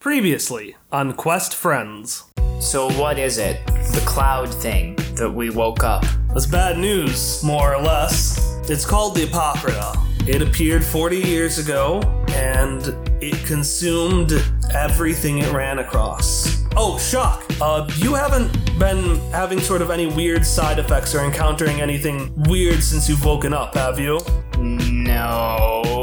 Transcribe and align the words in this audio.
Previously 0.00 0.76
on 0.92 1.12
Quest 1.12 1.56
Friends. 1.56 2.22
So 2.60 2.88
what 2.92 3.18
is 3.18 3.36
it? 3.36 3.66
The 3.66 4.02
cloud 4.06 4.54
thing 4.54 4.94
that 5.14 5.28
we 5.28 5.50
woke 5.50 5.82
up. 5.82 6.04
That's 6.28 6.46
bad 6.46 6.78
news, 6.78 7.42
more 7.42 7.74
or 7.74 7.82
less. 7.82 8.38
It's 8.70 8.86
called 8.86 9.16
the 9.16 9.24
Apocrypha. 9.24 9.94
It 10.28 10.40
appeared 10.40 10.84
40 10.84 11.16
years 11.16 11.58
ago, 11.58 12.00
and 12.28 12.94
it 13.20 13.44
consumed 13.44 14.32
everything 14.72 15.38
it 15.38 15.50
ran 15.52 15.80
across. 15.80 16.64
Oh, 16.76 16.96
shock! 16.98 17.44
Uh, 17.60 17.90
you 17.96 18.14
haven't 18.14 18.52
been 18.78 19.16
having 19.32 19.58
sort 19.58 19.82
of 19.82 19.90
any 19.90 20.06
weird 20.06 20.46
side 20.46 20.78
effects 20.78 21.12
or 21.12 21.24
encountering 21.24 21.80
anything 21.80 22.32
weird 22.44 22.84
since 22.84 23.08
you've 23.08 23.24
woken 23.24 23.52
up, 23.52 23.74
have 23.74 23.98
you? 23.98 24.20
No. 24.58 25.97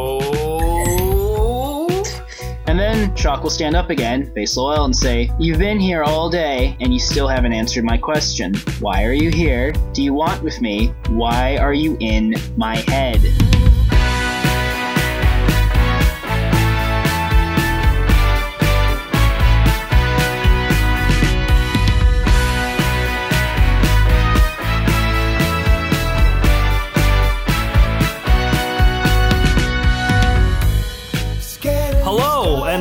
And 2.68 2.80
then 2.80 3.16
Shock 3.16 3.44
will 3.44 3.52
stand 3.52 3.76
up 3.76 3.90
again, 3.92 4.34
face 4.34 4.58
Lowell, 4.58 4.86
and 4.86 4.96
say, 4.96 5.32
You've 5.40 5.60
been 5.60 5.80
here 5.80 6.04
all 6.04 6.30
day, 6.30 6.76
and 6.80 6.92
you 6.92 7.00
still 7.00 7.28
haven't 7.28 7.54
answered 7.54 7.84
my 7.84 7.98
question. 7.98 8.56
Why 8.80 9.04
are 9.04 9.14
you 9.14 9.30
here? 9.30 9.72
Do 9.94 10.02
you 10.02 10.14
want 10.14 10.42
with 10.42 10.62
me? 10.62 10.88
Why 11.10 11.58
are 11.58 11.74
you 11.74 11.96
in 12.00 12.36
my 12.58 12.78
head? 12.78 13.22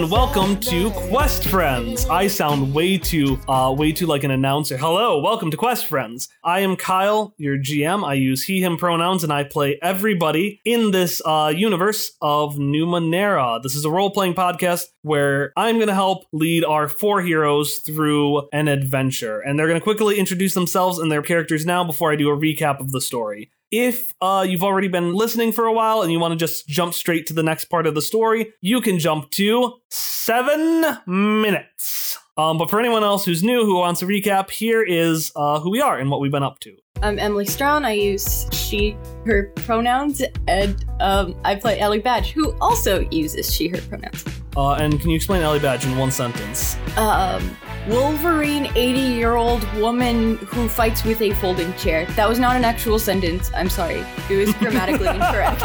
And 0.05 0.13
welcome 0.13 0.61
to 0.61 0.91
Quest 0.91 1.49
Friends. 1.49 2.07
I 2.11 2.27
sound 2.27 2.75
way 2.75 2.99
too, 2.99 3.41
uh, 3.49 3.75
way 3.75 3.91
too 3.91 4.05
like 4.05 4.23
an 4.23 4.31
announcer. 4.31 4.77
Hello, 4.77 5.19
welcome 5.23 5.51
to 5.51 5.57
Quest 5.57 5.87
Friends. 5.87 6.29
I 6.45 6.61
am 6.61 6.77
Kyle, 6.77 7.33
your 7.39 7.57
GM. 7.57 8.05
I 8.05 8.13
use 8.13 8.43
he/him 8.43 8.77
pronouns, 8.77 9.25
and 9.25 9.33
I 9.33 9.45
play 9.45 9.79
everybody 9.81 10.61
in 10.67 10.91
this 10.91 11.23
uh, 11.25 11.55
universe 11.57 12.13
of 12.21 12.57
Numenera. 12.57 13.63
This 13.63 13.75
is 13.75 13.87
a 13.87 13.91
role-playing 13.91 14.35
podcast 14.35 14.83
where 15.01 15.55
I'm 15.57 15.77
going 15.77 15.89
to 15.89 15.95
help 15.95 16.27
lead 16.33 16.67
our 16.67 16.87
four 16.87 17.23
heroes 17.23 17.79
through 17.79 18.47
an 18.53 18.69
adventure, 18.69 19.41
and 19.41 19.59
they're 19.59 19.69
going 19.69 19.81
to 19.81 19.85
quickly 19.85 20.19
introduce 20.19 20.53
themselves 20.53 20.99
and 20.99 21.11
their 21.11 21.23
characters 21.23 21.65
now 21.65 21.83
before 21.83 22.13
I 22.13 22.17
do 22.17 22.29
a 22.29 22.37
recap 22.37 22.79
of 22.79 22.93
the 22.93 23.01
story. 23.01 23.51
If 23.77 24.15
uh, 24.21 24.47
you've 24.49 24.63
already 24.63 24.87
been 24.87 25.15
listening 25.15 25.51
for 25.51 25.65
a 25.65 25.73
while 25.73 26.03
and 26.03 26.13
you 26.13 26.21
want 26.21 26.31
to 26.31 26.37
just 26.37 26.69
jump 26.69 26.95
straight 26.95 27.27
to 27.27 27.35
the 27.35 27.43
next 27.43 27.65
part 27.65 27.89
of 27.89 27.97
the 27.97 28.03
story, 28.03 28.53
you 28.61 28.81
can 28.81 29.01
jump 29.01 29.33
to 29.33 29.81
seven 29.91 30.97
minutes. 31.09 32.17
Um, 32.37 32.57
but 32.57 32.71
for 32.71 32.79
anyone 32.79 33.03
else 33.03 33.25
who's 33.25 33.43
new 33.43 33.65
who 33.65 33.77
wants 33.77 34.01
a 34.01 34.07
recap, 34.07 34.49
here 34.51 34.81
is 34.81 35.33
uh, 35.35 35.59
who 35.59 35.73
we 35.73 35.81
are 35.81 35.99
and 35.99 36.09
what 36.09 36.21
we've 36.21 36.31
been 36.31 36.45
up 36.45 36.61
to. 36.61 36.77
I'm 37.03 37.19
Emily 37.19 37.47
Strawn. 37.47 37.85
I 37.85 37.95
use 37.95 38.47
she, 38.53 38.97
her 39.27 39.51
pronouns, 39.57 40.23
and 40.47 40.85
um, 41.01 41.35
I 41.45 41.57
play 41.57 41.81
Ellie 41.81 41.99
Badge, 41.99 42.31
who 42.31 42.57
also 42.61 43.01
uses 43.11 43.53
she, 43.53 43.67
her 43.67 43.81
pronouns. 43.89 44.25
Uh, 44.57 44.75
and 44.75 45.01
can 45.01 45.11
you 45.11 45.17
explain 45.17 45.43
Ellie 45.43 45.59
Badge 45.59 45.85
in 45.85 45.99
one 45.99 46.13
sentence? 46.13 46.77
Um, 46.97 47.57
Wolverine, 47.89 48.67
80 48.75 49.01
year 49.01 49.37
old 49.37 49.63
woman 49.75 50.39
who 50.39 50.69
fights 50.69 51.05
with 51.05 51.21
a 51.21 51.33
folding 51.35 51.73
chair. 51.75 52.07
That 52.17 52.29
was 52.29 52.39
not 52.39 52.57
an 52.57 52.65
actual 52.65 52.99
sentence. 52.99 53.51
I'm 53.55 53.69
sorry. 53.69 54.05
It 54.31 54.37
was 54.37 54.55
grammatically 54.55 55.09
incorrect. 55.15 55.63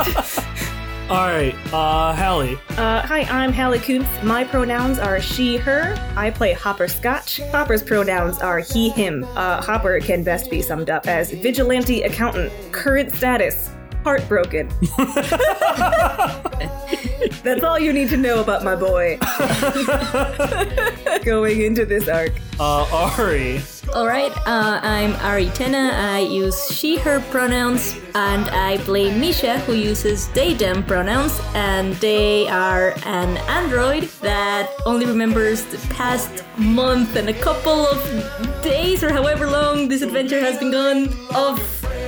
All 1.09 1.27
right, 1.27 1.55
uh, 1.73 2.13
Hallie. 2.13 2.55
Uh, 2.77 3.01
hi, 3.01 3.21
I'm 3.21 3.51
Hallie 3.51 3.79
Kuntz. 3.79 4.07
My 4.23 4.43
pronouns 4.43 4.99
are 4.99 5.19
she, 5.19 5.57
her. 5.57 5.95
I 6.15 6.29
play 6.29 6.53
Hopper 6.53 6.87
Scotch. 6.87 7.39
Hopper's 7.51 7.81
pronouns 7.81 8.37
are 8.39 8.59
he, 8.59 8.89
him. 8.89 9.23
Uh, 9.35 9.59
Hopper 9.61 9.99
can 10.01 10.23
best 10.23 10.51
be 10.51 10.61
summed 10.61 10.91
up 10.91 11.07
as 11.07 11.31
vigilante 11.31 12.03
accountant. 12.03 12.51
Current 12.71 13.11
status 13.11 13.71
heartbroken. 14.03 14.67
That's 17.43 17.63
all 17.63 17.79
you 17.79 17.93
need 17.93 18.09
to 18.09 18.17
know 18.17 18.41
about 18.41 18.63
my 18.63 18.75
boy. 18.75 19.17
Going 21.23 21.61
into 21.61 21.85
this 21.85 22.07
arc. 22.09 22.33
Uh, 22.59 22.85
Ari. 22.91 23.61
Alright, 23.89 24.31
uh, 24.45 24.79
I'm 24.83 25.15
Ari 25.15 25.45
Tena. 25.47 25.93
I 25.93 26.19
use 26.19 26.69
she, 26.71 26.97
her 26.97 27.21
pronouns, 27.31 27.95
and 28.13 28.47
I 28.49 28.77
play 28.79 29.17
Misha, 29.17 29.57
who 29.59 29.73
uses 29.73 30.27
they, 30.29 30.53
them 30.53 30.83
pronouns, 30.83 31.39
and 31.55 31.95
they 31.95 32.47
are 32.49 32.93
an 33.05 33.37
android 33.47 34.03
that 34.21 34.69
only 34.85 35.05
remembers 35.05 35.63
the 35.65 35.77
past 35.95 36.43
month 36.57 37.15
and 37.15 37.29
a 37.29 37.33
couple 37.33 37.87
of 37.87 38.61
days, 38.61 39.01
or 39.01 39.11
however 39.11 39.49
long 39.49 39.87
this 39.87 40.01
adventure 40.01 40.41
has 40.41 40.59
been 40.59 40.71
gone, 40.71 41.07
of 41.33 41.57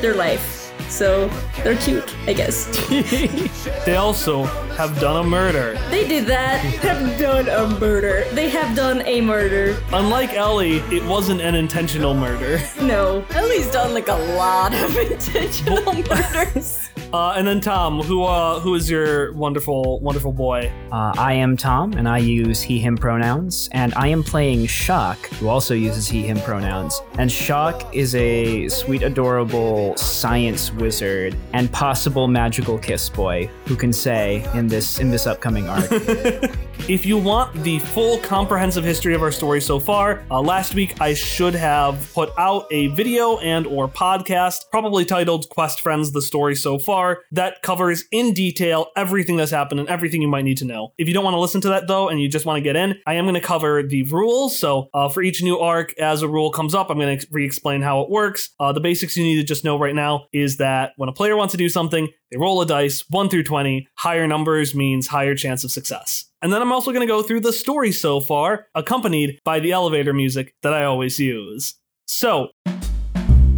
their 0.02 0.14
life. 0.14 0.58
So 0.90 1.30
they're 1.64 1.78
cute, 1.78 2.14
I 2.28 2.34
guess. 2.34 2.68
They 3.86 3.96
also 3.96 4.44
have 4.78 5.00
done 5.00 5.26
a 5.26 5.28
murder. 5.28 5.78
they 5.90 6.08
did 6.08 6.26
that. 6.28 6.60
Have 6.60 7.20
done 7.20 7.48
a 7.50 7.80
murder. 7.80 8.24
They 8.34 8.50
have 8.50 8.76
done 8.76 9.02
a 9.06 9.22
murder. 9.22 9.78
Unlike 9.94 10.34
Ellie, 10.34 10.78
it 10.96 11.04
wasn't 11.06 11.42
an 11.42 11.56
intentional 11.56 12.14
murder. 12.14 12.60
No. 12.82 13.26
Ellie's 13.32 13.70
done 13.72 13.94
like 13.94 14.08
a 14.08 14.16
lot 14.36 14.74
of 14.74 14.96
intentional 15.12 15.94
murders. 16.10 16.90
Uh, 17.14 17.34
and 17.36 17.46
then 17.46 17.60
Tom, 17.60 18.02
who 18.02 18.24
uh, 18.24 18.60
who 18.62 18.74
is 18.76 18.90
your 18.90 19.34
wonderful, 19.34 20.00
wonderful 20.00 20.32
boy? 20.32 20.72
Uh, 20.94 21.14
I 21.18 21.34
am 21.34 21.58
Tom, 21.58 21.92
and 21.94 22.08
I 22.08 22.20
use 22.20 22.62
he, 22.62 22.80
him 22.80 22.96
pronouns. 22.98 23.68
And 23.74 23.94
I 23.96 24.08
am 24.08 24.24
playing 24.24 24.66
Shock, 24.68 25.18
who 25.34 25.50
also 25.50 25.74
uses 25.74 26.08
he, 26.08 26.24
him 26.24 26.40
pronouns. 26.40 27.02
And 27.18 27.30
Shock 27.30 27.94
is 27.94 28.16
a 28.16 28.70
sweet, 28.70 29.04
adorable 29.04 29.98
science 29.98 30.72
wizard 30.72 31.36
and 31.52 31.70
possible 31.74 32.30
magical 32.30 32.78
kiss 32.78 33.10
boy 33.10 33.50
who 33.66 33.76
can 33.76 33.92
say 33.92 34.48
in 34.62 34.68
this 34.68 35.00
in 35.00 35.10
this 35.10 35.28
upcoming 35.28 35.68
arc. 35.68 35.90
If 36.88 37.06
you 37.06 37.16
want 37.16 37.54
the 37.64 37.78
full 37.78 38.18
comprehensive 38.18 38.84
history 38.84 39.14
of 39.14 39.22
our 39.22 39.32
story 39.32 39.62
so 39.62 39.80
far, 39.80 40.26
uh, 40.32 40.42
last 40.42 40.74
week 40.74 41.00
I 41.00 41.14
should 41.14 41.54
have 41.54 42.12
put 42.12 42.32
out 42.40 42.66
a 42.72 42.88
video 42.88 43.38
and 43.38 43.68
or 43.68 43.88
podcast, 43.88 44.64
probably 44.72 45.06
titled 45.06 45.48
"Quest 45.50 45.80
Friends: 45.80 46.12
The 46.12 46.24
Story 46.24 46.56
So 46.56 46.80
Far," 46.80 47.22
that 47.32 47.62
covers 47.62 48.06
in 48.12 48.34
detail 48.34 48.88
everything 48.98 49.38
that's 49.38 49.52
happened 49.52 49.80
and 49.80 49.88
everything 49.90 50.24
you 50.24 50.28
might 50.28 50.44
need 50.44 50.58
to 50.58 50.66
know. 50.66 50.92
If 50.98 51.08
you 51.08 51.14
don't 51.14 51.24
want 51.24 51.36
to 51.36 51.40
listen 51.40 51.62
to 51.62 51.70
that 51.70 51.88
though, 51.88 52.10
and 52.10 52.20
you 52.20 52.28
just 52.28 52.48
want 52.48 52.58
to 52.58 52.62
get 52.62 52.76
in, 52.76 52.96
I 53.06 53.14
am 53.14 53.26
going 53.26 53.36
to 53.36 53.42
cover 53.42 53.84
the 53.84 54.04
rules. 54.04 54.58
So 54.58 54.90
uh, 54.94 55.08
for 55.08 55.22
each 55.22 55.44
new 55.44 55.60
arc, 55.60 55.98
as 56.00 56.24
a 56.24 56.28
rule 56.28 56.52
comes 56.52 56.74
up, 56.74 56.90
I'm 56.90 56.98
going 56.98 57.20
to 57.20 57.28
re-explain 57.32 57.84
how 57.84 58.02
it 58.02 58.10
works. 58.10 58.50
Uh, 58.60 58.74
the 58.74 58.82
basics 58.82 59.16
you 59.16 59.24
need 59.24 59.38
to 59.38 59.44
just 59.44 59.64
know 59.64 59.78
right 59.78 59.96
now 59.96 60.26
is 60.34 60.58
that 60.58 60.94
when 60.98 61.10
a 61.10 61.14
player 61.14 61.38
wants 61.38 61.52
to 61.52 61.58
do 61.58 61.70
something, 61.70 62.10
they 62.32 62.38
roll 62.38 62.62
a 62.62 62.66
dice, 62.66 63.04
1 63.10 63.30
through 63.30 63.44
20. 63.44 63.88
Higher 63.98 64.26
numbers 64.52 64.76
means 64.76 65.08
higher 65.08 65.34
chance 65.34 65.64
of 65.64 65.72
success. 65.72 66.26
And 66.42 66.52
then 66.52 66.62
I'm 66.62 66.74
also 66.74 66.92
going 66.92 67.08
to 67.08 67.14
go 67.14 67.24
through 67.24 67.40
the 67.40 67.54
story 67.54 67.92
so 67.92 68.20
far, 68.20 68.68
accompanied 68.76 69.40
by 69.46 69.62
the 69.62 69.72
elevator 69.72 70.14
music 70.14 70.56
that 70.62 70.74
I 70.74 70.84
always 70.84 71.18
use. 71.20 71.76
So, 72.06 72.50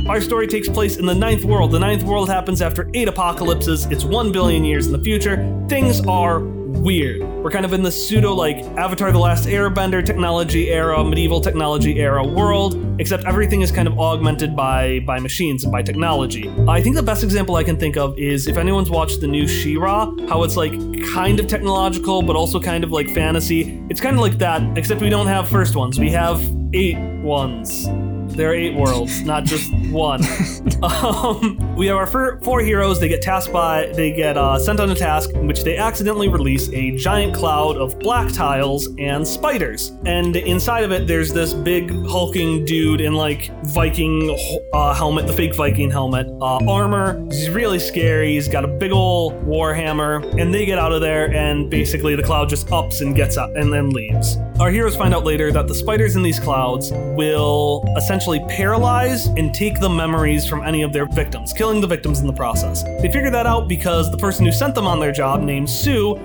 our 0.07 0.21
story 0.21 0.45
takes 0.47 0.69
place 0.69 0.97
in 0.97 1.07
the 1.07 1.15
ninth 1.15 1.45
world. 1.45 1.71
The 1.71 1.79
ninth 1.79 2.03
world 2.03 2.29
happens 2.29 2.61
after 2.61 2.91
eight 2.93 3.07
apocalypses. 3.07 3.85
It's 3.87 4.03
one 4.03 4.31
billion 4.31 4.63
years 4.63 4.85
in 4.85 4.93
the 4.93 5.03
future. 5.03 5.37
Things 5.67 6.05
are 6.05 6.41
weird. 6.81 7.22
We're 7.44 7.51
kind 7.51 7.66
of 7.66 7.73
in 7.73 7.84
the 7.84 7.91
pseudo 7.91 8.34
like 8.34 8.57
Avatar 8.78 9.11
the 9.11 9.19
Last 9.19 9.47
Airbender 9.47 10.06
technology 10.06 10.69
era, 10.69 11.03
medieval 11.03 11.41
technology 11.41 12.00
era 12.00 12.25
world, 12.25 12.78
except 13.00 13.25
everything 13.25 13.61
is 13.61 13.72
kind 13.72 13.88
of 13.88 14.00
augmented 14.00 14.56
by 14.56 15.00
by 15.01 15.19
machines 15.19 15.63
and 15.63 15.72
by 15.72 15.81
technology. 15.81 16.51
I 16.67 16.81
think 16.81 16.95
the 16.95 17.03
best 17.03 17.23
example 17.23 17.56
I 17.56 17.63
can 17.63 17.78
think 17.78 17.97
of 17.97 18.17
is 18.17 18.47
if 18.47 18.57
anyone's 18.57 18.89
watched 18.89 19.22
the 19.22 19.28
new 19.28 19.47
She-Ra, 19.47 20.13
how 20.28 20.44
it's 20.44 20.56
like 20.56 20.73
kind 21.13 21.39
of 21.39 21.47
technological 21.47 22.22
but 22.22 22.35
also 22.35 22.59
kind 22.59 22.83
of 22.83 22.91
like 22.91 23.09
fantasy. 23.09 23.81
It's 23.89 24.01
kind 24.01 24.16
of 24.16 24.22
like 24.22 24.38
that, 24.39 24.78
except 24.78 25.01
we 25.01 25.09
don't 25.09 25.28
have 25.28 25.47
first 25.50 25.75
ones. 25.75 26.00
We 26.00 26.12
have 26.12 26.42
eight 26.74 26.97
ones. 27.21 27.88
There 28.35 28.50
are 28.50 28.56
eight 28.56 28.75
worlds, 28.75 29.21
not 29.21 29.44
just 29.44 29.71
one. 29.91 30.21
um, 30.83 31.75
we 31.75 31.85
have 31.88 31.97
our 31.97 32.07
fir- 32.07 32.39
four 32.39 32.62
heroes. 32.62 33.00
They 33.00 33.07
get 33.07 33.21
tasked 33.21 33.53
by, 33.53 33.88
they 33.95 34.12
get 34.12 34.38
uh, 34.38 34.57
sent 34.57 34.80
on 34.80 34.89
a 34.89 34.95
task 34.95 35.30
in 35.31 35.45
which 35.45 35.63
they 35.63 35.77
accidentally 35.77 36.30
release 36.30 36.68
a 36.69 36.95
giant 36.97 37.35
cloud 37.35 37.77
of 37.77 38.00
black 38.00 38.33
tiles 38.33 38.89
and 38.97 39.27
spiders. 39.27 39.91
And 40.06 40.35
inside 40.35 40.83
of 40.83 40.91
it, 40.91 41.07
there's 41.07 41.31
this 41.31 41.53
big 41.53 41.91
hulking 42.07 42.65
dude 42.65 43.01
in 43.01 43.13
like 43.13 43.51
Viking 43.65 44.35
uh, 44.74 44.94
helmet, 44.94 45.27
the 45.27 45.33
fake 45.33 45.56
Viking 45.56 45.91
helmet, 45.91 46.27
uh, 46.41 46.57
armor. 46.68 47.24
He's 47.30 47.50
really 47.50 47.80
scary. 47.80 48.33
He's 48.33 48.47
got 48.47 48.65
a 48.65 48.68
big 48.68 48.91
ol' 48.91 49.33
warhammer. 49.44 50.24
and 50.41 50.53
they 50.53 50.65
get 50.65 50.80
out 50.80 50.91
of 50.91 51.01
there, 51.01 51.31
and 51.31 51.69
basically 51.69 52.15
the 52.15 52.24
cloud 52.24 52.50
just 52.50 52.71
ups 52.71 53.01
and 53.01 53.15
gets 53.15 53.38
up 53.38 53.56
and 53.56 53.71
then 53.71 53.91
leaves. 53.91 54.38
Our 54.59 54.69
heroes 54.69 54.95
find 54.95 55.15
out 55.15 55.23
later 55.23 55.51
that 55.51 55.67
the 55.67 55.73
spiders 55.73 56.15
in 56.15 56.21
these 56.21 56.39
clouds 56.39 56.91
will 56.91 57.83
essentially 57.97 58.39
paralyze 58.47 59.25
and 59.25 59.51
take 59.53 59.79
the 59.79 59.89
memories 59.89 60.47
from 60.47 60.63
any 60.63 60.83
of 60.83 60.94
their 60.94 61.07
victims, 61.07 61.53
killing 61.53 61.81
the 61.81 61.88
victims 61.88 62.19
in 62.19 62.27
the 62.27 62.33
process. 62.33 62.83
They 62.83 63.11
figure 63.11 63.31
that 63.31 63.47
out 63.47 63.67
because 63.67 64.11
the 64.11 64.17
person 64.17 64.45
who 64.45 64.51
sent 64.51 64.75
them 64.75 64.85
on 64.85 65.00
their 65.00 65.11
job, 65.11 65.41
named 65.41 65.69
Sue, 65.69 66.19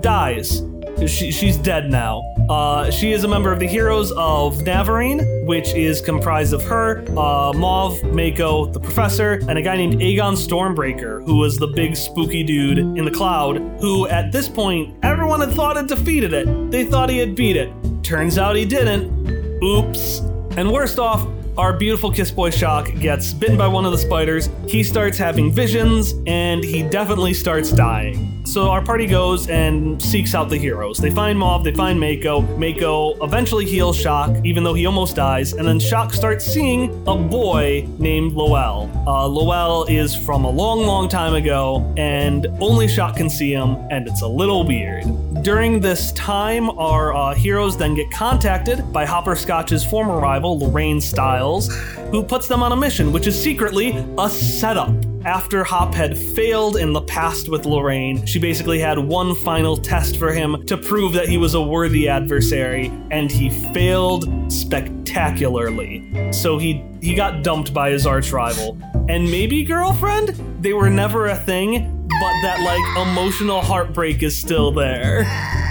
dies. 0.00 0.62
She, 1.08 1.32
she's 1.32 1.56
dead 1.56 1.90
now. 1.90 2.22
Uh, 2.48 2.90
she 2.90 3.12
is 3.12 3.24
a 3.24 3.28
member 3.28 3.52
of 3.52 3.60
the 3.60 3.66
Heroes 3.66 4.12
of 4.12 4.62
Navarine, 4.62 5.46
which 5.46 5.74
is 5.74 6.00
comprised 6.00 6.52
of 6.52 6.62
her, 6.64 7.04
uh, 7.10 7.52
Mauve, 7.52 8.02
Mako, 8.12 8.66
the 8.66 8.80
Professor, 8.80 9.40
and 9.48 9.58
a 9.58 9.62
guy 9.62 9.76
named 9.76 10.00
Aegon 10.00 10.34
Stormbreaker, 10.34 11.24
who 11.24 11.36
was 11.36 11.56
the 11.56 11.68
big 11.68 11.96
spooky 11.96 12.42
dude 12.42 12.78
in 12.78 13.04
the 13.04 13.10
cloud, 13.10 13.58
who 13.80 14.06
at 14.08 14.32
this 14.32 14.48
point, 14.48 14.94
everyone 15.02 15.40
had 15.40 15.52
thought 15.52 15.76
had 15.76 15.86
defeated 15.86 16.32
it. 16.32 16.70
They 16.70 16.84
thought 16.84 17.08
he 17.08 17.18
had 17.18 17.34
beat 17.34 17.56
it. 17.56 17.72
Turns 18.02 18.38
out 18.38 18.56
he 18.56 18.64
didn't. 18.64 19.62
Oops. 19.62 20.18
And 20.56 20.70
worst 20.70 20.98
off, 20.98 21.26
our 21.56 21.72
beautiful 21.72 22.10
Kiss 22.10 22.30
Boy 22.30 22.50
Shock 22.50 22.92
gets 22.94 23.32
bitten 23.32 23.56
by 23.56 23.68
one 23.68 23.84
of 23.84 23.92
the 23.92 23.98
spiders. 23.98 24.48
He 24.66 24.82
starts 24.82 25.16
having 25.16 25.52
visions, 25.52 26.14
and 26.26 26.64
he 26.64 26.82
definitely 26.82 27.34
starts 27.34 27.70
dying. 27.70 28.41
So 28.44 28.68
our 28.70 28.82
party 28.82 29.06
goes 29.06 29.48
and 29.48 30.02
seeks 30.02 30.34
out 30.34 30.50
the 30.50 30.58
heroes. 30.58 30.98
They 30.98 31.10
find 31.10 31.38
Mauve, 31.38 31.64
they 31.64 31.72
find 31.72 31.98
Mako. 31.98 32.42
Mako 32.58 33.14
eventually 33.24 33.64
heals 33.64 33.96
Shock, 33.96 34.36
even 34.44 34.64
though 34.64 34.74
he 34.74 34.84
almost 34.84 35.16
dies, 35.16 35.52
and 35.52 35.66
then 35.66 35.78
Shock 35.78 36.12
starts 36.12 36.44
seeing 36.44 36.90
a 37.06 37.16
boy 37.16 37.86
named 37.98 38.32
Lowell. 38.32 38.90
Uh, 39.06 39.26
Lowell 39.26 39.84
is 39.84 40.14
from 40.14 40.44
a 40.44 40.50
long, 40.50 40.84
long 40.84 41.08
time 41.08 41.34
ago, 41.34 41.90
and 41.96 42.46
only 42.60 42.88
Shock 42.88 43.16
can 43.16 43.30
see 43.30 43.52
him, 43.52 43.76
and 43.90 44.06
it's 44.08 44.22
a 44.22 44.28
little 44.28 44.66
weird. 44.66 45.04
During 45.42 45.80
this 45.80 46.12
time, 46.12 46.68
our 46.70 47.14
uh, 47.14 47.34
heroes 47.34 47.78
then 47.78 47.94
get 47.94 48.10
contacted 48.10 48.92
by 48.92 49.06
Hopper 49.06 49.36
Scotch's 49.36 49.84
former 49.84 50.18
rival, 50.18 50.58
Lorraine 50.58 51.00
Styles, 51.00 51.74
who 52.10 52.22
puts 52.22 52.48
them 52.48 52.62
on 52.62 52.72
a 52.72 52.76
mission, 52.76 53.12
which 53.12 53.26
is 53.26 53.40
secretly 53.40 54.04
a 54.18 54.28
setup. 54.28 55.11
After 55.24 55.62
Hop 55.62 55.94
had 55.94 56.18
failed 56.18 56.76
in 56.76 56.92
the 56.92 57.02
past 57.02 57.48
with 57.48 57.64
Lorraine, 57.64 58.26
she 58.26 58.40
basically 58.40 58.80
had 58.80 58.98
one 58.98 59.36
final 59.36 59.76
test 59.76 60.16
for 60.16 60.32
him 60.32 60.66
to 60.66 60.76
prove 60.76 61.12
that 61.12 61.28
he 61.28 61.38
was 61.38 61.54
a 61.54 61.62
worthy 61.62 62.08
adversary, 62.08 62.90
and 63.12 63.30
he 63.30 63.50
failed 63.72 64.52
spectacularly. 64.52 66.32
So 66.32 66.58
he 66.58 66.84
he 67.00 67.14
got 67.14 67.44
dumped 67.44 67.72
by 67.72 67.90
his 67.90 68.04
arch 68.04 68.32
rival. 68.32 68.76
And 69.08 69.30
maybe 69.30 69.64
girlfriend? 69.64 70.30
They 70.60 70.72
were 70.72 70.90
never 70.90 71.28
a 71.28 71.36
thing, 71.36 72.08
but 72.08 72.42
that 72.42 72.60
like 72.60 73.06
emotional 73.06 73.60
heartbreak 73.60 74.22
is 74.22 74.36
still 74.36 74.72
there. 74.72 75.24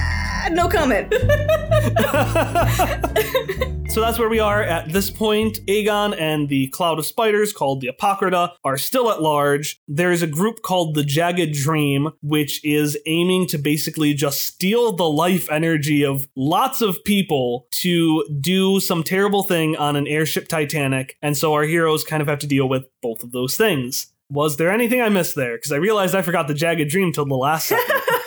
No 0.50 0.68
comment. 0.68 1.13
So 3.91 3.99
that's 3.99 4.17
where 4.17 4.29
we 4.29 4.39
are 4.39 4.63
at 4.63 4.93
this 4.93 5.09
point. 5.09 5.59
Aegon 5.67 6.17
and 6.17 6.47
the 6.47 6.67
cloud 6.67 6.97
of 6.97 7.05
spiders 7.05 7.51
called 7.51 7.81
the 7.81 7.88
Apocrypha 7.88 8.53
are 8.63 8.77
still 8.77 9.11
at 9.11 9.21
large. 9.21 9.81
There's 9.85 10.21
a 10.21 10.27
group 10.27 10.61
called 10.61 10.95
the 10.95 11.03
Jagged 11.03 11.53
Dream, 11.53 12.11
which 12.21 12.63
is 12.63 12.97
aiming 13.05 13.47
to 13.47 13.57
basically 13.57 14.13
just 14.13 14.45
steal 14.45 14.93
the 14.93 15.09
life 15.09 15.51
energy 15.51 16.05
of 16.05 16.25
lots 16.38 16.81
of 16.81 17.03
people 17.03 17.67
to 17.81 18.25
do 18.39 18.79
some 18.79 19.03
terrible 19.03 19.43
thing 19.43 19.75
on 19.75 19.97
an 19.97 20.07
airship 20.07 20.47
Titanic. 20.47 21.17
And 21.21 21.35
so 21.35 21.53
our 21.53 21.63
heroes 21.63 22.05
kind 22.05 22.21
of 22.21 22.29
have 22.29 22.39
to 22.39 22.47
deal 22.47 22.69
with 22.69 22.85
both 23.01 23.23
of 23.23 23.33
those 23.33 23.57
things. 23.57 24.07
Was 24.29 24.55
there 24.55 24.71
anything 24.71 25.01
I 25.01 25.09
missed 25.09 25.35
there? 25.35 25.57
Because 25.57 25.73
I 25.73 25.77
realized 25.77 26.15
I 26.15 26.21
forgot 26.21 26.47
the 26.47 26.53
Jagged 26.53 26.89
Dream 26.89 27.11
till 27.11 27.25
the 27.25 27.35
last 27.35 27.67
second. 27.67 28.01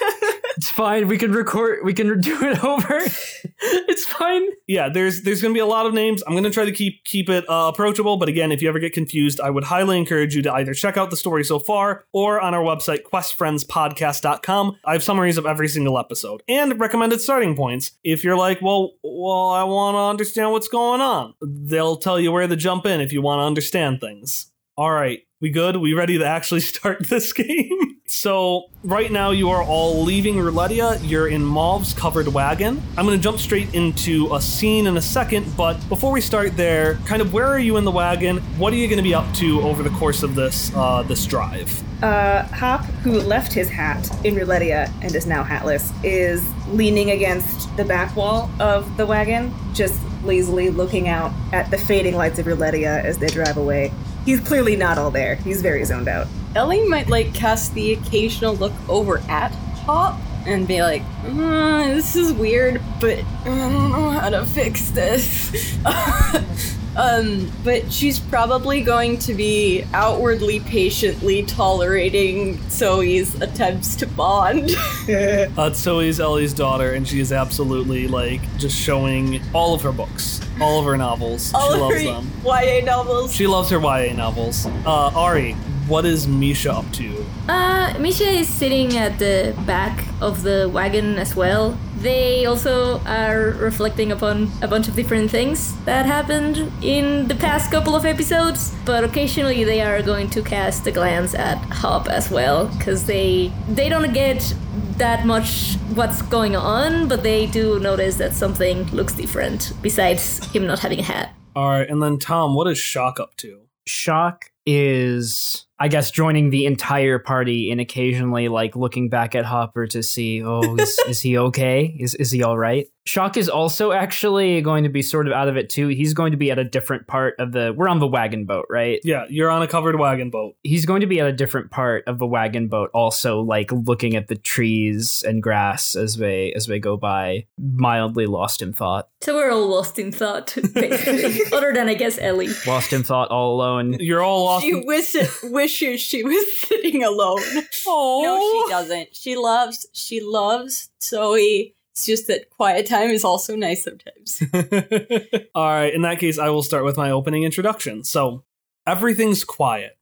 It's 0.57 0.71
fine. 0.71 1.09
We 1.09 1.19
can 1.19 1.33
record. 1.33 1.81
We 1.85 1.95
can 1.95 2.21
do 2.21 2.43
it 2.45 2.63
over. 2.65 3.01
it's 3.59 4.05
fine. 4.05 4.43
yeah, 4.67 4.89
there's 4.89 5.23
there's 5.23 5.43
gonna 5.43 5.55
be 5.55 5.61
a 5.61 5.67
lot 5.67 5.87
of 5.87 5.95
names. 5.95 6.23
I'm 6.27 6.35
gonna 6.35 6.51
try 6.51 6.65
to 6.65 6.73
keep 6.73 7.05
keep 7.05 7.29
it 7.29 7.49
uh, 7.49 7.71
approachable, 7.73 8.17
but 8.17 8.29
again, 8.29 8.53
if 8.53 8.63
you 8.63 8.69
ever 8.69 8.79
get 8.79 8.93
confused, 8.93 9.41
I 9.41 9.51
would 9.51 9.65
highly 9.65 9.99
encourage 9.99 10.35
you 10.35 10.43
to 10.43 10.53
either 10.53 10.75
check 10.75 10.97
out 10.97 11.11
the 11.11 11.17
story 11.17 11.45
so 11.45 11.59
far 11.59 12.05
or 12.13 12.41
on 12.41 12.55
our 12.55 12.63
website 12.63 13.03
questfriendspodcast.com. 13.03 14.79
I 14.85 14.93
have 14.93 15.03
summaries 15.03 15.39
of 15.39 15.47
every 15.47 15.69
single 15.69 15.99
episode 15.99 16.43
and 16.49 16.79
recommended 16.79 17.21
starting 17.21 17.57
points. 17.57 17.93
If 18.05 18.25
you're 18.25 18.37
like, 18.37 18.61
well, 18.63 18.93
well, 19.03 19.51
I 19.51 19.65
want 19.65 19.95
to 19.95 20.01
understand 20.01 20.53
what's 20.53 20.69
going 20.69 21.01
on, 21.01 21.35
they'll 21.43 21.97
tell 21.97 22.21
you 22.21 22.33
where 22.33 22.47
to 22.47 22.57
jump 22.57 22.87
in 22.87 23.01
if 23.01 23.13
you 23.13 23.23
want 23.23 23.41
to 23.41 23.45
understand 23.45 24.01
things. 24.01 24.51
All 24.77 24.91
right, 24.91 25.21
we 25.41 25.51
good? 25.51 25.77
We 25.77 25.95
ready 25.95 26.19
to 26.19 26.27
actually 26.27 26.61
start 26.73 27.07
this 27.09 27.33
game? 27.35 27.94
So, 28.15 28.71
right 28.85 29.11
now 29.11 29.33
you 29.33 29.51
are 29.51 29.63
all 29.63 30.05
leaving 30.05 30.37
Roulettia. 30.37 31.01
You're 31.03 31.27
in 31.27 31.45
Mauve's 31.45 31.93
covered 31.93 32.29
wagon. 32.29 32.81
I'm 32.97 33.07
going 33.07 33.19
to 33.19 33.23
jump 33.23 33.41
straight 33.41 33.75
into 33.75 34.33
a 34.33 34.41
scene 34.41 34.87
in 34.87 34.97
a 34.97 35.03
second, 35.03 35.57
but 35.57 35.75
before 35.89 36.13
we 36.13 36.21
start 36.21 36.57
there, 36.57 36.95
kind 37.07 37.21
of 37.21 37.33
where 37.33 37.47
are 37.47 37.59
you 37.59 37.77
in 37.77 37.85
the 37.85 37.91
wagon? 37.91 38.37
What 38.57 38.73
are 38.73 38.77
you 38.77 38.87
going 38.87 38.99
to 38.99 39.03
be 39.03 39.15
up 39.15 39.31
to 39.35 39.61
over 39.63 39.83
the 39.83 39.91
course 39.91 40.23
of 40.23 40.37
this 40.37 40.73
uh, 40.77 41.03
this 41.03 41.27
drive? 41.27 41.83
Uh, 42.05 42.45
Hop, 42.45 42.85
who 43.03 43.19
left 43.21 43.53
his 43.53 43.69
hat 43.69 44.09
in 44.25 44.37
Roulettia 44.37 44.93
and 45.03 45.13
is 45.13 45.27
now 45.27 45.43
hatless, 45.43 45.93
is 46.05 46.49
leaning 46.69 47.11
against 47.11 47.77
the 47.77 47.85
back 47.85 48.15
wall 48.15 48.49
of 48.61 48.97
the 48.97 49.07
wagon, 49.07 49.53
just 49.73 50.01
lazily 50.23 50.71
looking 50.71 51.09
out 51.09 51.33
at 51.53 51.69
the 51.73 51.79
fading 51.79 52.15
lights 52.15 52.39
of 52.39 52.47
Roulettia 52.47 53.03
as 53.03 53.19
they 53.19 53.27
drive 53.27 53.57
away. 53.57 53.93
He's 54.25 54.41
clearly 54.41 54.77
not 54.77 54.99
all 54.99 55.11
there. 55.11 55.37
He's 55.37 55.61
very 55.63 55.85
zoned 55.85 56.09
out. 56.09 56.27
Ellie 56.55 56.87
might 56.89 57.09
like 57.09 57.35
cast 57.35 57.75
the 57.75 57.93
occasional 57.93 58.55
look 58.55 58.73
over 58.89 59.19
at 59.29 59.53
Hop 59.85 60.19
and 60.47 60.67
be 60.69 60.83
like, 60.83 61.03
"Uh, 61.27 61.89
"This 61.89 62.17
is 62.17 62.33
weird, 62.33 62.81
but 63.01 63.19
I 63.43 63.45
don't 63.45 63.93
know 63.93 64.11
how 64.11 64.31
to 64.31 64.45
fix 64.47 64.91
this." 64.91 65.77
um, 66.97 67.51
but 67.65 67.91
she's 67.93 68.19
probably 68.19 68.83
going 68.83 69.19
to 69.21 69.35
be 69.35 69.85
outwardly 69.93 70.61
patiently 70.61 71.43
tolerating 71.43 72.61
Zoe's 72.71 73.35
attempts 73.41 73.97
to 73.97 74.07
bond. 74.07 74.71
Uh, 75.07 75.71
Zoe's 75.71 76.19
Ellie's 76.19 76.55
daughter, 76.55 76.93
and 76.93 77.07
she 77.07 77.21
is 77.21 77.31
absolutely 77.31 78.09
like 78.09 78.41
just 78.57 78.77
showing 78.77 79.43
all 79.53 79.75
of 79.75 79.83
her 79.83 79.93
books, 79.93 80.41
all 80.61 80.81
of 80.81 80.87
her 80.87 80.97
novels. 80.97 81.53
All 81.55 81.69
she 81.69 81.75
of 81.75 81.81
loves 81.81 81.95
her 81.97 82.13
them. 82.13 82.31
YA 82.45 82.85
novels. 82.85 83.35
She 83.35 83.47
loves 83.47 83.71
her 83.71 83.79
YA 83.81 84.13
novels. 84.15 84.67
Uh, 84.87 85.11
Ari, 85.15 85.53
what 85.89 86.05
is 86.05 86.27
Misha 86.27 86.73
up 86.73 86.91
to? 86.93 87.25
Uh, 87.49 87.93
Misha 87.99 88.25
is 88.25 88.49
sitting 88.49 88.97
at 88.97 89.19
the 89.19 89.55
back 89.67 90.05
of 90.21 90.43
the 90.43 90.71
wagon 90.73 91.19
as 91.19 91.37
well. 91.37 91.77
They 91.99 92.45
also 92.47 93.01
are 93.07 93.51
reflecting 93.59 94.13
upon 94.13 94.51
a 94.63 94.69
bunch 94.69 94.89
of 94.89 94.95
different 94.95 95.31
things 95.31 95.75
that 95.85 96.05
happened 96.07 96.71
in 96.83 97.29
the 97.29 97.35
past 97.35 97.71
couple 97.71 97.95
of 97.97 98.05
episodes, 98.05 98.75
but 98.85 99.05
occasionally 99.05 99.65
they 99.65 99.81
are 99.81 100.03
going 100.03 100.29
to 100.31 100.43
cast 100.43 100.87
a 100.87 100.91
glance 100.91 101.35
at 101.35 101.57
Hop 101.83 102.09
as 102.09 102.31
well, 102.31 102.67
because 102.69 103.07
they 103.07 103.53
they 103.69 103.89
don't 103.89 104.13
get 104.13 104.55
that 104.99 105.27
much 105.27 105.75
what's 105.95 106.23
going 106.23 106.57
on, 106.57 107.09
but 107.09 107.23
they 107.23 107.47
do 107.47 107.79
notice 107.81 108.17
that 108.17 108.35
something 108.35 108.85
looks 108.91 109.13
different 109.15 109.73
besides 109.83 110.45
him 110.53 110.67
not 110.67 110.79
having 110.79 111.01
a 111.01 111.03
hat. 111.03 111.35
All 111.57 111.69
right, 111.69 111.89
and 111.89 112.03
then 112.03 112.19
Tom, 112.19 112.55
what 112.55 112.67
is 112.67 112.79
Shock 112.79 113.21
up 113.21 113.37
to? 113.37 113.61
Shock 113.87 114.51
is, 114.67 115.67
I 115.79 115.89
guess, 115.89 116.11
joining 116.11 116.51
the 116.51 116.67
entire 116.67 117.19
party 117.19 117.71
and 117.71 117.81
occasionally 117.81 118.49
like 118.49 118.77
looking 118.77 119.09
back 119.09 119.35
at 119.35 119.45
Hopper 119.45 119.87
to 119.89 120.03
see, 120.03 120.43
oh, 120.43 120.77
is, 120.77 120.99
is 121.09 121.21
he 121.21 121.39
okay? 121.39 121.97
Is 121.99 122.15
is 122.15 122.31
he 122.31 122.43
all 122.43 122.59
right? 122.59 122.87
Shock 123.07 123.37
is 123.37 123.51
also 123.51 123.93
actually 123.93 124.63
going 124.63 124.85
to 124.85 124.89
be 124.89 125.03
sort 125.03 125.27
of 125.27 125.35
out 125.35 125.49
of 125.49 125.57
it 125.59 125.69
too. 125.69 125.89
He's 125.89 126.15
going 126.15 126.31
to 126.31 126.39
be 126.39 126.51
at 126.51 126.59
a 126.59 126.65
different 126.65 127.07
part 127.07 127.35
of 127.39 127.53
the. 127.53 127.75
We're 127.77 127.89
on 127.89 127.99
the 127.99 128.07
wagon 128.07 128.47
boat, 128.47 128.65
right? 128.71 128.99
Yeah, 129.05 129.27
you're 129.29 129.51
on 129.51 129.63
a 129.63 129.67
covered 129.69 129.99
wagon 129.99 130.31
boat. 130.31 130.57
He's 130.63 130.87
going 130.87 131.03
to 131.03 131.07
be 131.07 131.21
at 131.21 131.27
a 131.27 131.33
different 131.33 131.71
part 131.71 132.05
of 132.07 132.19
the 132.19 132.27
wagon 132.27 132.69
boat, 132.69 132.91
also 132.95 133.41
like 133.41 133.71
looking 133.73 134.17
at 134.17 134.29
the 134.29 134.37
trees 134.37 135.23
and 135.27 135.43
grass 135.43 135.95
as 135.95 136.17
they 136.17 136.53
as 136.55 136.67
they 136.67 136.79
go 136.79 136.97
by, 136.97 137.47
mildly 137.59 138.25
lost 138.27 138.63
in 138.63 138.73
thought. 138.73 139.09
So 139.21 139.35
we're 139.37 139.51
all 139.53 139.69
lost 139.69 139.99
in 139.99 140.11
thought, 140.11 140.57
basically. 140.75 141.41
Other 141.57 141.73
than, 141.75 141.89
I 141.89 141.95
guess, 141.95 142.19
Ellie. 142.19 142.49
Lost 142.67 142.93
in 142.95 143.03
thought, 143.03 143.31
all 143.31 143.55
alone. 143.55 143.95
You're 144.01 144.23
all 144.23 144.45
lost. 144.45 144.65
She 144.65 144.75
wish- 144.75 145.43
wishes 145.43 146.01
she 146.01 146.23
was 146.23 146.59
sitting 146.69 147.05
alone. 147.05 147.41
No, 147.87 148.41
she 148.67 148.71
doesn't. 148.71 149.15
She 149.15 149.37
loves 149.37 149.87
she 149.93 150.21
loves 150.23 150.91
Zoe. 151.03 151.75
It's 151.95 152.07
just 152.07 152.27
that 152.27 152.51
quiet 152.51 152.87
time 152.87 153.11
is 153.11 153.25
also 153.25 153.55
nice 153.55 153.85
sometimes. 153.85 154.43
all 155.55 155.69
right, 155.69 155.95
in 155.95 156.03
that 156.03 156.19
case, 156.19 156.41
I 156.41 156.49
will 156.49 156.65
start 156.65 156.85
with 156.85 156.97
my 156.97 157.13
opening 157.13 157.45
introduction. 157.45 158.03
So, 158.03 158.43
everything's 158.85 159.45
quiet. 159.45 159.97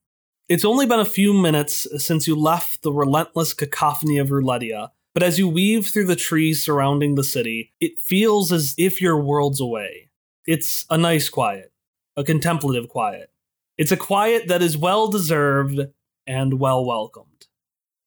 It's 0.49 0.65
only 0.65 0.87
been 0.87 1.01
a 1.01 1.05
few 1.05 1.35
minutes 1.35 1.87
since 2.03 2.27
you 2.27 2.35
left 2.35 2.83
the 2.83 2.93
relentless 2.93 3.53
cacophony 3.53 4.17
of 4.17 4.29
Roulettia, 4.29 4.89
but 5.13 5.23
as 5.23 5.39
you 5.39 5.47
weave 5.49 5.89
through 5.89 6.07
the 6.07 6.17
trees 6.17 6.65
surrounding 6.65 7.15
the 7.15 7.23
city, 7.23 7.75
it 7.79 8.01
feels 8.01 8.53
as 8.53 8.75
if 8.79 9.03
you're 9.03 9.21
worlds 9.21 9.61
away. 9.61 10.09
It's 10.47 10.87
a 10.89 10.97
nice 10.97 11.29
quiet, 11.29 11.73
a 12.17 12.25
contemplative 12.25 12.89
quiet. 12.89 13.31
It's 13.77 13.93
a 13.93 13.99
quiet 13.99 14.49
that 14.49 14.63
is 14.63 14.79
well 14.79 15.09
deserved 15.09 15.79
and 16.27 16.59
well 16.59 16.87
welcomed. 16.87 17.49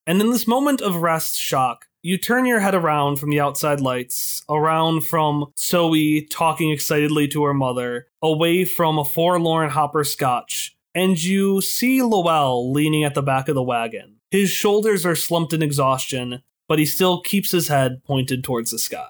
And 0.07 0.19
in 0.21 0.31
this 0.31 0.47
moment 0.47 0.81
of 0.81 0.95
rest 0.97 1.39
shock, 1.39 1.85
you 2.05 2.19
turn 2.19 2.45
your 2.45 2.59
head 2.59 2.75
around 2.75 3.15
from 3.15 3.31
the 3.31 3.39
outside 3.39 3.81
lights, 3.81 4.43
around 4.47 5.01
from 5.01 5.47
Zoe 5.57 6.21
talking 6.21 6.69
excitedly 6.69 7.27
to 7.29 7.43
her 7.45 7.53
mother, 7.53 8.05
away 8.21 8.63
from 8.63 8.99
a 8.99 9.03
forlorn 9.03 9.71
hopper 9.71 10.03
scotch, 10.03 10.77
and 10.93 11.21
you 11.21 11.61
see 11.61 12.03
Lowell 12.03 12.71
leaning 12.71 13.03
at 13.03 13.15
the 13.15 13.23
back 13.23 13.49
of 13.49 13.55
the 13.55 13.63
wagon. 13.63 14.17
His 14.29 14.51
shoulders 14.51 15.03
are 15.03 15.15
slumped 15.15 15.51
in 15.51 15.63
exhaustion, 15.63 16.43
but 16.67 16.77
he 16.77 16.85
still 16.85 17.21
keeps 17.21 17.49
his 17.49 17.69
head 17.69 18.03
pointed 18.03 18.43
towards 18.43 18.69
the 18.69 18.77
sky. 18.77 19.07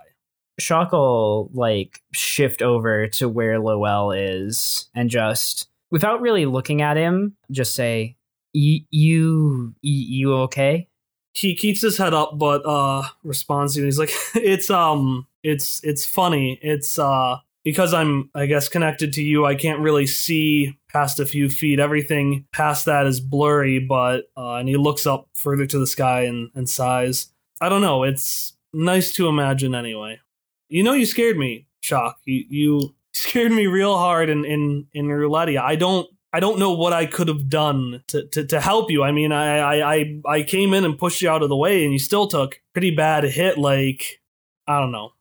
Shock 0.57 0.93
will 0.93 1.49
like 1.53 1.99
shift 2.13 2.61
over 2.61 3.07
to 3.09 3.27
where 3.27 3.59
Lowell 3.59 4.13
is 4.13 4.87
and 4.95 5.09
just, 5.09 5.67
without 5.91 6.21
really 6.21 6.45
looking 6.45 6.81
at 6.81 6.95
him, 6.95 7.35
just 7.51 7.75
say, 7.75 8.15
"Y- 8.53 8.85
"You, 8.89 9.73
y- 9.83 10.07
you 10.13 10.33
okay?" 10.43 10.87
He 11.35 11.53
keeps 11.55 11.81
his 11.81 11.97
head 11.97 12.13
up, 12.13 12.37
but 12.39 12.65
uh 12.65 13.03
responds 13.23 13.73
to 13.73 13.81
you. 13.81 13.85
He's 13.85 13.99
like, 13.99 14.11
"It's 14.35 14.69
um, 14.69 15.27
it's 15.43 15.83
it's 15.83 16.05
funny. 16.05 16.59
It's 16.61 16.97
uh." 16.97 17.37
Because 17.63 17.95
I'm, 17.95 18.29
I 18.35 18.45
guess, 18.45 18.69
connected 18.69 19.11
to 19.13 19.23
you, 19.23 19.47
I 19.47 19.55
can't 19.55 19.79
really 19.79 20.05
see 20.05 20.77
past 20.93 21.19
a 21.19 21.25
few 21.25 21.49
feet. 21.49 21.79
Everything 21.79 22.45
past 22.53 22.85
that 22.85 23.07
is 23.07 23.19
blurry, 23.19 23.79
but 23.79 24.25
uh, 24.37 24.57
and 24.57 24.69
he 24.69 24.77
looks 24.77 25.07
up 25.07 25.27
further 25.33 25.65
to 25.65 25.79
the 25.79 25.87
sky 25.87 26.21
and, 26.21 26.51
and 26.53 26.69
sighs. 26.69 27.29
I 27.59 27.69
don't 27.69 27.81
know. 27.81 28.03
It's 28.03 28.53
nice 28.71 29.11
to 29.13 29.27
imagine 29.27 29.73
anyway. 29.73 30.19
You 30.69 30.83
know, 30.83 30.93
you 30.93 31.07
scared 31.07 31.37
me, 31.37 31.65
Shock. 31.81 32.19
You 32.25 32.45
you 32.49 32.95
scared 33.13 33.51
me 33.51 33.65
real 33.67 33.97
hard 33.97 34.29
in 34.29 34.45
in 34.45 34.87
in 34.93 35.07
Roulettia. 35.07 35.59
I 35.59 35.75
don't 35.75 36.07
I 36.35 36.41
don't 36.41 36.59
know 36.59 36.73
what 36.73 36.91
I 36.91 37.05
could 37.05 37.29
have 37.29 37.47
done 37.47 38.03
to, 38.07 38.27
to, 38.27 38.45
to 38.47 38.59
help 38.59 38.91
you. 38.91 39.03
I 39.03 39.13
mean, 39.13 39.31
I, 39.31 39.79
I 39.79 40.21
I 40.27 40.43
came 40.43 40.73
in 40.73 40.83
and 40.83 40.97
pushed 40.97 41.21
you 41.21 41.29
out 41.29 41.43
of 41.43 41.47
the 41.47 41.55
way, 41.55 41.85
and 41.85 41.93
you 41.93 41.99
still 41.99 42.27
took 42.27 42.61
pretty 42.73 42.91
bad 42.91 43.23
hit. 43.23 43.57
Like 43.57 44.19
I 44.67 44.81
don't 44.81 44.91
know. 44.91 45.13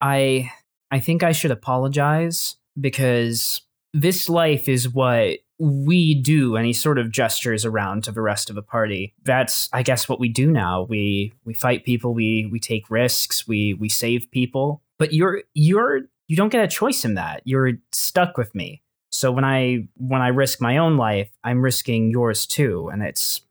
I 0.00 0.50
I 0.90 0.98
think 0.98 1.22
I 1.22 1.30
should 1.30 1.52
apologize 1.52 2.56
because 2.78 3.62
this 3.94 4.28
life 4.28 4.68
is 4.68 4.88
what 4.88 5.38
we 5.60 6.14
do 6.14 6.56
he 6.56 6.72
sort 6.72 6.98
of 6.98 7.12
gestures 7.12 7.64
around 7.64 8.02
to 8.04 8.12
the 8.12 8.20
rest 8.20 8.48
of 8.48 8.54
the 8.54 8.62
party 8.62 9.12
that's 9.24 9.68
i 9.72 9.82
guess 9.82 10.08
what 10.08 10.20
we 10.20 10.28
do 10.28 10.52
now 10.52 10.82
we 10.88 11.32
we 11.44 11.52
fight 11.52 11.84
people 11.84 12.14
we 12.14 12.48
we 12.52 12.60
take 12.60 12.88
risks 12.90 13.48
we 13.48 13.74
we 13.74 13.88
save 13.88 14.30
people 14.30 14.84
but 15.00 15.12
you're 15.12 15.42
you're 15.54 16.02
you 16.28 16.36
don't 16.36 16.50
get 16.50 16.62
a 16.62 16.68
choice 16.68 17.04
in 17.04 17.14
that 17.14 17.42
you're 17.44 17.72
stuck 17.90 18.38
with 18.38 18.54
me 18.54 18.80
so 19.18 19.32
when 19.32 19.44
i 19.44 19.86
when 19.96 20.22
i 20.22 20.28
risk 20.28 20.60
my 20.60 20.78
own 20.78 20.96
life 20.96 21.28
i'm 21.44 21.60
risking 21.60 22.10
yours 22.10 22.46
too 22.46 22.88
and 22.92 23.02
it's 23.02 23.42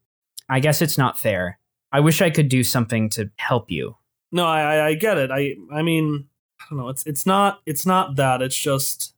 i 0.49 0.59
guess 0.59 0.81
it's 0.81 0.97
not 0.97 1.19
fair 1.19 1.59
i 1.91 1.99
wish 1.99 2.21
i 2.21 2.29
could 2.29 2.49
do 2.49 2.63
something 2.63 3.09
to 3.09 3.29
help 3.35 3.69
you 3.69 3.95
No, 4.31 4.45
I 4.45 4.87
I, 4.87 4.93
get 4.95 5.17
it. 5.17 5.29
I 5.31 5.55
I 5.71 5.81
mean, 5.83 6.27
I 6.59 6.63
don't 6.69 6.79
know. 6.79 6.89
It's 6.89 7.05
it's 7.05 7.25
not 7.25 7.59
it's 7.65 7.85
not 7.85 8.15
that. 8.17 8.41
It's 8.41 8.57
just 8.69 9.13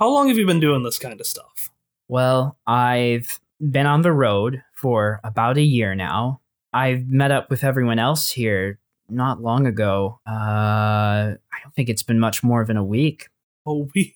how 0.00 0.08
long 0.08 0.28
have 0.28 0.38
you 0.38 0.46
been 0.46 0.60
doing 0.60 0.82
this 0.82 0.98
kind 0.98 1.20
of 1.20 1.26
stuff? 1.26 1.70
Well, 2.08 2.56
I've 2.66 3.38
been 3.60 3.86
on 3.86 4.02
the 4.02 4.12
road 4.12 4.62
for 4.74 5.20
about 5.24 5.58
a 5.58 5.62
year 5.76 5.94
now. 5.94 6.40
I've 6.72 7.06
met 7.08 7.30
up 7.30 7.50
with 7.50 7.64
everyone 7.64 7.98
else 7.98 8.30
here 8.32 8.78
not 9.08 9.42
long 9.42 9.66
ago. 9.66 10.20
Uh, 10.26 11.36
I 11.36 11.58
don't 11.62 11.74
think 11.74 11.88
it's 11.90 12.02
been 12.04 12.18
much 12.20 12.42
more 12.42 12.64
than 12.64 12.76
a 12.78 12.84
week. 12.84 13.28
A 13.66 13.74
week. 13.94 14.15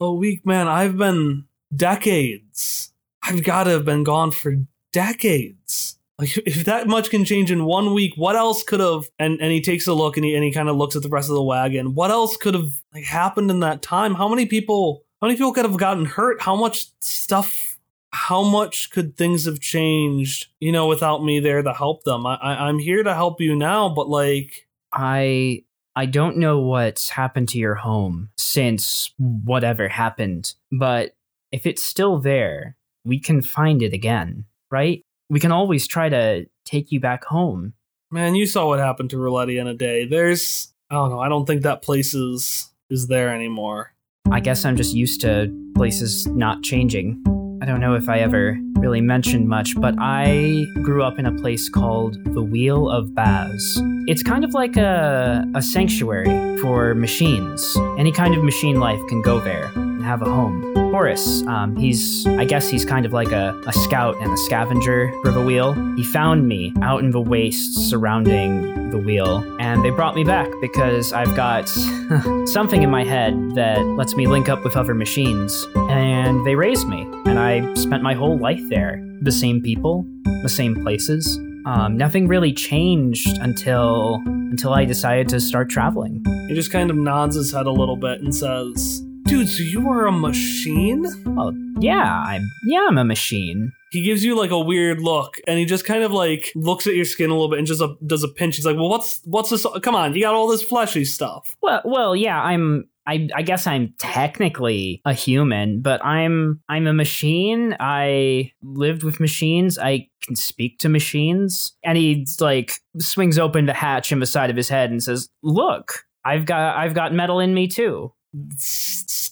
A 0.00 0.12
week, 0.12 0.44
man. 0.44 0.68
I've 0.68 0.96
been 0.96 1.44
decades. 1.74 2.92
I've 3.22 3.42
got 3.42 3.64
to 3.64 3.70
have 3.70 3.84
been 3.84 4.04
gone 4.04 4.30
for 4.30 4.56
decades. 4.92 5.98
Like 6.18 6.36
if 6.46 6.64
that 6.64 6.86
much 6.86 7.10
can 7.10 7.24
change 7.24 7.50
in 7.50 7.64
one 7.64 7.94
week, 7.94 8.14
what 8.16 8.36
else 8.36 8.62
could 8.62 8.80
have? 8.80 9.04
And 9.18 9.40
and 9.40 9.52
he 9.52 9.60
takes 9.60 9.86
a 9.86 9.94
look 9.94 10.16
and 10.16 10.24
he 10.24 10.34
and 10.34 10.44
he 10.44 10.52
kind 10.52 10.68
of 10.68 10.76
looks 10.76 10.96
at 10.96 11.02
the 11.02 11.08
rest 11.08 11.28
of 11.28 11.34
the 11.34 11.42
wagon. 11.42 11.94
What 11.94 12.10
else 12.10 12.36
could 12.36 12.54
have 12.54 12.82
like 12.92 13.04
happened 13.04 13.50
in 13.50 13.60
that 13.60 13.82
time? 13.82 14.14
How 14.14 14.28
many 14.28 14.46
people? 14.46 15.04
How 15.20 15.28
many 15.28 15.36
people 15.36 15.52
could 15.52 15.64
have 15.64 15.76
gotten 15.76 16.04
hurt? 16.04 16.42
How 16.42 16.56
much 16.56 16.88
stuff? 17.00 17.78
How 18.12 18.42
much 18.42 18.90
could 18.90 19.16
things 19.16 19.44
have 19.46 19.58
changed? 19.58 20.48
You 20.60 20.70
know, 20.70 20.86
without 20.86 21.24
me 21.24 21.40
there 21.40 21.62
to 21.62 21.72
help 21.72 22.04
them. 22.04 22.26
I, 22.26 22.34
I 22.36 22.68
I'm 22.68 22.78
here 22.78 23.02
to 23.02 23.14
help 23.14 23.40
you 23.40 23.56
now, 23.56 23.88
but 23.88 24.08
like 24.08 24.68
I 24.92 25.64
I 25.96 26.06
don't 26.06 26.38
know 26.38 26.58
what's 26.58 27.08
happened 27.08 27.48
to 27.50 27.58
your 27.58 27.76
home 27.76 28.30
since 28.36 29.12
whatever 29.18 29.88
happened, 29.88 30.54
but 30.72 31.12
if 31.52 31.66
it's 31.66 31.84
still 31.84 32.18
there, 32.18 32.76
we 33.04 33.20
can 33.20 33.42
find 33.42 33.80
it 33.80 33.92
again, 33.92 34.44
right? 34.72 35.04
We 35.30 35.38
can 35.38 35.52
always 35.52 35.86
try 35.86 36.08
to 36.08 36.46
take 36.64 36.90
you 36.90 36.98
back 36.98 37.24
home. 37.24 37.74
Man, 38.10 38.34
you 38.34 38.46
saw 38.46 38.66
what 38.66 38.80
happened 38.80 39.10
to 39.10 39.16
Rouletti 39.16 39.60
in 39.60 39.68
a 39.68 39.74
day. 39.74 40.04
There's, 40.04 40.72
I 40.90 40.96
don't 40.96 41.10
know. 41.10 41.20
I 41.20 41.28
don't 41.28 41.46
think 41.46 41.62
that 41.62 41.82
place 41.82 42.12
is 42.12 42.70
is 42.90 43.06
there 43.06 43.32
anymore. 43.32 43.94
I 44.30 44.40
guess 44.40 44.64
I'm 44.64 44.76
just 44.76 44.94
used 44.94 45.20
to 45.20 45.52
places 45.76 46.26
not 46.26 46.62
changing. 46.62 47.22
I 47.64 47.66
don't 47.66 47.80
know 47.80 47.94
if 47.94 48.10
I 48.10 48.18
ever 48.18 48.58
really 48.74 49.00
mentioned 49.00 49.48
much, 49.48 49.74
but 49.80 49.94
I 49.98 50.66
grew 50.82 51.02
up 51.02 51.18
in 51.18 51.24
a 51.24 51.32
place 51.32 51.70
called 51.70 52.22
the 52.34 52.42
Wheel 52.42 52.90
of 52.90 53.14
Baz. 53.14 53.80
It's 54.06 54.22
kind 54.22 54.44
of 54.44 54.52
like 54.52 54.76
a, 54.76 55.42
a 55.54 55.62
sanctuary 55.62 56.58
for 56.58 56.94
machines. 56.94 57.74
Any 57.98 58.12
kind 58.12 58.34
of 58.34 58.44
machine 58.44 58.80
life 58.80 59.00
can 59.08 59.22
go 59.22 59.40
there 59.40 59.72
have 60.04 60.22
a 60.22 60.26
home. 60.26 60.74
Horace, 60.92 61.42
um, 61.48 61.74
he's, 61.76 62.26
I 62.26 62.44
guess 62.44 62.68
he's 62.68 62.84
kind 62.84 63.04
of 63.04 63.12
like 63.12 63.32
a, 63.32 63.60
a 63.66 63.72
scout 63.72 64.16
and 64.20 64.32
a 64.32 64.36
scavenger 64.36 65.12
for 65.22 65.32
the 65.32 65.42
wheel. 65.42 65.72
He 65.96 66.04
found 66.04 66.46
me 66.46 66.72
out 66.82 67.02
in 67.02 67.10
the 67.10 67.20
wastes 67.20 67.76
surrounding 67.88 68.90
the 68.90 68.98
wheel, 68.98 69.42
and 69.60 69.84
they 69.84 69.90
brought 69.90 70.14
me 70.14 70.22
back 70.22 70.48
because 70.60 71.12
I've 71.12 71.34
got 71.34 71.68
something 72.46 72.82
in 72.82 72.90
my 72.90 73.02
head 73.02 73.34
that 73.56 73.80
lets 73.96 74.14
me 74.14 74.26
link 74.28 74.48
up 74.48 74.62
with 74.62 74.76
other 74.76 74.94
machines. 74.94 75.66
And 75.74 76.46
they 76.46 76.54
raised 76.54 76.86
me, 76.86 77.02
and 77.26 77.38
I 77.38 77.74
spent 77.74 78.02
my 78.02 78.14
whole 78.14 78.38
life 78.38 78.62
there. 78.68 79.02
The 79.22 79.32
same 79.32 79.62
people, 79.62 80.06
the 80.42 80.48
same 80.48 80.80
places. 80.82 81.38
Um, 81.66 81.96
nothing 81.96 82.28
really 82.28 82.52
changed 82.52 83.38
until 83.38 84.22
until 84.26 84.74
I 84.74 84.84
decided 84.84 85.28
to 85.30 85.40
start 85.40 85.70
traveling. 85.70 86.22
He 86.46 86.54
just 86.54 86.70
kind 86.70 86.90
of 86.90 86.96
nods 86.96 87.34
his 87.34 87.50
head 87.50 87.66
a 87.66 87.72
little 87.72 87.96
bit 87.96 88.20
and 88.20 88.32
says, 88.32 89.02
"Dude, 89.34 89.48
so 89.48 89.64
you 89.64 89.88
are 89.90 90.06
a 90.06 90.12
machine?" 90.12 91.04
Well, 91.26 91.52
yeah, 91.80 92.22
I'm 92.24 92.48
yeah, 92.66 92.86
I'm 92.88 92.98
a 92.98 93.04
machine. 93.04 93.72
He 93.90 94.02
gives 94.02 94.24
you 94.24 94.38
like 94.38 94.52
a 94.52 94.60
weird 94.60 95.00
look, 95.00 95.40
and 95.48 95.58
he 95.58 95.64
just 95.64 95.84
kind 95.84 96.04
of 96.04 96.12
like 96.12 96.52
looks 96.54 96.86
at 96.86 96.94
your 96.94 97.04
skin 97.04 97.30
a 97.30 97.32
little 97.32 97.50
bit 97.50 97.58
and 97.58 97.66
just 97.66 97.80
a, 97.80 97.96
does 98.06 98.22
a 98.22 98.28
pinch. 98.28 98.54
He's 98.54 98.64
like, 98.64 98.76
"Well, 98.76 98.88
what's 98.88 99.22
what's 99.24 99.50
this? 99.50 99.66
Come 99.82 99.96
on, 99.96 100.14
you 100.14 100.22
got 100.22 100.34
all 100.34 100.46
this 100.46 100.62
fleshy 100.62 101.04
stuff." 101.04 101.56
Well, 101.60 101.82
well, 101.84 102.14
yeah, 102.14 102.40
I'm. 102.40 102.88
I, 103.06 103.28
I 103.34 103.42
guess 103.42 103.66
I'm 103.66 103.92
technically 103.98 105.02
a 105.04 105.12
human, 105.12 105.82
but 105.82 106.02
I'm 106.04 106.60
I'm 106.68 106.86
a 106.86 106.94
machine. 106.94 107.76
I 107.80 108.52
lived 108.62 109.02
with 109.02 109.18
machines. 109.18 109.78
I 109.78 110.08
can 110.22 110.36
speak 110.36 110.78
to 110.78 110.88
machines. 110.88 111.76
And 111.84 111.98
he 111.98 112.24
like 112.40 112.80
swings 112.98 113.36
open 113.36 113.66
the 113.66 113.74
hatch 113.74 114.12
in 114.12 114.20
the 114.20 114.26
side 114.26 114.48
of 114.48 114.56
his 114.56 114.68
head 114.68 114.90
and 114.90 115.02
says, 115.02 115.28
"Look, 115.42 116.06
I've 116.24 116.46
got 116.46 116.76
I've 116.76 116.94
got 116.94 117.12
metal 117.12 117.40
in 117.40 117.52
me 117.52 117.66
too." 117.66 118.12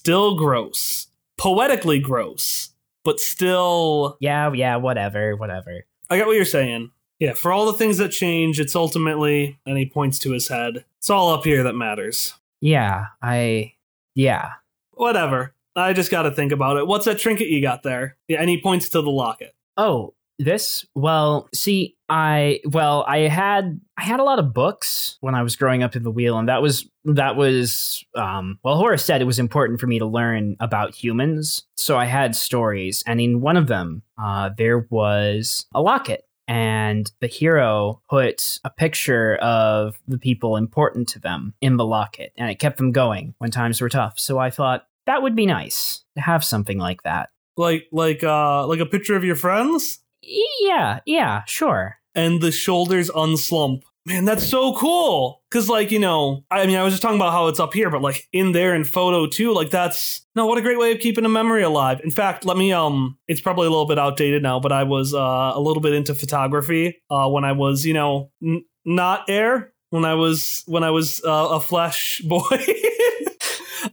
Still 0.03 0.35
gross, 0.35 1.07
poetically 1.39 2.01
gross, 2.01 2.71
but 3.05 3.21
still. 3.21 4.17
Yeah, 4.19 4.53
yeah, 4.53 4.75
whatever, 4.75 5.37
whatever. 5.37 5.85
I 6.11 6.19
got 6.19 6.27
what 6.27 6.35
you're 6.35 6.45
saying. 6.45 6.91
Yeah, 7.21 7.35
for 7.35 7.53
all 7.53 7.67
the 7.67 7.79
things 7.79 7.99
that 7.99 8.09
change, 8.09 8.59
it's 8.59 8.75
ultimately, 8.75 9.61
and 9.65 9.79
he 9.79 9.87
points 9.87 10.19
to 10.19 10.33
his 10.33 10.49
head. 10.49 10.85
It's 10.99 11.09
all 11.09 11.31
up 11.31 11.45
here 11.45 11.63
that 11.63 11.75
matters. 11.75 12.35
Yeah, 12.61 13.07
I 13.23 13.75
yeah. 14.17 14.55
Whatever. 14.91 15.55
I 15.77 15.93
just 15.93 16.11
got 16.11 16.23
to 16.23 16.33
think 16.33 16.51
about 16.51 16.79
it. 16.79 16.89
What's 16.89 17.05
that 17.05 17.21
trinket 17.21 17.47
you 17.47 17.63
got 17.63 17.85
there? 17.85 18.17
Yeah, 18.27 18.41
and 18.41 18.51
he 18.51 18.61
points 18.61 18.89
to 18.89 19.03
the 19.03 19.09
locket. 19.09 19.55
Oh, 19.77 20.15
this? 20.45 20.85
Well, 20.95 21.49
see, 21.55 21.97
I 22.09 22.61
well, 22.65 23.05
I 23.09 23.21
had 23.21 23.81
I 23.97 24.03
had 24.03 24.21
a 24.21 24.25
lot 24.25 24.39
of 24.39 24.53
books 24.53 25.17
when 25.21 25.35
I 25.35 25.43
was 25.43 25.57
growing 25.57 25.83
up 25.83 25.97
in 25.97 26.03
the 26.03 26.11
wheel, 26.11 26.39
and 26.39 26.49
that 26.49 26.63
was 26.63 26.89
that 27.05 27.37
was 27.37 28.05
um 28.15 28.59
well, 28.63 28.77
Horace 28.77 29.05
said 29.05 29.21
it 29.21 29.27
was 29.27 29.39
important 29.39 29.81
for 29.81 29.87
me 29.87 29.99
to 29.99 30.07
learn 30.07 30.57
about 30.61 30.95
humans. 30.95 31.63
So 31.77 31.97
I 31.97 32.05
had 32.05 32.37
stories, 32.37 33.03
and 33.07 33.21
in 33.21 33.41
one 33.41 33.57
of 33.57 33.67
them, 33.67 34.03
uh, 34.23 34.51
there 34.57 34.87
was 34.91 35.67
a 35.75 35.81
locket. 35.81 36.25
And 36.49 37.11
the 37.21 37.29
hero 37.29 38.03
put 38.11 38.59
a 38.65 38.69
picture 38.69 39.37
of 39.37 39.99
the 40.07 40.19
people 40.19 40.57
important 40.57 41.09
to 41.11 41.21
them 41.21 41.55
in 41.63 41.77
the 41.77 41.87
locket, 41.87 42.33
and 42.37 42.51
it 42.51 42.59
kept 42.59 42.77
them 42.77 42.93
going 42.93 43.35
when 43.39 43.51
times 43.51 43.81
were 43.81 43.89
tough. 43.89 44.19
So 44.19 44.39
I 44.39 44.51
thought 44.51 44.87
that 45.07 45.23
would 45.23 45.35
be 45.35 45.47
nice 45.47 46.05
to 46.17 46.21
have 46.21 46.45
something 46.45 46.79
like 46.79 47.05
that. 47.05 47.31
Like 47.57 47.87
like 47.93 48.23
uh 48.25 48.67
like 48.67 48.81
a 48.81 48.87
picture 48.87 49.17
of 49.17 49.25
your 49.25 49.37
friends? 49.37 50.02
Yeah, 50.23 51.00
yeah, 51.07 51.43
sure. 51.47 51.97
and 52.14 52.41
the 52.41 52.52
shoulders 52.52 53.11
unslump. 53.11 53.83
Man, 54.05 54.25
that's 54.25 54.49
so 54.49 54.75
cool. 54.75 55.43
Cause 55.52 55.69
like, 55.69 55.93
you 55.93 55.99
know, 56.00 56.45
I 56.50 56.67
mean, 56.67 56.76
I 56.76 56.83
was 56.83 56.93
just 56.93 57.02
talking 57.02 57.17
about 57.19 57.33
how 57.33 57.47
it's 57.47 57.61
up 57.61 57.73
here, 57.73 57.88
but 57.88 58.02
like 58.02 58.26
in 58.33 58.50
there 58.50 58.75
in 58.75 58.83
photo 58.85 59.26
too, 59.29 59.55
like 59.55 59.71
that's 59.71 60.26
no, 60.35 60.47
what 60.47 60.59
a 60.59 60.61
great 60.62 60.79
way 60.79 60.91
of 60.91 60.99
keeping 60.99 61.25
a 61.25 61.29
memory 61.29 61.62
alive. 61.62 62.00
In 62.02 62.11
fact, 62.11 62.45
let 62.45 62.57
me 62.57 62.73
um 62.73 63.17
it's 63.29 63.41
probably 63.41 63.67
a 63.69 63.71
little 63.71 63.87
bit 63.87 64.00
outdated 64.00 64.43
now, 64.43 64.59
but 64.59 64.73
I 64.73 64.83
was 64.83 65.14
uh 65.14 65.52
a 65.55 65.61
little 65.61 65.81
bit 65.81 65.95
into 65.95 66.14
photography 66.14 67.00
uh 67.11 67.29
when 67.29 67.45
I 67.45 67.52
was, 67.52 67.85
you 67.87 67.95
know, 67.95 68.31
n- 68.43 68.64
not 68.85 69.29
air, 69.31 69.73
when 69.91 70.05
I 70.05 70.14
was 70.14 70.64
when 70.67 70.83
I 70.83 70.91
was 70.91 71.23
uh, 71.25 71.49
a 71.52 71.61
flesh 71.61 72.21
boy. 72.29 72.41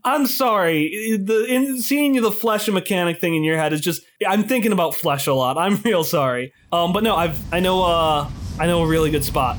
I'm 0.03 0.25
sorry. 0.27 1.17
The 1.17 1.45
in, 1.45 1.81
seeing 1.81 2.21
the 2.21 2.31
flesh 2.31 2.67
and 2.67 2.75
mechanic 2.75 3.19
thing 3.19 3.35
in 3.35 3.43
your 3.43 3.57
head 3.57 3.73
is 3.73 3.81
just. 3.81 4.03
I'm 4.27 4.43
thinking 4.43 4.71
about 4.71 4.95
flesh 4.95 5.27
a 5.27 5.33
lot. 5.33 5.57
I'm 5.63 5.77
real 5.77 6.03
sorry. 6.03 6.53
Um, 6.71 6.93
but 6.93 7.03
no, 7.03 7.15
I've 7.15 7.53
I 7.53 7.59
know 7.59 7.83
uh 7.83 8.29
I 8.59 8.67
know 8.67 8.83
a 8.83 8.87
really 8.87 9.11
good 9.11 9.23
spot. 9.23 9.57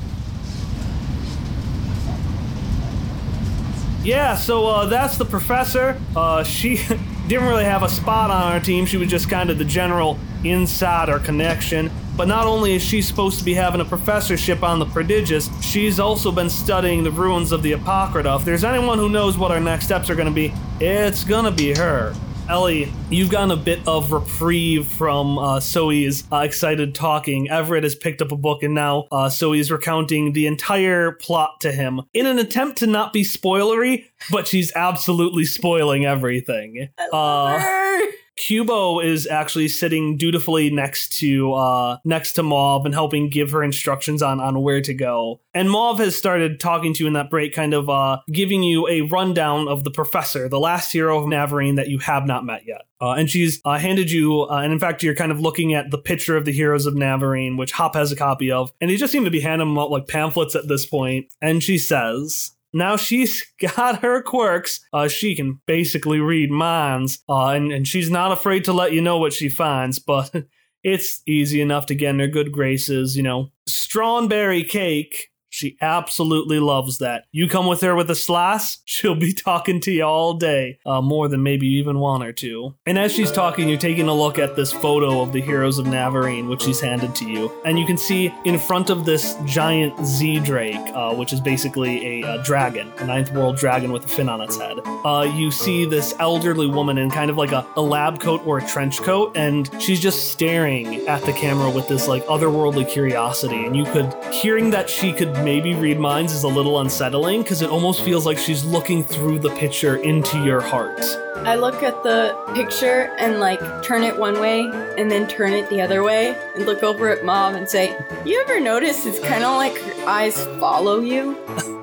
Yeah, 4.03 4.35
so 4.35 4.65
uh, 4.65 4.85
that's 4.87 5.17
the 5.17 5.25
professor. 5.25 5.99
Uh, 6.15 6.43
she 6.43 6.77
didn't 7.31 7.47
really 7.47 7.63
have 7.63 7.81
a 7.81 7.87
spot 7.87 8.29
on 8.29 8.51
our 8.51 8.59
team. 8.59 8.85
She 8.85 8.97
was 8.97 9.07
just 9.07 9.29
kind 9.29 9.49
of 9.49 9.57
the 9.57 9.63
general 9.63 10.19
insider 10.43 11.17
connection. 11.17 11.89
But 12.17 12.27
not 12.27 12.45
only 12.45 12.73
is 12.73 12.83
she 12.83 13.01
supposed 13.01 13.39
to 13.39 13.45
be 13.45 13.53
having 13.53 13.79
a 13.79 13.85
professorship 13.85 14.63
on 14.63 14.79
the 14.79 14.85
prodigious, 14.85 15.49
she's 15.63 15.97
also 15.97 16.29
been 16.33 16.49
studying 16.49 17.05
the 17.05 17.11
ruins 17.11 17.53
of 17.53 17.63
the 17.63 17.71
Apocrypha. 17.71 18.35
If 18.35 18.43
there's 18.43 18.65
anyone 18.65 18.97
who 18.97 19.07
knows 19.07 19.37
what 19.37 19.49
our 19.49 19.61
next 19.61 19.85
steps 19.85 20.09
are 20.09 20.15
going 20.15 20.27
to 20.27 20.33
be, 20.33 20.53
it's 20.81 21.23
going 21.23 21.45
to 21.45 21.51
be 21.51 21.73
her. 21.73 22.13
Ellie, 22.51 22.91
you've 23.09 23.29
gotten 23.29 23.51
a 23.51 23.55
bit 23.55 23.79
of 23.87 24.11
reprieve 24.11 24.85
from 24.85 25.39
uh, 25.39 25.61
Zoe's 25.61 26.25
uh, 26.33 26.39
excited 26.39 26.93
talking. 26.93 27.49
Everett 27.49 27.83
has 27.83 27.95
picked 27.95 28.21
up 28.21 28.33
a 28.33 28.35
book 28.35 28.61
and 28.61 28.73
now 28.73 29.07
uh, 29.09 29.29
Zoe's 29.29 29.71
recounting 29.71 30.33
the 30.33 30.47
entire 30.47 31.13
plot 31.13 31.61
to 31.61 31.71
him 31.71 32.01
in 32.13 32.25
an 32.25 32.39
attempt 32.39 32.79
to 32.79 32.87
not 32.87 33.13
be 33.13 33.23
spoilery, 33.23 34.03
but 34.29 34.49
she's 34.49 34.73
absolutely 34.75 35.45
spoiling 35.45 36.05
everything. 36.05 36.89
Uh, 37.13 38.01
Cubo 38.41 39.05
is 39.05 39.27
actually 39.27 39.67
sitting 39.67 40.17
dutifully 40.17 40.71
next 40.71 41.19
to 41.19 41.53
uh, 41.53 41.97
next 42.03 42.33
to 42.33 42.43
Mauve 42.43 42.85
and 42.85 42.93
helping 42.93 43.29
give 43.29 43.51
her 43.51 43.63
instructions 43.63 44.23
on 44.23 44.39
on 44.39 44.63
where 44.63 44.81
to 44.81 44.95
go. 44.95 45.41
And 45.53 45.69
Mauve 45.69 45.99
has 45.99 46.15
started 46.15 46.59
talking 46.59 46.93
to 46.95 47.03
you 47.03 47.07
in 47.07 47.13
that 47.13 47.29
break, 47.29 47.53
kind 47.53 47.75
of 47.75 47.87
uh, 47.87 48.17
giving 48.31 48.63
you 48.63 48.87
a 48.87 49.01
rundown 49.01 49.67
of 49.67 49.83
the 49.83 49.91
professor, 49.91 50.49
the 50.49 50.59
last 50.59 50.91
hero 50.91 51.19
of 51.19 51.27
Navarine 51.27 51.75
that 51.75 51.89
you 51.89 51.99
have 51.99 52.25
not 52.25 52.43
met 52.43 52.63
yet. 52.65 52.81
Uh, 52.99 53.11
and 53.11 53.29
she's 53.29 53.61
uh, 53.63 53.77
handed 53.77 54.09
you, 54.09 54.43
uh, 54.43 54.57
and 54.57 54.73
in 54.73 54.79
fact, 54.79 55.03
you're 55.03 55.15
kind 55.15 55.31
of 55.31 55.39
looking 55.39 55.73
at 55.73 55.91
the 55.91 55.97
picture 55.97 56.35
of 56.35 56.45
the 56.45 56.51
heroes 56.51 56.85
of 56.85 56.95
Navarine, 56.95 57.57
which 57.57 57.71
Hop 57.73 57.95
has 57.95 58.11
a 58.11 58.15
copy 58.15 58.51
of, 58.51 58.71
and 58.81 58.89
he 58.89 58.97
just 58.97 59.11
seemed 59.11 59.25
to 59.25 59.31
be 59.31 59.39
handing 59.39 59.67
them 59.67 59.77
out 59.77 59.91
like 59.91 60.07
pamphlets 60.07 60.55
at 60.55 60.67
this 60.67 60.85
point. 60.85 61.27
And 61.41 61.63
she 61.63 61.77
says, 61.77 62.51
now 62.73 62.95
she's 62.95 63.45
got 63.75 64.01
her 64.01 64.21
quirks. 64.21 64.81
Uh, 64.93 65.07
she 65.07 65.35
can 65.35 65.59
basically 65.65 66.19
read 66.19 66.51
minds, 66.51 67.23
uh, 67.29 67.47
and, 67.47 67.71
and 67.71 67.87
she's 67.87 68.09
not 68.09 68.31
afraid 68.31 68.65
to 68.65 68.73
let 68.73 68.93
you 68.93 69.01
know 69.01 69.17
what 69.17 69.33
she 69.33 69.49
finds, 69.49 69.99
but 69.99 70.33
it's 70.83 71.21
easy 71.27 71.61
enough 71.61 71.85
to 71.87 71.95
get 71.95 72.11
in 72.11 72.19
her 72.19 72.27
good 72.27 72.51
graces. 72.51 73.15
You 73.15 73.23
know, 73.23 73.49
strawberry 73.67 74.63
cake. 74.63 75.30
She 75.51 75.77
absolutely 75.81 76.59
loves 76.59 76.97
that. 76.99 77.25
You 77.31 77.47
come 77.47 77.67
with 77.67 77.81
her 77.81 77.93
with 77.93 78.09
a 78.09 78.15
slice, 78.15 78.79
she'll 78.85 79.15
be 79.15 79.33
talking 79.33 79.79
to 79.81 79.91
you 79.91 80.03
all 80.03 80.33
day, 80.33 80.79
uh, 80.85 81.01
more 81.01 81.27
than 81.27 81.43
maybe 81.43 81.67
you 81.67 81.79
even 81.79 81.99
want 81.99 82.23
her 82.23 82.31
to. 82.33 82.73
And 82.85 82.97
as 82.97 83.11
she's 83.11 83.31
talking, 83.31 83.67
you're 83.67 83.77
taking 83.77 84.07
a 84.07 84.13
look 84.13 84.39
at 84.39 84.55
this 84.55 84.71
photo 84.71 85.21
of 85.21 85.33
the 85.33 85.41
heroes 85.41 85.77
of 85.77 85.85
Navarine, 85.85 86.47
which 86.47 86.63
she's 86.63 86.79
handed 86.79 87.13
to 87.15 87.29
you. 87.29 87.51
And 87.65 87.77
you 87.77 87.85
can 87.85 87.97
see 87.97 88.33
in 88.45 88.57
front 88.57 88.89
of 88.89 89.05
this 89.05 89.35
giant 89.45 90.03
Z 90.05 90.39
Drake, 90.39 90.77
uh, 90.95 91.13
which 91.13 91.33
is 91.33 91.41
basically 91.41 92.21
a, 92.21 92.27
uh 92.27 92.37
dragon, 92.43 92.91
a 92.97 93.05
ninth 93.05 93.31
world 93.33 93.57
dragon 93.57 93.91
with 93.91 94.05
a 94.05 94.07
fin 94.07 94.29
on 94.29 94.39
its 94.41 94.57
head. 94.57 94.79
Uh, 95.05 95.29
you 95.35 95.51
see 95.51 95.85
this 95.85 96.15
elderly 96.19 96.67
woman 96.67 96.97
in 96.97 97.09
kind 97.09 97.29
of 97.29 97.37
like 97.37 97.51
a, 97.51 97.67
a 97.75 97.81
lab 97.81 98.19
coat 98.21 98.41
or 98.45 98.59
a 98.59 98.67
trench 98.67 99.01
coat, 99.01 99.33
and 99.35 99.69
she's 99.81 99.99
just 99.99 100.31
staring 100.31 101.05
at 101.07 101.21
the 101.23 101.33
camera 101.33 101.69
with 101.69 101.87
this 101.89 102.07
like 102.07 102.25
otherworldly 102.27 102.89
curiosity. 102.89 103.65
And 103.65 103.75
you 103.75 103.83
could, 103.83 104.13
hearing 104.31 104.69
that 104.71 104.89
she 104.89 105.11
could 105.11 105.33
maybe 105.43 105.73
read 105.75 105.99
minds 105.99 106.33
is 106.33 106.43
a 106.43 106.47
little 106.47 106.79
unsettling 106.79 107.41
because 107.43 107.61
it 107.61 107.69
almost 107.69 108.01
feels 108.01 108.25
like 108.25 108.37
she's 108.37 108.63
looking 108.63 109.03
through 109.03 109.39
the 109.39 109.49
picture 109.51 109.95
into 109.97 110.37
your 110.43 110.61
heart. 110.61 111.01
I 111.37 111.55
look 111.55 111.81
at 111.81 112.03
the 112.03 112.37
picture 112.53 113.13
and 113.17 113.39
like 113.39 113.59
turn 113.83 114.03
it 114.03 114.17
one 114.17 114.39
way 114.39 114.61
and 114.97 115.09
then 115.09 115.27
turn 115.27 115.53
it 115.53 115.69
the 115.69 115.81
other 115.81 116.03
way 116.03 116.37
and 116.55 116.65
look 116.65 116.83
over 116.83 117.09
at 117.09 117.25
mom 117.25 117.55
and 117.55 117.67
say, 117.67 117.97
You 118.25 118.39
ever 118.41 118.59
notice 118.59 119.05
it's 119.05 119.19
kind 119.19 119.43
of 119.43 119.55
like 119.55 119.77
her 119.77 120.07
eyes 120.07 120.45
follow 120.59 120.99
you? 120.99 121.37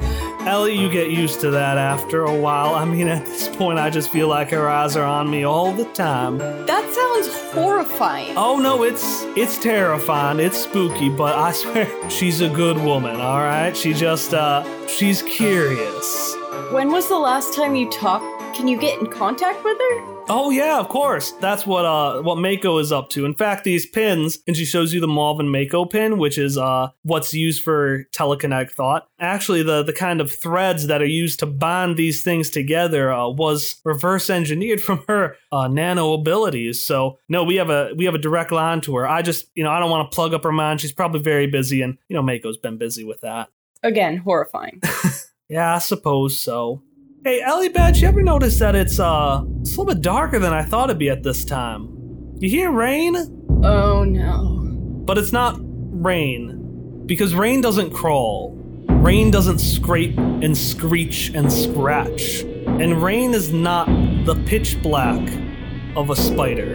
Ellie, 0.48 0.80
you 0.80 0.88
get 0.88 1.10
used 1.10 1.42
to 1.42 1.50
that 1.50 1.76
after 1.76 2.24
a 2.24 2.34
while. 2.34 2.74
I 2.74 2.86
mean, 2.86 3.06
at 3.06 3.26
this 3.26 3.54
point, 3.54 3.78
I 3.78 3.90
just 3.90 4.10
feel 4.10 4.28
like 4.28 4.48
her 4.50 4.66
eyes 4.66 4.96
are 4.96 5.04
on 5.04 5.30
me 5.30 5.44
all 5.44 5.72
the 5.72 5.84
time. 5.92 6.38
That 6.38 6.90
sounds 6.90 7.52
horrifying. 7.52 8.34
Oh 8.34 8.58
no, 8.58 8.82
it's 8.82 9.24
it's 9.36 9.58
terrifying. 9.58 10.40
It's 10.40 10.56
spooky, 10.56 11.10
but 11.10 11.34
I 11.34 11.52
swear 11.52 11.86
she's 12.10 12.40
a 12.40 12.48
good 12.48 12.78
woman. 12.78 13.20
All 13.20 13.40
right, 13.40 13.76
she 13.76 13.92
just 13.92 14.32
uh, 14.32 14.64
she's 14.88 15.20
curious. 15.20 16.34
When 16.72 16.90
was 16.92 17.10
the 17.10 17.18
last 17.18 17.54
time 17.54 17.74
you 17.74 17.90
talked? 17.90 18.56
Can 18.56 18.68
you 18.68 18.78
get 18.78 18.98
in 18.98 19.06
contact 19.06 19.62
with 19.64 19.76
her? 19.76 20.17
Oh 20.30 20.50
yeah, 20.50 20.78
of 20.78 20.88
course. 20.88 21.32
That's 21.32 21.66
what 21.66 21.86
uh 21.86 22.20
what 22.20 22.36
Mako 22.36 22.78
is 22.78 22.92
up 22.92 23.08
to. 23.10 23.24
In 23.24 23.34
fact, 23.34 23.64
these 23.64 23.86
pins, 23.86 24.38
and 24.46 24.54
she 24.54 24.66
shows 24.66 24.92
you 24.92 25.00
the 25.00 25.08
Mauve 25.08 25.40
and 25.40 25.50
Mako 25.50 25.86
pin, 25.86 26.18
which 26.18 26.36
is 26.36 26.58
uh 26.58 26.88
what's 27.02 27.32
used 27.32 27.62
for 27.62 28.04
telekinetic 28.12 28.70
thought. 28.70 29.08
Actually, 29.18 29.62
the 29.62 29.82
the 29.82 29.92
kind 29.92 30.20
of 30.20 30.30
threads 30.30 30.86
that 30.86 31.00
are 31.00 31.06
used 31.06 31.38
to 31.38 31.46
bond 31.46 31.96
these 31.96 32.22
things 32.22 32.50
together 32.50 33.10
uh, 33.10 33.28
was 33.28 33.80
reverse 33.84 34.28
engineered 34.28 34.80
from 34.88 35.02
her 35.08 35.36
uh, 35.50 35.66
nano 35.66 36.12
abilities. 36.12 36.84
So 36.84 37.18
no, 37.28 37.42
we 37.44 37.56
have 37.56 37.70
a 37.70 37.92
we 37.96 38.04
have 38.04 38.14
a 38.14 38.18
direct 38.18 38.52
line 38.52 38.82
to 38.82 38.96
her. 38.96 39.08
I 39.08 39.22
just 39.22 39.46
you 39.54 39.64
know 39.64 39.70
I 39.70 39.80
don't 39.80 39.90
want 39.90 40.10
to 40.10 40.14
plug 40.14 40.34
up 40.34 40.44
her 40.44 40.52
mind. 40.52 40.82
She's 40.82 40.92
probably 40.92 41.20
very 41.20 41.46
busy, 41.46 41.80
and 41.80 41.96
you 42.08 42.14
know 42.14 42.22
Mako's 42.22 42.58
been 42.58 42.76
busy 42.76 43.02
with 43.02 43.22
that. 43.22 43.48
Again, 43.82 44.18
horrifying. 44.18 44.82
Yeah, 45.48 45.74
I 45.74 45.78
suppose 45.78 46.38
so. 46.38 46.82
Hey, 47.24 47.42
Ellie 47.42 47.68
Badge, 47.68 48.00
you 48.00 48.08
ever 48.08 48.22
notice 48.22 48.58
that 48.60 48.74
it's 48.74 48.98
uh 49.00 49.42
it's 49.60 49.74
a 49.76 49.80
little 49.80 49.92
bit 49.94 50.02
darker 50.02 50.38
than 50.38 50.52
I 50.52 50.62
thought 50.62 50.88
it'd 50.88 50.98
be 50.98 51.10
at 51.10 51.22
this 51.22 51.44
time? 51.44 51.88
You 52.38 52.48
hear 52.48 52.70
rain? 52.70 53.16
oh 53.64 54.04
no. 54.04 54.54
But 55.04 55.18
it's 55.18 55.32
not 55.32 55.56
rain. 55.60 57.02
Because 57.06 57.34
rain 57.34 57.60
doesn't 57.60 57.90
crawl. 57.92 58.54
Rain 58.88 59.30
doesn't 59.30 59.58
scrape 59.58 60.16
and 60.16 60.56
screech 60.56 61.30
and 61.34 61.52
scratch. 61.52 62.42
And 62.42 63.02
rain 63.02 63.34
is 63.34 63.52
not 63.52 63.86
the 64.24 64.34
pitch 64.46 64.80
black 64.82 65.20
of 65.96 66.10
a 66.10 66.16
spider. 66.16 66.74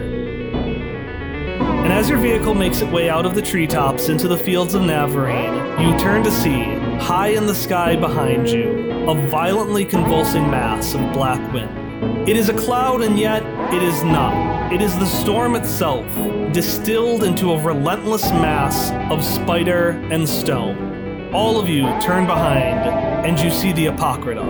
And 1.84 1.92
as 1.92 2.08
your 2.08 2.18
vehicle 2.18 2.54
makes 2.54 2.80
its 2.80 2.90
way 2.90 3.08
out 3.08 3.24
of 3.26 3.34
the 3.34 3.42
treetops 3.42 4.08
into 4.08 4.26
the 4.28 4.36
fields 4.38 4.74
of 4.74 4.82
Navarine, 4.82 5.54
you 5.80 5.98
turn 5.98 6.22
to 6.24 6.30
see, 6.30 6.64
high 6.98 7.28
in 7.28 7.46
the 7.46 7.54
sky 7.54 7.94
behind 7.96 8.48
you, 8.48 8.90
a 9.06 9.14
violently 9.28 9.84
convulsing 9.84 10.50
mass 10.50 10.94
of 10.94 11.12
black 11.12 11.52
wind. 11.52 12.26
It 12.26 12.38
is 12.38 12.48
a 12.48 12.54
cloud, 12.54 13.02
and 13.02 13.18
yet 13.18 13.42
it 13.70 13.82
is 13.82 14.02
not. 14.02 14.72
It 14.72 14.80
is 14.80 14.98
the 14.98 15.04
storm 15.04 15.56
itself, 15.56 16.06
distilled 16.54 17.22
into 17.22 17.52
a 17.52 17.60
relentless 17.62 18.30
mass 18.30 18.92
of 19.12 19.22
spider 19.22 19.90
and 20.10 20.26
stone. 20.26 21.34
All 21.34 21.60
of 21.60 21.68
you 21.68 21.82
turn 22.00 22.26
behind, 22.26 22.88
and 23.26 23.38
you 23.38 23.50
see 23.50 23.72
the 23.72 23.86
Apocrypha. 23.86 24.40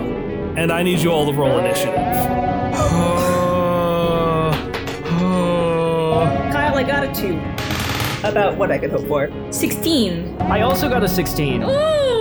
And 0.55 0.71
I 0.71 0.83
need 0.83 0.99
you 0.99 1.11
all 1.11 1.25
to 1.25 1.33
roll 1.33 1.59
initiative. 1.59 1.95
Kyle, 6.53 6.75
I 6.75 6.83
got 6.83 7.03
a 7.03 7.13
two. 7.13 7.41
About 8.25 8.57
what 8.57 8.71
I 8.71 8.77
could 8.77 8.91
hope 8.91 9.05
for. 9.07 9.29
16. 9.51 10.37
I 10.43 10.61
also 10.61 10.87
got 10.87 11.03
a 11.03 11.09
16. 11.09 11.63
Ooh! 11.63 12.14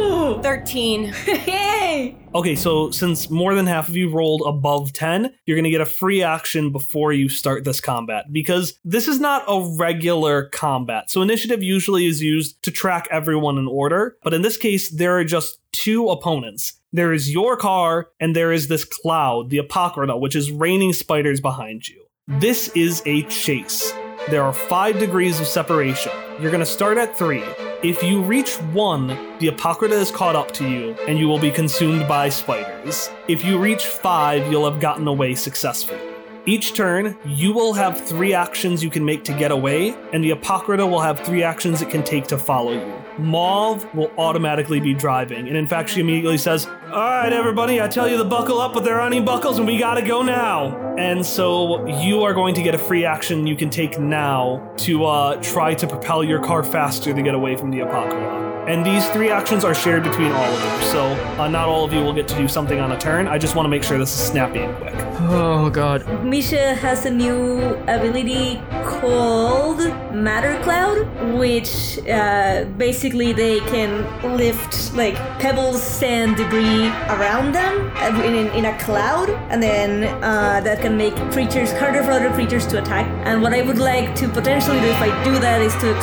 13. 0.45 1.15
Yay! 1.27 2.15
Okay, 2.35 2.55
so 2.55 2.91
since 2.91 3.31
more 3.31 3.55
than 3.55 3.67
half 3.67 3.89
of 3.89 3.97
you 3.97 4.11
rolled 4.11 4.43
above 4.45 4.93
10, 4.93 5.35
you're 5.47 5.57
going 5.57 5.65
to 5.65 5.71
get 5.71 5.81
a 5.81 5.87
free 5.87 6.23
action 6.23 6.71
before 6.71 7.15
you 7.15 7.31
start 7.31 7.65
this 7.65 7.81
combat 7.81 8.27
because 8.31 8.79
this 8.85 9.09
is 9.09 9.19
not 9.19 9.43
a 9.49 9.75
regular 9.79 10.51
combat. 10.51 11.11
So 11.11 11.23
initiative 11.23 11.63
usually 11.63 12.05
is 12.05 12.21
used 12.21 12.63
to 12.63 12.71
track 12.71 13.09
everyone 13.11 13.57
in 13.57 13.67
order, 13.67 14.19
but 14.23 14.35
in 14.35 14.43
this 14.43 14.59
case, 14.59 14.91
there 14.91 15.17
are 15.17 15.25
just 15.25 15.61
two 15.73 16.11
opponents. 16.11 16.75
There 16.93 17.15
is 17.15 17.33
your 17.33 17.57
car, 17.57 18.11
and 18.21 18.37
there 18.37 18.53
is 18.53 18.69
this 18.69 18.85
cloud, 18.85 19.49
the 19.49 19.57
Apocrypha, 19.57 20.19
which 20.19 20.37
is 20.37 20.51
raining 20.51 20.93
spiders 20.93 21.41
behind 21.41 21.89
you. 21.89 22.05
This 22.29 22.69
is 22.75 23.03
a 23.07 23.23
chase. 23.23 23.95
There 24.29 24.43
are 24.43 24.53
five 24.53 24.99
degrees 24.99 25.41
of 25.41 25.47
separation. 25.47 26.13
You're 26.39 26.51
going 26.51 26.61
to 26.61 26.67
start 26.67 26.99
at 26.99 27.17
three. 27.17 27.43
If 27.85 28.03
you 28.03 28.23
reach 28.23 28.55
one, 28.73 29.09
the 29.41 29.49
Apocrypha 29.49 29.95
is 29.95 30.11
caught 30.11 30.35
up 30.35 30.53
to 30.53 30.67
you, 30.67 30.97
and 31.07 31.19
you 31.19 31.29
will 31.29 31.39
be 31.39 31.51
consumed 31.51 32.09
by 32.09 32.31
spiders. 32.31 33.11
If 33.29 33.45
you 33.45 33.59
reach 33.59 33.85
five, 33.85 34.51
you'll 34.51 34.65
have 34.65 34.81
gotten 34.81 35.07
away 35.07 35.35
successfully. 35.35 36.01
Each 36.47 36.73
turn, 36.73 37.15
you 37.27 37.53
will 37.53 37.75
have 37.75 38.01
three 38.01 38.33
actions 38.33 38.83
you 38.83 38.89
can 38.89 39.05
make 39.05 39.23
to 39.25 39.35
get 39.35 39.51
away, 39.51 39.95
and 40.15 40.25
the 40.25 40.31
Apocrypha 40.31 40.87
will 40.87 41.03
have 41.03 41.21
three 41.27 41.43
actions 41.43 41.83
it 41.83 41.91
can 41.91 42.03
take 42.03 42.27
to 42.29 42.39
follow 42.39 42.73
you. 42.73 43.05
Mauve 43.19 43.95
will 43.95 44.11
automatically 44.17 44.81
be 44.81 44.95
driving, 44.95 45.47
and 45.47 45.55
in 45.55 45.67
fact, 45.67 45.91
she 45.91 46.01
immediately 46.01 46.39
says, 46.39 46.67
All 46.93 47.01
right, 47.01 47.33
everybody, 47.33 47.81
I 47.81 47.89
tell 47.89 48.07
you 48.07 48.19
to 48.19 48.25
buckle 48.25 48.61
up, 48.61 48.75
but 48.75 48.85
there 48.85 49.01
aren't 49.01 49.15
any 49.15 49.25
buckles, 49.25 49.59
and 49.59 49.67
we 49.67 49.79
gotta 49.79 50.03
go 50.03 50.23
now. 50.23 50.95
And 50.99 51.25
so 51.25 51.87
you 51.87 52.23
are 52.25 52.35
going 52.35 52.55
to 52.57 52.63
get 52.63 52.75
a 52.75 52.79
free 52.79 53.07
action 53.07 53.47
you 53.47 53.57
can 53.57 53.71
take 53.71 53.99
now 53.99 54.71
to 54.79 55.07
uh, 55.07 55.37
try 55.43 55.73
to 55.75 55.87
propel 55.87 56.23
your 56.23 56.41
car 56.41 56.63
faster 56.63 57.15
to 57.15 57.23
get 57.23 57.35
away 57.35 57.57
from 57.57 57.71
the 57.71 57.81
Apocrypha. 57.81 58.53
And 58.69 58.85
these 58.85 59.07
three 59.11 59.31
actions 59.31 59.63
are 59.63 59.75
shared 59.75 60.05
between 60.05 60.33
all 60.33 60.43
of 60.45 60.83
you, 60.83 60.87
so 60.91 61.05
uh, 61.39 61.49
not 61.49 61.69
all 61.69 61.85
of 61.85 61.93
you 61.93 62.01
will 62.01 62.15
get 62.15 62.29
to 62.29 62.37
do 62.37 62.49
something 62.49 62.81
on 62.81 62.93
a 62.93 62.99
turn. 62.99 63.29
I 63.29 63.37
just 63.37 63.55
want 63.55 63.67
to 63.67 63.71
make 63.71 63.83
sure 63.83 63.99
this 63.99 64.15
is 64.15 64.27
snappy 64.27 64.61
and 64.61 64.75
quick. 64.77 64.95
Oh 65.29 65.69
god. 65.69 66.25
Misha 66.25 66.75
has 66.75 67.05
a 67.05 67.11
new 67.11 67.61
ability 67.89 68.61
called 68.85 69.81
Matter 70.15 70.59
Cloud, 70.63 71.07
which 71.39 71.99
uh, 72.09 72.65
basically 72.79 73.33
they 73.35 73.61
can 73.61 74.37
lift 74.37 74.95
like 74.95 75.15
pebbles, 75.41 75.83
sand, 75.83 76.37
debris 76.37 76.84
around 77.09 77.53
them 77.53 77.91
uh, 77.97 78.23
in, 78.23 78.49
in 78.51 78.65
a 78.67 78.79
cloud, 78.79 79.31
and 79.51 79.63
then 79.63 80.05
uh, 80.23 80.61
that 80.61 80.81
can 80.81 80.97
make 80.97 81.15
creatures 81.33 81.73
harder 81.73 82.03
for 82.03 82.13
other 82.13 82.31
creatures 82.33 82.67
to 82.69 82.83
attack. 82.83 83.07
And 83.25 83.43
what 83.43 83.53
I 83.53 83.63
would 83.63 83.79
like 83.79 84.15
to 84.17 84.29
potentially 84.29 84.81
do 84.81 84.87
if 84.87 85.01
I 85.01 85.25
do 85.25 85.39
that 85.39 85.61
is 85.61 85.75
to 85.77 85.95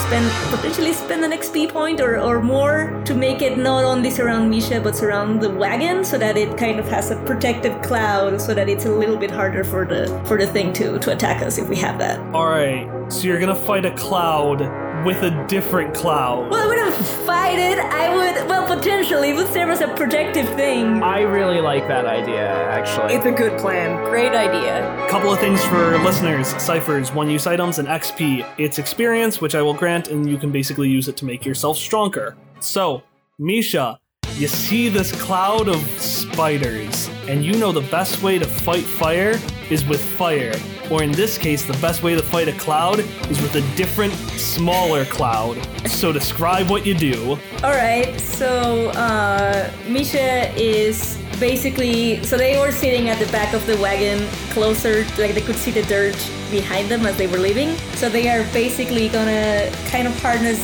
potentially 0.56 0.94
spend 0.94 1.24
an 1.24 1.32
XP 1.32 1.70
point 1.70 2.00
or, 2.02 2.20
or 2.20 2.42
more 2.42 3.02
to 3.06 3.14
make 3.14 3.42
it 3.42 3.58
not 3.58 3.84
only 3.84 4.10
surround 4.10 4.50
Misha 4.50 4.80
but 4.82 4.96
surround 4.96 5.42
the 5.42 5.50
wagon, 5.50 6.04
so 6.04 6.18
that 6.18 6.38
it 6.38 6.58
kind 6.58 6.80
of 6.80 6.88
has 6.88 7.12
a 7.12 7.16
protective 7.26 7.82
cloud, 7.82 8.40
so 8.42 8.54
that 8.54 8.70
it's 8.70 8.86
a 8.86 8.92
little 8.92 9.18
bit 9.18 9.32
harder 9.32 9.64
for 9.64 9.86
the 9.86 10.08
for 10.26 10.38
the 10.38 10.48
thing 10.48 10.74
to 10.74 11.00
to 11.00 11.12
attack 11.12 11.42
us 11.42 11.58
if 11.58 11.68
we 11.70 11.76
have 11.78 11.98
that. 12.00 12.20
All 12.34 12.48
right, 12.48 12.88
so 13.12 13.24
you're 13.24 13.40
gonna 13.40 13.56
fight 13.56 13.86
a 13.86 13.92
cloud 13.92 14.62
with 15.04 15.24
a 15.24 15.46
different 15.48 15.94
cloud. 15.94 16.50
Well, 16.50 16.64
I 16.64 16.68
would 16.68 16.78
have 16.78 17.08
fight 17.26 17.60
it. 17.60 17.80
I 17.80 18.14
would, 18.16 18.48
well, 18.48 18.68
potentially, 18.68 19.32
it 19.32 19.36
would 19.36 19.48
serve 19.48 19.70
as 19.70 19.82
a 19.82 19.88
protective 19.90 20.48
thing. 20.56 21.02
I 21.02 21.22
really 21.22 21.62
like 21.62 21.88
that 21.88 22.06
idea, 22.06 22.48
actually. 22.70 23.14
It's 23.14 23.26
a 23.26 23.32
good 23.32 23.60
plan. 23.60 24.04
Great 24.10 24.34
idea. 24.34 25.08
Couple 25.10 25.32
of 25.32 25.40
things 25.40 25.64
for 25.66 25.98
listeners 26.00 26.48
ciphers, 26.62 27.12
one 27.12 27.30
use 27.30 27.48
items, 27.48 27.80
and 27.80 27.88
XP. 27.88 28.46
It's 28.58 28.80
experience, 28.80 29.42
which 29.42 29.56
I 29.56 29.62
will 29.62 29.74
grant, 29.74 30.10
and 30.10 30.30
you 30.30 30.38
can 30.38 30.52
basically 30.52 30.90
use 30.90 31.08
it 31.08 31.18
to 31.18 31.26
make 31.26 31.46
yourself 31.46 31.78
stronger. 31.78 32.36
So, 32.60 33.04
Misha, 33.40 34.00
you 34.36 34.48
see 34.48 34.90
this 34.90 35.12
cloud 35.22 35.68
of 35.68 35.82
spiders, 36.00 37.10
and 37.28 37.44
you 37.44 37.58
know 37.58 37.72
the 37.72 37.88
best 37.90 38.22
way 38.24 38.40
to 38.40 38.46
fight 38.46 38.84
fire 38.84 39.40
is 39.70 39.86
with 39.86 40.02
fire. 40.02 40.54
Or 40.92 41.04
in 41.04 41.14
this 41.14 41.38
case, 41.38 41.64
the 41.64 41.78
best 41.78 42.04
way 42.04 42.16
to 42.16 42.22
fight 42.22 42.50
a 42.50 42.54
cloud 42.54 43.00
is 43.00 43.42
with 43.42 43.56
a 43.56 43.62
different, 43.78 44.14
smaller 44.38 45.06
cloud. 45.06 45.58
So 45.88 46.12
describe 46.12 46.70
what 46.70 46.86
you 46.86 46.94
do. 46.94 47.40
All 47.64 47.72
right, 47.72 48.20
so 48.20 48.90
uh, 48.90 49.72
Misha 49.88 50.54
is 50.56 51.18
basically 51.40 52.22
so 52.24 52.38
they 52.38 52.60
were 52.60 52.74
sitting 52.74 53.10
at 53.10 53.18
the 53.20 53.32
back 53.32 53.54
of 53.54 53.66
the 53.66 53.78
wagon, 53.78 54.28
closer, 54.52 55.06
like 55.18 55.34
they 55.34 55.42
could 55.42 55.56
see 55.56 55.72
the 55.72 55.84
dirt 55.84 56.16
behind 56.52 56.90
them 56.90 57.06
as 57.06 57.18
they 57.18 57.28
were 57.28 57.40
leaving. 57.40 57.76
So 57.96 58.10
they 58.10 58.28
are 58.28 58.44
basically 58.52 59.08
gonna 59.08 59.72
kind 59.88 60.08
of 60.08 60.22
harness 60.22 60.60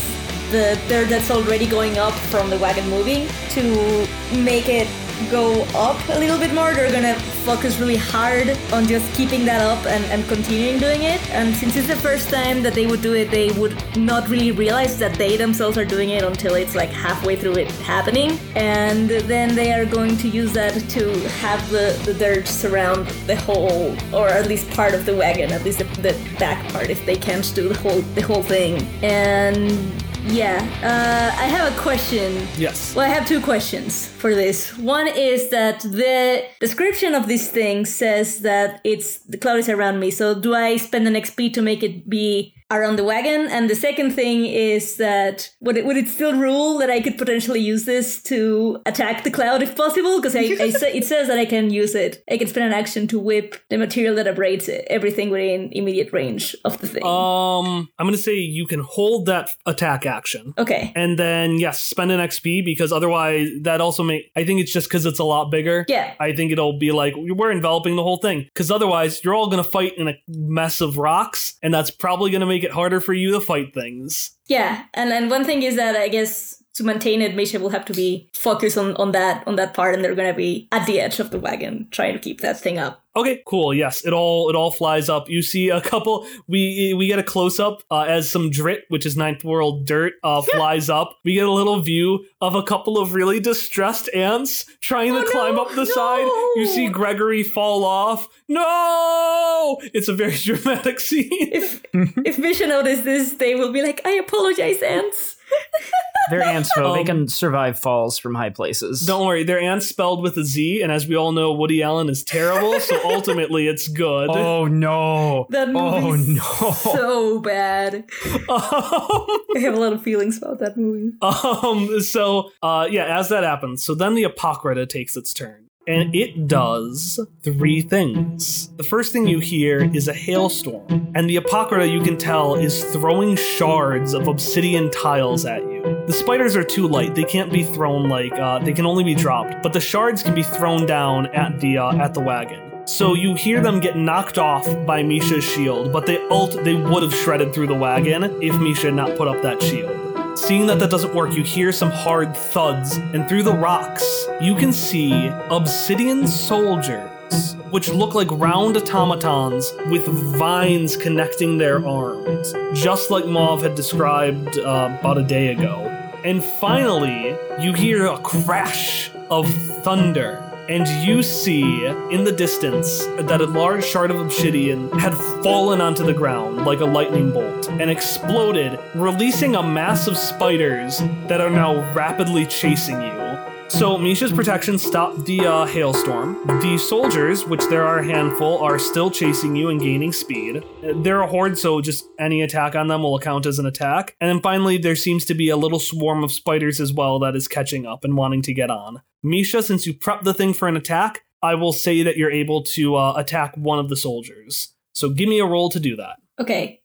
the 0.51 0.79
dirt 0.87 1.09
that's 1.09 1.31
already 1.31 1.67
going 1.67 1.97
up 1.97 2.13
from 2.13 2.49
the 2.49 2.57
wagon 2.57 2.89
moving 2.89 3.27
to 3.49 4.07
make 4.43 4.69
it 4.69 4.87
go 5.29 5.63
up 5.75 5.97
a 6.09 6.19
little 6.19 6.37
bit 6.37 6.53
more. 6.53 6.73
They're 6.73 6.91
gonna 6.91 7.15
focus 7.45 7.79
really 7.79 7.97
hard 7.97 8.49
on 8.71 8.85
just 8.85 9.11
keeping 9.15 9.45
that 9.45 9.61
up 9.61 9.85
and, 9.85 10.03
and 10.05 10.27
continuing 10.27 10.79
doing 10.79 11.03
it. 11.03 11.21
And 11.31 11.55
since 11.55 11.75
it's 11.75 11.87
the 11.87 11.95
first 11.95 12.29
time 12.29 12.61
that 12.63 12.73
they 12.73 12.87
would 12.87 13.01
do 13.01 13.13
it, 13.13 13.31
they 13.31 13.51
would 13.51 13.75
not 13.97 14.27
really 14.29 14.51
realize 14.51 14.97
that 14.99 15.15
they 15.15 15.37
themselves 15.37 15.77
are 15.77 15.85
doing 15.85 16.09
it 16.09 16.23
until 16.23 16.55
it's 16.55 16.75
like 16.75 16.89
halfway 16.89 17.35
through 17.35 17.57
it 17.57 17.71
happening. 17.81 18.39
And 18.55 19.09
then 19.09 19.55
they 19.55 19.73
are 19.73 19.85
going 19.85 20.17
to 20.17 20.27
use 20.27 20.53
that 20.53 20.73
to 20.89 21.29
have 21.39 21.69
the, 21.69 21.99
the 22.05 22.13
dirt 22.13 22.47
surround 22.47 23.07
the 23.27 23.35
whole, 23.35 23.95
or 24.13 24.27
at 24.29 24.47
least 24.47 24.69
part 24.71 24.93
of 24.93 25.05
the 25.05 25.15
wagon, 25.15 25.51
at 25.51 25.63
least 25.63 25.79
the, 25.79 25.85
the 26.01 26.13
back 26.39 26.71
part, 26.71 26.89
if 26.89 27.05
they 27.05 27.15
can't 27.15 27.49
do 27.55 27.69
the 27.69 27.77
whole 27.77 28.01
the 28.15 28.21
whole 28.21 28.43
thing. 28.43 28.81
And 29.03 30.03
yeah, 30.27 30.57
uh, 30.83 31.39
I 31.39 31.45
have 31.45 31.71
a 31.71 31.79
question. 31.79 32.47
Yes. 32.57 32.93
Well, 32.95 33.05
I 33.05 33.09
have 33.09 33.27
two 33.27 33.39
questions 33.41 34.07
for 34.07 34.35
this. 34.35 34.77
One 34.77 35.07
is 35.07 35.49
that 35.49 35.79
the 35.81 36.45
description 36.59 37.15
of 37.15 37.27
this 37.27 37.49
thing 37.49 37.85
says 37.85 38.39
that 38.41 38.81
it's 38.83 39.19
the 39.19 39.37
cloud 39.37 39.59
is 39.59 39.69
around 39.69 39.99
me. 39.99 40.11
So 40.11 40.39
do 40.39 40.53
I 40.53 40.77
spend 40.77 41.07
an 41.07 41.13
XP 41.13 41.53
to 41.53 41.61
make 41.61 41.81
it 41.81 42.09
be 42.09 42.53
around 42.71 42.97
the 42.97 43.03
wagon? 43.03 43.47
And 43.47 43.69
the 43.69 43.75
second 43.75 44.11
thing 44.11 44.45
is 44.45 44.97
that 44.97 45.49
would 45.61 45.77
it 45.77 45.85
would 45.85 45.97
it 45.97 46.07
still 46.07 46.33
rule 46.33 46.77
that 46.79 46.89
I 46.89 47.01
could 47.01 47.17
potentially 47.17 47.59
use 47.59 47.85
this 47.85 48.21
to 48.23 48.81
attack 48.85 49.23
the 49.23 49.31
cloud 49.31 49.61
if 49.61 49.75
possible? 49.75 50.17
Because 50.17 50.35
I, 50.35 50.39
I 50.39 50.69
say, 50.71 50.93
it 50.93 51.05
says 51.05 51.27
that 51.27 51.39
I 51.39 51.45
can 51.45 51.69
use 51.69 51.95
it. 51.95 52.23
I 52.29 52.37
can 52.37 52.47
spend 52.47 52.67
an 52.67 52.73
action 52.73 53.07
to 53.07 53.19
whip 53.19 53.55
the 53.69 53.77
material 53.77 54.15
that 54.15 54.27
abrades 54.27 54.67
it, 54.67 54.85
everything 54.89 55.29
within 55.29 55.69
immediate 55.71 56.11
range 56.13 56.55
of 56.65 56.79
the 56.79 56.87
thing. 56.87 57.03
Um, 57.03 57.89
I'm 57.97 58.07
gonna 58.07 58.17
say 58.17 58.35
you 58.35 58.65
can 58.67 58.81
hold 58.81 59.25
that 59.27 59.49
attack 59.65 60.05
action. 60.05 60.53
okay. 60.57 60.91
And 60.95 61.17
then 61.17 61.59
yes, 61.59 61.81
spend 61.81 62.11
an 62.11 62.19
XP 62.19 62.65
because 62.65 62.91
otherwise 62.91 63.49
that 63.61 63.81
also 63.81 64.03
make 64.03 64.31
I 64.35 64.45
think 64.45 64.61
it's 64.61 64.71
just 64.73 64.87
because 64.87 65.05
it's 65.05 65.19
a 65.19 65.23
lot 65.23 65.51
bigger. 65.51 65.85
Yeah. 65.87 66.13
I 66.19 66.33
think 66.33 66.51
it'll 66.51 66.77
be 66.77 66.91
like 66.91 67.13
we're 67.15 67.51
enveloping 67.51 67.95
the 67.95 68.03
whole 68.03 68.17
thing 68.17 68.43
because 68.53 68.71
otherwise 68.71 69.23
you're 69.23 69.35
all 69.35 69.49
gonna 69.49 69.63
fight 69.63 69.97
in 69.97 70.07
a 70.07 70.15
mess 70.27 70.81
of 70.81 70.97
rocks, 70.97 71.57
and 71.61 71.73
that's 71.73 71.91
probably 71.91 72.31
gonna 72.31 72.45
make 72.45 72.56
it 72.63 72.71
harder 72.71 73.01
for 73.01 73.13
you 73.13 73.31
to 73.33 73.39
fight 73.39 73.73
things. 73.73 74.31
Yeah, 74.47 74.85
and 74.93 75.11
and 75.11 75.29
one 75.29 75.45
thing 75.45 75.63
is 75.63 75.75
that 75.75 75.95
I 75.95 76.07
guess 76.07 76.61
to 76.77 76.83
maintain 76.83 77.21
it, 77.23 77.35
Misha 77.35 77.59
will 77.59 77.69
have 77.69 77.85
to 77.85 77.93
be 77.93 78.29
focused 78.33 78.77
on, 78.77 78.95
on 78.97 79.11
that 79.11 79.45
on 79.47 79.55
that 79.55 79.73
part, 79.73 79.95
and 79.95 80.03
they're 80.03 80.15
gonna 80.15 80.33
be 80.33 80.67
at 80.71 80.85
the 80.85 80.99
edge 80.99 81.19
of 81.19 81.31
the 81.31 81.39
wagon 81.39 81.87
trying 81.91 82.13
to 82.13 82.19
keep 82.19 82.41
that 82.41 82.59
thing 82.59 82.77
up. 82.77 83.03
Okay, 83.15 83.41
cool. 83.47 83.73
Yes, 83.73 84.05
it 84.05 84.13
all 84.13 84.47
it 84.47 84.55
all 84.55 84.69
flies 84.69 85.09
up. 85.09 85.27
You 85.27 85.41
see 85.41 85.69
a 85.69 85.81
couple. 85.81 86.27
We 86.47 86.93
we 86.93 87.07
get 87.07 87.17
a 87.17 87.23
close 87.23 87.59
up 87.59 87.81
uh, 87.89 88.01
as 88.01 88.29
some 88.29 88.51
drit, 88.51 88.81
which 88.89 89.07
is 89.07 89.17
ninth 89.17 89.43
world 89.43 89.87
dirt, 89.87 90.13
uh, 90.23 90.43
flies 90.43 90.87
up. 90.87 91.17
We 91.25 91.33
get 91.33 91.47
a 91.47 91.51
little 91.51 91.81
view 91.81 92.25
of 92.41 92.53
a 92.53 92.61
couple 92.61 92.99
of 92.99 93.15
really 93.15 93.39
distressed 93.39 94.07
ants 94.13 94.65
trying 94.81 95.13
to 95.15 95.25
climb 95.31 95.57
up 95.57 95.73
the 95.73 95.87
side. 95.87 96.27
You 96.57 96.67
see 96.67 96.89
Gregory 96.89 97.41
fall 97.41 97.83
off. 97.85 98.27
No, 98.47 99.79
it's 99.95 100.09
a 100.09 100.13
very 100.13 100.37
dramatic 100.43 100.99
scene. 100.99 101.27
If 101.31 101.83
if 101.93 102.37
Misha 102.37 102.67
notices 102.67 103.03
this, 103.03 103.33
they 103.33 103.55
will 103.55 103.71
be 103.71 103.81
like, 103.81 103.99
"I 104.05 104.11
apologize, 104.11 104.83
ants." 104.83 105.36
They're 106.29 106.43
ants, 106.43 106.69
though. 106.75 106.91
they 106.93 106.99
Um, 107.01 107.05
can 107.05 107.27
survive 107.29 107.79
falls 107.79 108.17
from 108.17 108.35
high 108.35 108.49
places. 108.49 109.05
Don't 109.05 109.25
worry, 109.25 109.43
they're 109.45 109.61
ants 109.61 109.85
spelled 109.87 110.21
with 110.21 110.35
a 110.37 110.43
Z, 110.43 110.81
and 110.81 110.91
as 110.91 111.07
we 111.07 111.15
all 111.15 111.31
know, 111.31 111.53
Woody 111.53 111.81
Allen 111.81 112.09
is 112.09 112.21
terrible. 112.21 112.77
So 112.81 112.99
ultimately, 113.09 113.67
it's 113.69 113.87
good. 113.87 114.29
Oh 114.29 114.65
no. 114.65 115.47
That 115.51 115.69
Oh 115.73 116.01
movie's 116.01 116.27
no. 116.27 116.71
so 116.71 117.39
bad. 117.39 118.03
I 118.49 119.59
have 119.59 119.73
a 119.75 119.79
lot 119.79 119.93
of 119.93 120.03
feelings 120.03 120.37
about 120.37 120.59
that 120.59 120.75
movie. 120.75 121.13
Um, 121.21 122.01
so, 122.01 122.51
uh, 122.61 122.87
yeah, 122.91 123.17
as 123.17 123.29
that 123.29 123.45
happens, 123.45 123.83
so 123.83 123.95
then 123.95 124.15
the 124.15 124.23
Apocrypha 124.23 124.85
takes 124.85 125.15
its 125.15 125.31
turn. 125.33 125.66
And 125.87 126.13
it 126.13 126.47
does 126.47 127.17
three 127.43 127.81
things. 127.81 128.67
The 128.75 128.83
first 128.83 129.13
thing 129.13 129.25
you 129.25 129.39
hear 129.39 129.89
is 129.95 130.09
a 130.09 130.13
hailstorm, 130.13 131.13
and 131.15 131.29
the 131.29 131.37
Apocrypha, 131.37 131.87
you 131.87 132.01
can 132.01 132.17
tell, 132.17 132.55
is 132.55 132.83
throwing 132.91 133.37
shards 133.37 134.13
of 134.13 134.27
obsidian 134.27 134.91
tiles 134.91 135.45
at 135.45 135.63
you. 135.63 136.03
The 136.05 136.11
spiders 136.11 136.57
are 136.57 136.63
too 136.63 136.89
light; 136.89 137.15
they 137.15 137.23
can't 137.23 137.53
be 137.53 137.63
thrown 137.63 138.09
like 138.09 138.33
uh, 138.33 138.59
they 138.59 138.73
can 138.73 138.85
only 138.85 139.05
be 139.05 139.15
dropped. 139.15 139.63
But 139.63 139.71
the 139.71 139.79
shards 139.79 140.21
can 140.21 140.35
be 140.35 140.43
thrown 140.43 140.85
down 140.85 141.27
at 141.27 141.61
the 141.61 141.77
uh, 141.77 141.95
at 141.95 142.13
the 142.13 142.19
wagon. 142.19 142.85
So 142.85 143.13
you 143.13 143.35
hear 143.35 143.61
them 143.61 143.79
get 143.79 143.95
knocked 143.95 144.37
off 144.37 144.67
by 144.85 145.03
Misha's 145.03 145.45
shield, 145.45 145.93
but 145.93 146.05
they 146.05 146.17
ult 146.27 146.51
they 146.65 146.75
would 146.75 147.03
have 147.03 147.13
shredded 147.13 147.53
through 147.53 147.67
the 147.67 147.75
wagon 147.75 148.23
if 148.41 148.59
Misha 148.59 148.87
had 148.87 148.95
not 148.95 149.17
put 149.17 149.29
up 149.29 149.41
that 149.41 149.61
shield. 149.63 149.95
Seeing 150.37 150.67
that 150.67 150.77
that 150.79 150.91
doesn't 150.91 151.15
work, 151.15 151.33
you 151.33 151.41
hear 151.43 151.71
some 151.71 151.89
hard 151.89 152.37
thuds, 152.37 152.97
and 152.97 153.27
through 153.27 153.41
the 153.41 153.53
rocks, 153.55 154.27
you 154.39 154.53
can 154.53 154.71
see 154.71 155.29
obsidian 155.49 156.27
soldiers, 156.27 157.55
which 157.71 157.89
look 157.89 158.13
like 158.13 158.27
round 158.29 158.77
automatons 158.77 159.73
with 159.89 160.05
vines 160.37 160.95
connecting 160.95 161.57
their 161.57 161.85
arms, 161.85 162.53
just 162.75 163.09
like 163.09 163.25
Mauve 163.25 163.63
had 163.63 163.73
described 163.73 164.59
uh, 164.59 164.95
about 164.99 165.17
a 165.17 165.23
day 165.23 165.47
ago. 165.47 165.87
And 166.23 166.43
finally, 166.43 167.35
you 167.59 167.73
hear 167.73 168.05
a 168.05 168.19
crash 168.19 169.09
of 169.31 169.51
thunder. 169.83 170.46
And 170.69 170.85
you 171.05 171.23
see 171.23 171.85
in 171.85 172.25
the 172.25 172.31
distance 172.31 173.05
that 173.05 173.39
a 173.39 173.45
large 173.45 173.85
shard 173.85 174.11
of 174.11 174.19
obsidian 174.19 174.91
had 174.99 175.13
fallen 175.41 175.79
onto 175.79 176.03
the 176.03 176.13
ground 176.13 176.65
like 176.65 176.81
a 176.81 176.85
lightning 176.85 177.31
bolt 177.31 177.69
and 177.69 177.89
exploded, 177.89 178.77
releasing 178.93 179.55
a 179.55 179.63
mass 179.63 180.07
of 180.07 180.17
spiders 180.17 180.97
that 181.27 181.39
are 181.39 181.49
now 181.49 181.93
rapidly 181.93 182.45
chasing 182.45 183.01
you. 183.01 183.56
So 183.69 183.97
Misha's 183.97 184.31
protection 184.31 184.77
stopped 184.79 185.25
the 185.25 185.41
uh, 185.45 185.65
hailstorm. 185.65 186.35
The 186.61 186.77
soldiers, 186.77 187.45
which 187.45 187.61
there 187.69 187.85
are 187.85 187.99
a 187.99 188.05
handful, 188.05 188.57
are 188.59 188.79
still 188.79 189.11
chasing 189.11 189.55
you 189.55 189.69
and 189.69 189.79
gaining 189.79 190.11
speed. 190.13 190.63
They're 190.81 191.21
a 191.21 191.27
horde, 191.27 191.57
so 191.59 191.79
just 191.81 192.05
any 192.17 192.41
attack 192.41 192.75
on 192.75 192.87
them 192.87 193.03
will 193.03 193.19
count 193.19 193.45
as 193.45 193.59
an 193.59 193.65
attack. 193.65 194.15
And 194.19 194.29
then 194.29 194.41
finally, 194.41 194.77
there 194.77 194.95
seems 194.95 195.25
to 195.25 195.35
be 195.35 195.49
a 195.49 195.57
little 195.57 195.79
swarm 195.79 196.23
of 196.23 196.31
spiders 196.31 196.79
as 196.79 196.91
well 196.91 197.19
that 197.19 197.35
is 197.35 197.47
catching 197.47 197.85
up 197.85 198.03
and 198.03 198.15
wanting 198.17 198.41
to 198.43 198.53
get 198.53 198.71
on. 198.71 199.01
Misha, 199.21 199.61
since 199.61 199.85
you 199.85 199.93
prepped 199.93 200.23
the 200.23 200.33
thing 200.33 200.53
for 200.53 200.67
an 200.67 200.77
attack, 200.77 201.23
I 201.43 201.53
will 201.55 201.73
say 201.73 202.01
that 202.03 202.17
you're 202.17 202.31
able 202.31 202.63
to 202.63 202.95
uh, 202.95 203.13
attack 203.15 203.55
one 203.55 203.77
of 203.79 203.89
the 203.89 203.97
soldiers. 203.97 204.69
So 204.93 205.09
give 205.09 205.29
me 205.29 205.39
a 205.39 205.45
roll 205.45 205.69
to 205.69 205.79
do 205.79 205.95
that. 205.97 206.17
Okay. 206.39 206.81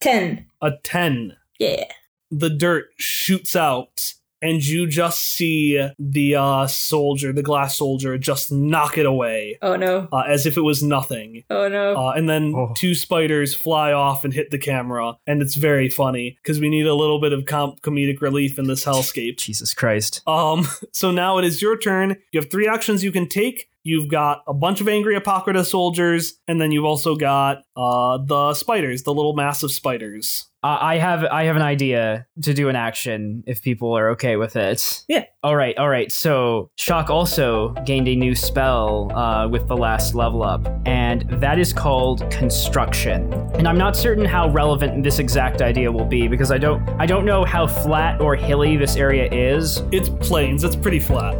Ten. 0.00 0.46
A 0.62 0.72
10. 0.82 1.36
Yeah. 1.58 1.84
the 2.30 2.50
dirt 2.50 2.90
shoots 2.98 3.56
out 3.56 4.14
and 4.42 4.64
you 4.64 4.86
just 4.86 5.20
see 5.20 5.84
the 5.98 6.34
uh, 6.36 6.66
soldier, 6.66 7.32
the 7.32 7.42
glass 7.42 7.76
soldier, 7.76 8.16
just 8.18 8.52
knock 8.52 8.96
it 8.98 9.06
away 9.06 9.58
Oh 9.62 9.76
no. 9.76 10.08
uh, 10.12 10.22
as 10.28 10.46
if 10.46 10.56
it 10.56 10.60
was 10.62 10.82
nothing. 10.82 11.44
Oh 11.50 11.68
no. 11.68 11.96
Uh, 11.96 12.10
and 12.12 12.28
then 12.28 12.52
Oh. 12.56 12.72
two 12.76 12.94
spiders 12.94 13.54
fly 13.54 13.92
off 13.92 14.24
and 14.24 14.32
hit 14.32 14.50
the 14.50 14.58
camera, 14.58 15.16
and 15.26 15.42
it's 15.42 15.54
very 15.54 15.88
funny 15.88 16.36
because 16.42 16.60
we 16.60 16.68
need 16.68 16.86
a 16.86 16.94
little 16.94 17.20
bit 17.20 17.32
of 17.32 17.46
com- 17.46 17.76
comedic 17.82 18.20
relief 18.20 18.58
in 18.58 18.66
this 18.66 18.84
hellscape. 18.84 19.36
Jesus 19.38 19.74
Christ. 19.74 20.22
Um, 20.26 20.66
so 20.92 21.10
now 21.10 21.38
it 21.38 21.44
is 21.44 21.60
your 21.62 21.76
turn. 21.78 22.16
You 22.32 22.40
have 22.40 22.50
three 22.50 22.68
actions 22.68 23.02
you 23.04 23.12
can 23.12 23.28
take. 23.28 23.68
You've 23.84 24.10
got 24.10 24.42
a 24.46 24.52
bunch 24.52 24.80
of 24.82 24.88
angry 24.88 25.14
Apocrypha 25.16 25.64
soldiers, 25.64 26.34
and 26.46 26.60
then 26.60 26.72
you've 26.72 26.84
also 26.84 27.16
got 27.16 27.62
uh, 27.74 28.18
the 28.18 28.52
spiders, 28.54 29.04
the 29.04 29.14
little 29.14 29.32
massive 29.34 29.70
spiders. 29.70 30.46
Uh, 30.60 30.76
I 30.80 30.98
have 30.98 31.22
I 31.24 31.44
have 31.44 31.54
an 31.54 31.62
idea 31.62 32.26
to 32.42 32.52
do 32.52 32.68
an 32.68 32.74
action 32.74 33.44
if 33.46 33.62
people 33.62 33.96
are 33.96 34.10
okay 34.10 34.34
with 34.34 34.56
it. 34.56 35.04
Yeah. 35.06 35.24
All 35.44 35.54
right, 35.54 35.78
all 35.78 35.88
right. 35.88 36.10
So 36.10 36.72
Shock 36.74 37.10
also 37.10 37.74
gained 37.86 38.08
a 38.08 38.16
new 38.16 38.34
spell 38.34 39.12
uh, 39.16 39.46
with 39.46 39.68
the 39.68 39.76
last 39.76 40.16
level 40.16 40.42
up, 40.42 40.66
and 40.84 41.22
that 41.40 41.60
is 41.60 41.72
called 41.72 42.28
Construction. 42.32 43.32
And 43.54 43.68
I'm 43.68 43.78
not 43.78 43.96
certain 43.96 44.24
how 44.24 44.50
relevant 44.50 45.04
this 45.04 45.20
exact 45.20 45.62
idea 45.62 45.92
will 45.92 46.04
be 46.04 46.26
because 46.26 46.50
I 46.50 46.58
don't 46.58 46.82
I 47.00 47.06
don't 47.06 47.24
know 47.24 47.44
how 47.44 47.68
flat 47.68 48.20
or 48.20 48.34
hilly 48.34 48.76
this 48.76 48.96
area 48.96 49.32
is. 49.32 49.80
It's 49.92 50.08
plains. 50.08 50.64
It's 50.64 50.74
pretty 50.74 50.98
flat. 50.98 51.36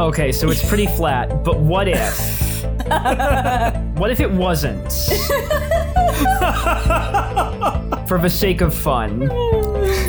Okay, 0.00 0.32
so 0.32 0.50
it's 0.50 0.68
pretty 0.68 0.86
flat, 0.96 1.44
but 1.44 1.60
what 1.60 1.86
if? 1.86 2.18
what 3.96 4.10
if 4.10 4.18
it 4.18 4.30
wasn't? 4.32 4.92
For 8.06 8.18
the 8.18 8.28
sake 8.28 8.60
of 8.60 8.74
fun. 8.74 9.30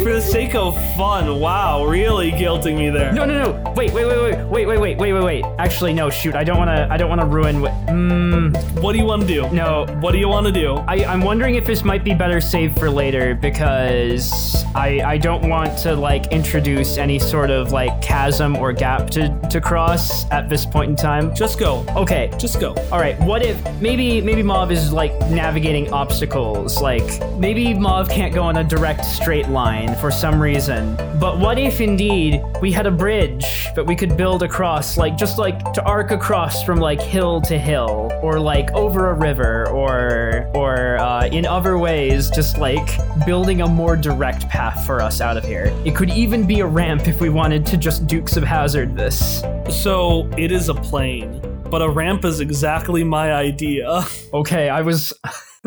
For 0.06 0.14
the 0.14 0.22
sake 0.22 0.54
of 0.54 0.76
fun, 0.96 1.40
wow, 1.40 1.84
really 1.84 2.30
guilting 2.32 2.78
me 2.78 2.92
there. 2.92 3.12
No, 3.12 3.26
no, 3.26 3.52
no. 3.52 3.74
Wait, 3.76 3.92
wait, 3.92 4.06
wait, 4.06 4.22
wait, 4.22 4.46
wait, 4.46 4.66
wait, 4.68 4.78
wait, 4.78 4.98
wait, 5.00 5.14
wait, 5.14 5.24
wait. 5.24 5.46
Actually, 5.58 5.94
no. 5.94 6.12
Shoot, 6.12 6.36
I 6.36 6.44
don't 6.44 6.60
want 6.60 6.68
to. 6.70 6.88
I 6.92 6.96
don't 6.96 7.10
want 7.10 7.22
to 7.22 7.26
ruin. 7.26 7.60
What, 7.60 7.72
mm, 7.88 8.82
What 8.84 8.92
do 8.92 9.00
you 9.00 9.06
want 9.06 9.24
to 9.24 9.28
do? 9.28 9.50
no. 9.50 9.88
What 10.02 10.12
do 10.12 10.20
you 10.20 10.28
want 10.28 10.46
to 10.46 10.52
do? 10.52 10.76
I, 10.76 11.06
I'm 11.12 11.22
wondering 11.22 11.56
if 11.56 11.66
this 11.66 11.84
might 11.84 12.04
be 12.04 12.14
better 12.14 12.40
saved 12.40 12.78
for 12.78 12.88
later 12.88 13.34
because 13.34 14.64
I 14.76 15.02
I 15.04 15.18
don't 15.18 15.50
want 15.50 15.76
to 15.80 15.96
like 15.96 16.28
introduce 16.32 17.00
any 17.00 17.18
sort 17.18 17.50
of 17.50 17.72
like 17.72 18.00
chasm 18.04 18.58
or 18.58 18.74
gap 18.74 19.10
to 19.10 19.36
to 19.50 19.60
cross 19.60 20.30
at 20.30 20.50
this 20.50 20.68
point 20.68 20.92
in 20.92 20.96
time. 20.96 21.34
Just 21.34 21.58
go. 21.58 21.84
Okay. 21.96 22.30
Just 22.38 22.60
go. 22.60 22.76
All 22.92 23.00
right. 23.00 23.20
What 23.22 23.42
if 23.42 23.58
maybe 23.82 24.22
maybe 24.22 24.44
Mauve 24.44 24.72
is 24.72 24.94
like 24.94 25.20
navigating 25.32 25.92
obstacles? 25.92 26.80
Like 26.80 27.08
maybe 27.40 27.74
Mauve 27.74 28.08
can't 28.08 28.36
go 28.36 28.44
on 28.44 28.58
a 28.58 28.64
direct 28.64 29.04
straight 29.04 29.50
line 29.50 29.95
for 30.00 30.12
some 30.12 30.42
reason. 30.42 30.96
But 31.20 31.40
what 31.40 31.58
if 31.58 31.82
indeed 31.82 32.42
we 32.62 32.72
had 32.72 32.86
a 32.86 32.92
bridge 32.92 33.68
that 33.76 33.86
we 33.86 33.96
could 33.96 34.16
build 34.18 34.44
across, 34.44 34.98
like 34.98 35.18
just 35.18 35.38
like 35.38 35.74
to 35.74 35.84
arc 35.84 36.12
across 36.12 36.64
from 36.64 36.80
like 36.80 37.02
hill 37.02 37.42
to 37.42 37.58
hill, 37.58 38.12
or 38.22 38.40
like 38.40 38.72
over 38.72 39.10
a 39.10 39.14
river, 39.14 39.68
or 39.70 40.50
or 40.54 40.98
uh, 40.98 41.26
in 41.28 41.46
other 41.46 41.78
ways, 41.78 42.30
just 42.30 42.58
like 42.58 42.98
building 43.26 43.62
a 43.62 43.68
more 43.68 43.96
direct 43.96 44.48
path 44.50 44.86
for 44.86 45.02
us 45.02 45.22
out 45.22 45.38
of 45.38 45.44
here. 45.44 45.74
It 45.86 45.96
could 45.96 46.10
even 46.12 46.46
be 46.46 46.60
a 46.60 46.68
ramp 46.68 47.08
if 47.08 47.22
we 47.22 47.30
wanted 47.30 47.66
to 47.68 47.78
just 47.78 48.08
Dukes 48.08 48.38
of 48.38 48.44
Hazzard 48.44 48.96
this. 48.96 49.42
So 49.70 50.30
it 50.38 50.52
is 50.52 50.70
a 50.70 50.76
plain, 50.76 51.42
but 51.70 51.82
a 51.82 51.90
ramp 51.90 52.26
is 52.26 52.40
exactly 52.40 53.04
my 53.04 53.34
idea. 53.34 54.04
Okay, 54.34 54.68
I 54.68 54.82
was. 54.82 55.14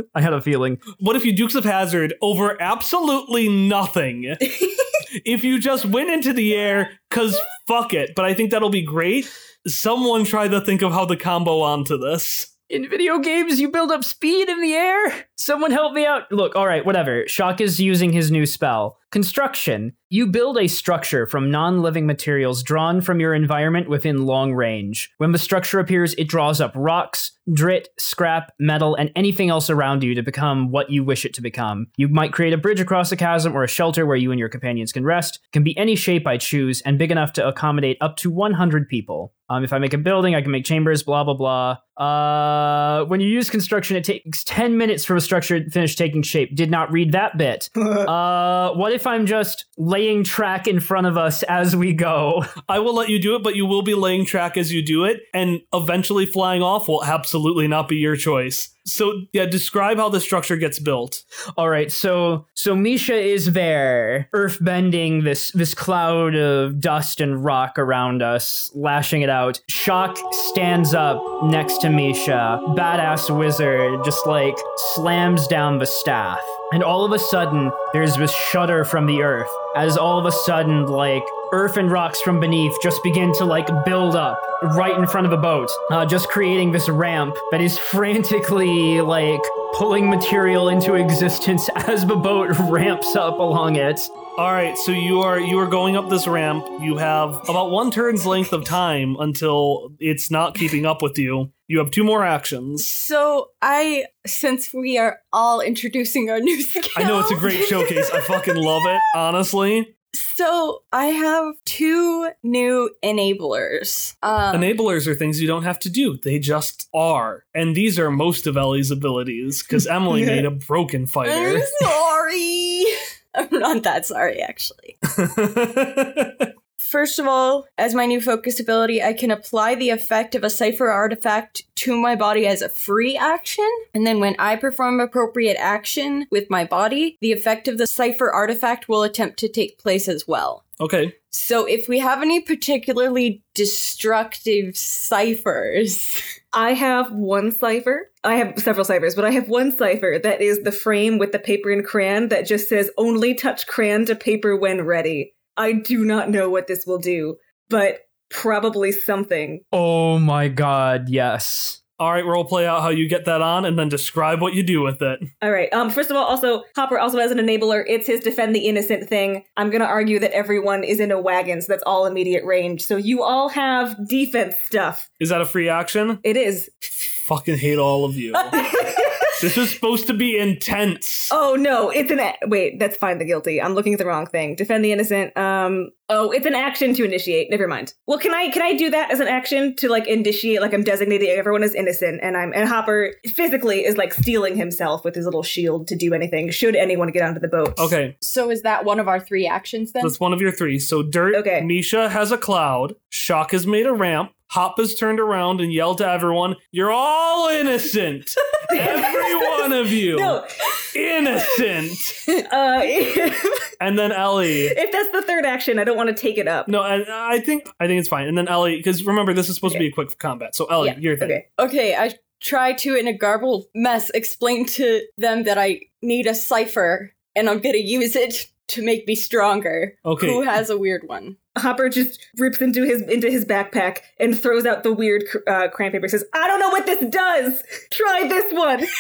I 0.14 0.20
had 0.20 0.32
a 0.32 0.40
feeling. 0.40 0.78
What 1.00 1.16
if 1.16 1.24
you 1.24 1.34
Dukes 1.34 1.54
of 1.54 1.64
Hazzard 1.64 2.14
over 2.22 2.60
absolutely 2.60 3.48
nothing? 3.48 4.36
if 4.40 5.44
you 5.44 5.58
just 5.58 5.84
went 5.84 6.10
into 6.10 6.32
the 6.32 6.54
air, 6.54 6.90
cause 7.10 7.38
fuck 7.66 7.94
it. 7.94 8.12
But 8.14 8.24
I 8.24 8.34
think 8.34 8.50
that'll 8.50 8.70
be 8.70 8.82
great. 8.82 9.30
Someone 9.66 10.24
try 10.24 10.48
to 10.48 10.60
think 10.60 10.82
of 10.82 10.92
how 10.92 11.04
to 11.06 11.16
combo 11.16 11.60
onto 11.60 11.98
this. 11.98 12.54
In 12.70 12.88
video 12.88 13.18
games, 13.18 13.58
you 13.58 13.70
build 13.70 13.90
up 13.90 14.04
speed 14.04 14.48
in 14.50 14.60
the 14.60 14.74
air. 14.74 15.26
Someone 15.36 15.70
help 15.70 15.94
me 15.94 16.04
out. 16.04 16.30
Look, 16.30 16.54
all 16.54 16.66
right, 16.66 16.84
whatever. 16.84 17.26
Shock 17.26 17.62
is 17.62 17.80
using 17.80 18.12
his 18.12 18.30
new 18.30 18.44
spell. 18.44 18.98
Construction. 19.10 19.94
You 20.10 20.26
build 20.26 20.56
a 20.56 20.68
structure 20.68 21.26
from 21.26 21.50
non 21.50 21.82
living 21.82 22.06
materials 22.06 22.62
drawn 22.62 23.02
from 23.02 23.20
your 23.20 23.34
environment 23.34 23.90
within 23.90 24.24
long 24.24 24.54
range. 24.54 25.10
When 25.18 25.32
the 25.32 25.38
structure 25.38 25.80
appears, 25.80 26.14
it 26.14 26.28
draws 26.28 26.62
up 26.62 26.72
rocks, 26.74 27.32
drit, 27.50 27.88
scrap, 27.98 28.54
metal, 28.58 28.94
and 28.94 29.12
anything 29.14 29.50
else 29.50 29.68
around 29.68 30.02
you 30.02 30.14
to 30.14 30.22
become 30.22 30.70
what 30.70 30.88
you 30.88 31.04
wish 31.04 31.26
it 31.26 31.34
to 31.34 31.42
become. 31.42 31.88
You 31.98 32.08
might 32.08 32.32
create 32.32 32.54
a 32.54 32.58
bridge 32.58 32.80
across 32.80 33.12
a 33.12 33.16
chasm 33.16 33.54
or 33.54 33.64
a 33.64 33.68
shelter 33.68 34.06
where 34.06 34.16
you 34.16 34.30
and 34.30 34.38
your 34.38 34.48
companions 34.48 34.92
can 34.92 35.04
rest. 35.04 35.40
It 35.44 35.52
can 35.52 35.62
be 35.62 35.76
any 35.76 35.94
shape 35.94 36.26
I 36.26 36.38
choose 36.38 36.80
and 36.82 36.98
big 36.98 37.10
enough 37.10 37.34
to 37.34 37.46
accommodate 37.46 37.98
up 38.00 38.16
to 38.18 38.30
100 38.30 38.88
people. 38.88 39.34
Um, 39.50 39.64
if 39.64 39.72
I 39.72 39.78
make 39.78 39.94
a 39.94 39.98
building, 39.98 40.34
I 40.34 40.42
can 40.42 40.50
make 40.50 40.66
chambers, 40.66 41.02
blah, 41.02 41.24
blah, 41.24 41.34
blah. 41.34 41.78
Uh, 41.96 43.04
when 43.06 43.20
you 43.20 43.28
use 43.28 43.48
construction, 43.48 43.96
it 43.96 44.04
takes 44.04 44.44
10 44.44 44.76
minutes 44.76 45.06
for 45.06 45.16
a 45.16 45.20
structure 45.22 45.58
to 45.58 45.70
finish 45.70 45.96
taking 45.96 46.22
shape. 46.22 46.54
Did 46.54 46.70
not 46.70 46.92
read 46.92 47.12
that 47.12 47.38
bit. 47.38 47.70
uh, 47.76 48.72
what 48.74 48.92
if 48.92 49.06
I'm 49.06 49.24
just 49.24 49.64
laying 49.98 50.22
track 50.22 50.68
in 50.68 50.78
front 50.78 51.08
of 51.08 51.18
us 51.18 51.42
as 51.42 51.74
we 51.74 51.92
go? 51.92 52.44
I 52.68 52.78
will 52.78 52.94
let 52.94 53.08
you 53.08 53.18
do 53.18 53.34
it, 53.34 53.42
but 53.42 53.56
you 53.56 53.66
will 53.66 53.82
be 53.82 53.94
laying 53.94 54.24
track 54.24 54.56
as 54.56 54.72
you 54.72 54.80
do 54.80 55.04
it, 55.04 55.22
and 55.34 55.60
eventually 55.74 56.24
flying 56.24 56.62
off 56.62 56.86
will 56.86 57.04
absolutely 57.04 57.66
not 57.66 57.88
be 57.88 57.96
your 57.96 58.14
choice. 58.14 58.70
So 58.88 59.22
yeah, 59.32 59.46
describe 59.46 59.98
how 59.98 60.08
the 60.08 60.20
structure 60.20 60.56
gets 60.56 60.78
built. 60.78 61.24
All 61.56 61.68
right, 61.68 61.90
so 61.92 62.46
so 62.54 62.74
Misha 62.74 63.16
is 63.16 63.52
there, 63.52 64.28
earth 64.32 64.58
bending 64.60 65.24
this 65.24 65.50
this 65.52 65.74
cloud 65.74 66.34
of 66.34 66.80
dust 66.80 67.20
and 67.20 67.44
rock 67.44 67.78
around 67.78 68.22
us, 68.22 68.70
lashing 68.74 69.22
it 69.22 69.30
out. 69.30 69.60
Shock 69.68 70.18
stands 70.50 70.94
up 70.94 71.22
next 71.44 71.78
to 71.78 71.90
Misha, 71.90 72.60
badass 72.76 73.36
wizard, 73.36 74.04
just 74.04 74.26
like 74.26 74.56
slams 74.94 75.46
down 75.46 75.78
the 75.78 75.86
staff. 75.86 76.40
And 76.72 76.82
all 76.82 77.04
of 77.04 77.12
a 77.12 77.18
sudden, 77.18 77.70
there's 77.92 78.16
this 78.16 78.32
shudder 78.32 78.84
from 78.84 79.06
the 79.06 79.22
earth, 79.22 79.50
as 79.74 79.96
all 79.96 80.18
of 80.18 80.26
a 80.26 80.32
sudden, 80.32 80.86
like 80.86 81.22
earth 81.52 81.76
and 81.76 81.90
rocks 81.90 82.20
from 82.20 82.40
beneath 82.40 82.74
just 82.82 83.02
begin 83.02 83.32
to 83.34 83.44
like 83.44 83.68
build 83.84 84.16
up 84.16 84.40
right 84.62 84.96
in 84.96 85.06
front 85.06 85.24
of 85.24 85.30
the 85.30 85.36
boat, 85.36 85.70
uh, 85.90 86.04
just 86.04 86.28
creating 86.28 86.72
this 86.72 86.88
ramp 86.88 87.36
that 87.50 87.60
is 87.60 87.78
frantically 87.78 89.00
like 89.00 89.40
pulling 89.74 90.10
material 90.10 90.68
into 90.68 90.94
existence 90.94 91.68
as 91.76 92.04
the 92.06 92.16
boat 92.16 92.58
ramps 92.58 93.14
up 93.16 93.38
along 93.38 93.76
it. 93.76 94.00
All 94.36 94.52
right, 94.52 94.76
so 94.78 94.92
you 94.92 95.20
are 95.20 95.40
you 95.40 95.58
are 95.58 95.66
going 95.66 95.96
up 95.96 96.08
this 96.10 96.28
ramp. 96.28 96.64
You 96.80 96.96
have 96.96 97.48
about 97.48 97.70
one 97.70 97.90
turn's 97.90 98.24
length 98.24 98.52
of 98.52 98.64
time 98.64 99.16
until 99.18 99.92
it's 99.98 100.30
not 100.30 100.54
keeping 100.54 100.86
up 100.86 101.02
with 101.02 101.18
you. 101.18 101.52
You 101.66 101.78
have 101.78 101.90
two 101.90 102.04
more 102.04 102.24
actions. 102.24 102.86
So 102.86 103.50
I, 103.60 104.06
since 104.26 104.72
we 104.72 104.96
are 104.96 105.18
all 105.32 105.60
introducing 105.60 106.30
our 106.30 106.40
new 106.40 106.62
skills, 106.62 106.88
I 106.96 107.02
know 107.02 107.18
it's 107.18 107.30
a 107.30 107.36
great 107.36 107.64
showcase. 107.64 108.10
I 108.10 108.20
fucking 108.20 108.56
love 108.56 108.82
it, 108.86 109.00
honestly. 109.14 109.94
So 110.14 110.82
I 110.92 111.06
have 111.06 111.54
two 111.64 112.30
new 112.42 112.90
enablers. 113.04 114.16
Um, 114.22 114.54
Enablers 114.56 115.06
are 115.06 115.14
things 115.14 115.40
you 115.40 115.48
don't 115.48 115.64
have 115.64 115.78
to 115.80 115.90
do; 115.90 116.16
they 116.16 116.38
just 116.38 116.88
are. 116.94 117.44
And 117.54 117.74
these 117.76 117.98
are 117.98 118.10
most 118.10 118.46
of 118.46 118.56
Ellie's 118.56 118.90
abilities 118.90 119.62
because 119.62 119.86
Emily 119.86 120.24
made 120.24 120.44
a 120.44 120.50
broken 120.50 121.06
fighter. 121.06 121.32
I'm 121.32 121.62
sorry. 121.80 122.84
I'm 123.34 123.48
not 123.58 123.82
that 123.82 124.06
sorry, 124.06 124.40
actually. 124.40 124.96
First 126.78 127.18
of 127.18 127.26
all, 127.26 127.66
as 127.76 127.94
my 127.94 128.06
new 128.06 128.20
focus 128.20 128.60
ability, 128.60 129.02
I 129.02 129.12
can 129.12 129.30
apply 129.30 129.74
the 129.74 129.90
effect 129.90 130.34
of 130.34 130.44
a 130.44 130.50
cipher 130.50 130.88
artifact 130.88 131.64
to 131.76 131.96
my 131.96 132.14
body 132.14 132.46
as 132.46 132.62
a 132.62 132.68
free 132.68 133.16
action. 133.16 133.68
And 133.94 134.06
then 134.06 134.20
when 134.20 134.36
I 134.38 134.56
perform 134.56 135.00
appropriate 135.00 135.56
action 135.58 136.26
with 136.30 136.48
my 136.50 136.64
body, 136.64 137.18
the 137.20 137.32
effect 137.32 137.68
of 137.68 137.78
the 137.78 137.86
cipher 137.86 138.30
artifact 138.30 138.88
will 138.88 139.02
attempt 139.02 139.38
to 139.40 139.48
take 139.48 139.78
place 139.78 140.08
as 140.08 140.26
well. 140.26 140.64
okay, 140.80 141.14
So 141.30 141.66
if 141.66 141.88
we 141.88 141.98
have 141.98 142.22
any 142.22 142.40
particularly 142.40 143.42
destructive 143.54 144.76
ciphers, 144.76 146.22
I 146.52 146.72
have 146.72 147.12
one 147.12 147.52
cipher. 147.52 148.10
I 148.24 148.36
have 148.36 148.58
several 148.58 148.84
ciphers, 148.84 149.14
but 149.14 149.24
I 149.24 149.32
have 149.32 149.48
one 149.48 149.76
cipher 149.76 150.18
that 150.22 150.40
is 150.40 150.62
the 150.62 150.72
frame 150.72 151.18
with 151.18 151.32
the 151.32 151.38
paper 151.38 151.70
and 151.70 151.84
crayon 151.84 152.28
that 152.28 152.46
just 152.46 152.68
says 152.68 152.90
only 152.96 153.34
touch 153.34 153.66
crayon 153.66 154.06
to 154.06 154.14
paper 154.14 154.56
when 154.56 154.82
ready. 154.82 155.34
I 155.58 155.72
do 155.72 156.04
not 156.04 156.30
know 156.30 156.48
what 156.48 156.66
this 156.68 156.86
will 156.86 156.98
do, 156.98 157.36
but 157.68 158.00
probably 158.30 158.92
something. 158.92 159.60
Oh 159.72 160.18
my 160.18 160.48
god, 160.48 161.08
yes. 161.08 161.82
all 161.98 162.12
right. 162.12 162.24
We'll 162.24 162.44
play 162.44 162.64
out 162.66 162.82
how 162.82 162.90
you 162.90 163.08
get 163.08 163.24
that 163.24 163.42
on, 163.42 163.64
and 163.64 163.76
then 163.78 163.88
describe 163.88 164.40
what 164.40 164.54
you 164.54 164.62
do 164.62 164.82
with 164.82 165.02
it. 165.02 165.18
All 165.42 165.50
right. 165.50 165.72
Um. 165.72 165.90
First 165.90 166.10
of 166.10 166.16
all, 166.16 166.24
also 166.24 166.62
Hopper 166.76 166.98
also 166.98 167.18
has 167.18 167.30
an 167.32 167.38
enabler. 167.38 167.82
It's 167.88 168.06
his 168.06 168.20
defend 168.20 168.54
the 168.54 168.66
innocent 168.68 169.08
thing. 169.08 169.44
I'm 169.56 169.68
gonna 169.70 169.84
argue 169.84 170.18
that 170.20 170.30
everyone 170.32 170.84
is 170.84 171.00
in 171.00 171.10
a 171.10 171.20
wagon, 171.20 171.60
so 171.60 171.72
that's 171.72 171.82
all 171.84 172.06
immediate 172.06 172.44
range. 172.44 172.82
So 172.84 172.96
you 172.96 173.22
all 173.24 173.48
have 173.48 173.96
defense 174.08 174.54
stuff. 174.64 175.10
Is 175.18 175.30
that 175.30 175.40
a 175.40 175.46
free 175.46 175.68
action? 175.68 176.20
It 176.22 176.36
is. 176.36 176.70
Fucking 176.80 177.58
hate 177.58 177.78
all 177.78 178.04
of 178.04 178.14
you. 178.16 178.32
This 179.40 179.56
is 179.56 179.70
supposed 179.70 180.06
to 180.08 180.14
be 180.14 180.36
intense. 180.38 181.28
Oh 181.30 181.56
no, 181.58 181.90
it's 181.90 182.10
an 182.10 182.18
a- 182.20 182.36
wait. 182.46 182.78
That's 182.78 182.96
find 182.96 183.20
the 183.20 183.24
guilty. 183.24 183.60
I'm 183.62 183.74
looking 183.74 183.92
at 183.92 183.98
the 183.98 184.06
wrong 184.06 184.26
thing. 184.26 184.54
Defend 184.54 184.84
the 184.84 184.92
innocent. 184.92 185.36
Um. 185.36 185.90
Oh, 186.10 186.30
it's 186.30 186.46
an 186.46 186.54
action 186.54 186.94
to 186.94 187.04
initiate. 187.04 187.50
Never 187.50 187.68
mind. 187.68 187.92
Well, 188.06 188.18
can 188.18 188.32
I 188.32 188.48
can 188.48 188.62
I 188.62 188.72
do 188.74 188.88
that 188.90 189.10
as 189.10 189.20
an 189.20 189.28
action 189.28 189.76
to 189.76 189.88
like 189.90 190.06
initiate? 190.06 190.60
Like 190.62 190.72
I'm 190.72 190.82
designating 190.82 191.28
everyone 191.28 191.62
as 191.62 191.74
innocent, 191.74 192.20
and 192.22 192.36
I'm 192.36 192.52
and 192.54 192.66
Hopper 192.68 193.12
physically 193.26 193.84
is 193.84 193.96
like 193.96 194.14
steeling 194.14 194.56
himself 194.56 195.04
with 195.04 195.14
his 195.14 195.24
little 195.26 195.42
shield 195.42 195.86
to 195.88 195.96
do 195.96 196.14
anything. 196.14 196.50
Should 196.50 196.76
anyone 196.76 197.10
get 197.10 197.22
onto 197.22 197.40
the 197.40 197.48
boat? 197.48 197.78
Okay, 197.78 198.16
So 198.22 198.50
is 198.50 198.62
that 198.62 198.84
one 198.86 198.98
of 199.00 199.06
our 199.08 199.20
three 199.20 199.46
actions 199.46 199.92
then? 199.92 200.02
that's 200.02 200.18
one 200.18 200.32
of 200.32 200.40
your 200.40 200.50
three. 200.52 200.78
So 200.78 201.02
Dirt, 201.02 201.34
Okay. 201.36 201.60
Misha 201.60 202.08
has 202.08 202.32
a 202.32 202.38
cloud. 202.38 202.94
Shock 203.10 203.50
has 203.52 203.66
made 203.66 203.86
a 203.86 203.92
ramp. 203.92 204.32
Hop 204.50 204.78
has 204.78 204.94
turned 204.94 205.20
around 205.20 205.60
and 205.60 205.72
yelled 205.72 205.98
to 205.98 206.08
everyone, 206.08 206.56
"You're 206.72 206.90
all 206.90 207.48
innocent, 207.48 208.34
every 208.72 209.34
one 209.48 209.72
of 209.72 209.92
you, 209.92 210.16
No. 210.16 210.46
innocent." 210.94 211.90
Uh, 212.28 212.80
if, 212.84 213.74
And 213.80 213.98
then 213.98 214.12
Ellie. 214.12 214.66
if 214.66 214.92
that's 214.92 215.10
the 215.12 215.22
third 215.22 215.44
action, 215.46 215.78
I 215.78 215.84
don't 215.84 215.96
want 215.96 216.08
to 216.08 216.14
take 216.14 216.36
it 216.38 216.46
up. 216.48 216.68
No, 216.68 216.82
and 216.82 217.06
I 217.10 217.38
think 217.40 217.68
I 217.80 217.86
think 217.86 218.00
it's 218.00 218.08
fine. 218.08 218.26
And 218.26 218.36
then 218.36 218.48
Ellie, 218.48 218.76
because 218.76 219.04
remember 219.04 219.32
this 219.32 219.48
is 219.48 219.54
supposed 219.54 219.74
to 219.74 219.78
be 219.78 219.86
a 219.86 219.92
quick 219.92 220.16
combat. 220.18 220.54
So 220.54 220.66
Ellie, 220.66 220.88
Yeah, 220.90 220.98
your 220.98 221.16
thing. 221.16 221.30
Okay. 221.30 221.46
Okay, 221.58 221.94
I 221.96 222.12
try 222.40 222.72
to, 222.74 222.94
in 222.96 223.06
a 223.06 223.12
garbled 223.12 223.66
mess, 223.74 224.10
explain 224.10 224.66
to 224.66 225.02
them 225.16 225.44
that 225.44 225.58
I 225.58 225.80
need 226.02 226.26
a 226.26 226.34
cipher 226.34 227.12
and 227.36 227.48
I'm 227.48 227.60
gonna 227.60 227.78
use 227.78 228.14
it 228.16 228.46
to 228.68 228.82
make 228.82 229.06
me 229.06 229.14
stronger. 229.14 229.96
Okay. 230.04 230.26
Who 230.26 230.42
has 230.42 230.70
a 230.70 230.78
weird 230.78 231.02
one? 231.06 231.36
Hopper 231.56 231.88
just 231.88 232.24
rips 232.38 232.60
into 232.60 232.84
his 232.84 233.02
into 233.02 233.30
his 233.30 233.44
backpack 233.44 233.98
and 234.18 234.38
throws 234.38 234.64
out 234.66 234.82
the 234.82 234.92
weird 234.92 235.24
uh, 235.46 235.68
crayon 235.68 235.92
paper. 235.92 236.08
Says, 236.08 236.24
"I 236.34 236.46
don't 236.46 236.60
know 236.60 236.70
what 236.70 236.86
this 236.86 237.04
does. 237.10 237.62
Try 237.90 238.26
this 238.28 238.52
one." 238.52 238.84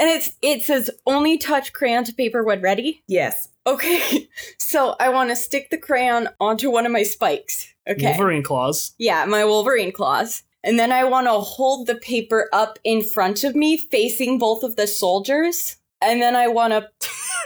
And 0.00 0.08
it's 0.08 0.32
it 0.40 0.62
says 0.62 0.90
only 1.06 1.36
touch 1.36 1.74
crayon 1.74 2.04
to 2.04 2.14
paper 2.14 2.42
when 2.42 2.62
ready. 2.62 3.02
yes. 3.06 3.48
Okay, 3.66 4.28
so 4.58 4.96
I 4.98 5.10
want 5.10 5.28
to 5.28 5.36
stick 5.36 5.68
the 5.68 5.76
crayon 5.76 6.28
onto 6.40 6.70
one 6.70 6.86
of 6.86 6.92
my 6.92 7.02
spikes. 7.02 7.72
Okay. 7.86 8.06
Wolverine 8.06 8.42
claws. 8.42 8.94
Yeah, 8.98 9.26
my 9.26 9.44
Wolverine 9.44 9.92
claws. 9.92 10.42
And 10.64 10.78
then 10.78 10.90
I 10.90 11.04
want 11.04 11.26
to 11.26 11.32
hold 11.32 11.86
the 11.86 11.96
paper 11.96 12.48
up 12.54 12.78
in 12.82 13.02
front 13.02 13.44
of 13.44 13.54
me, 13.54 13.76
facing 13.76 14.38
both 14.38 14.62
of 14.62 14.76
the 14.76 14.86
soldiers. 14.86 15.76
And 16.00 16.22
then 16.22 16.34
I 16.34 16.48
want 16.48 16.72
to 16.72 16.88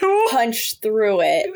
punch 0.30 0.80
through 0.80 1.20
it 1.22 1.50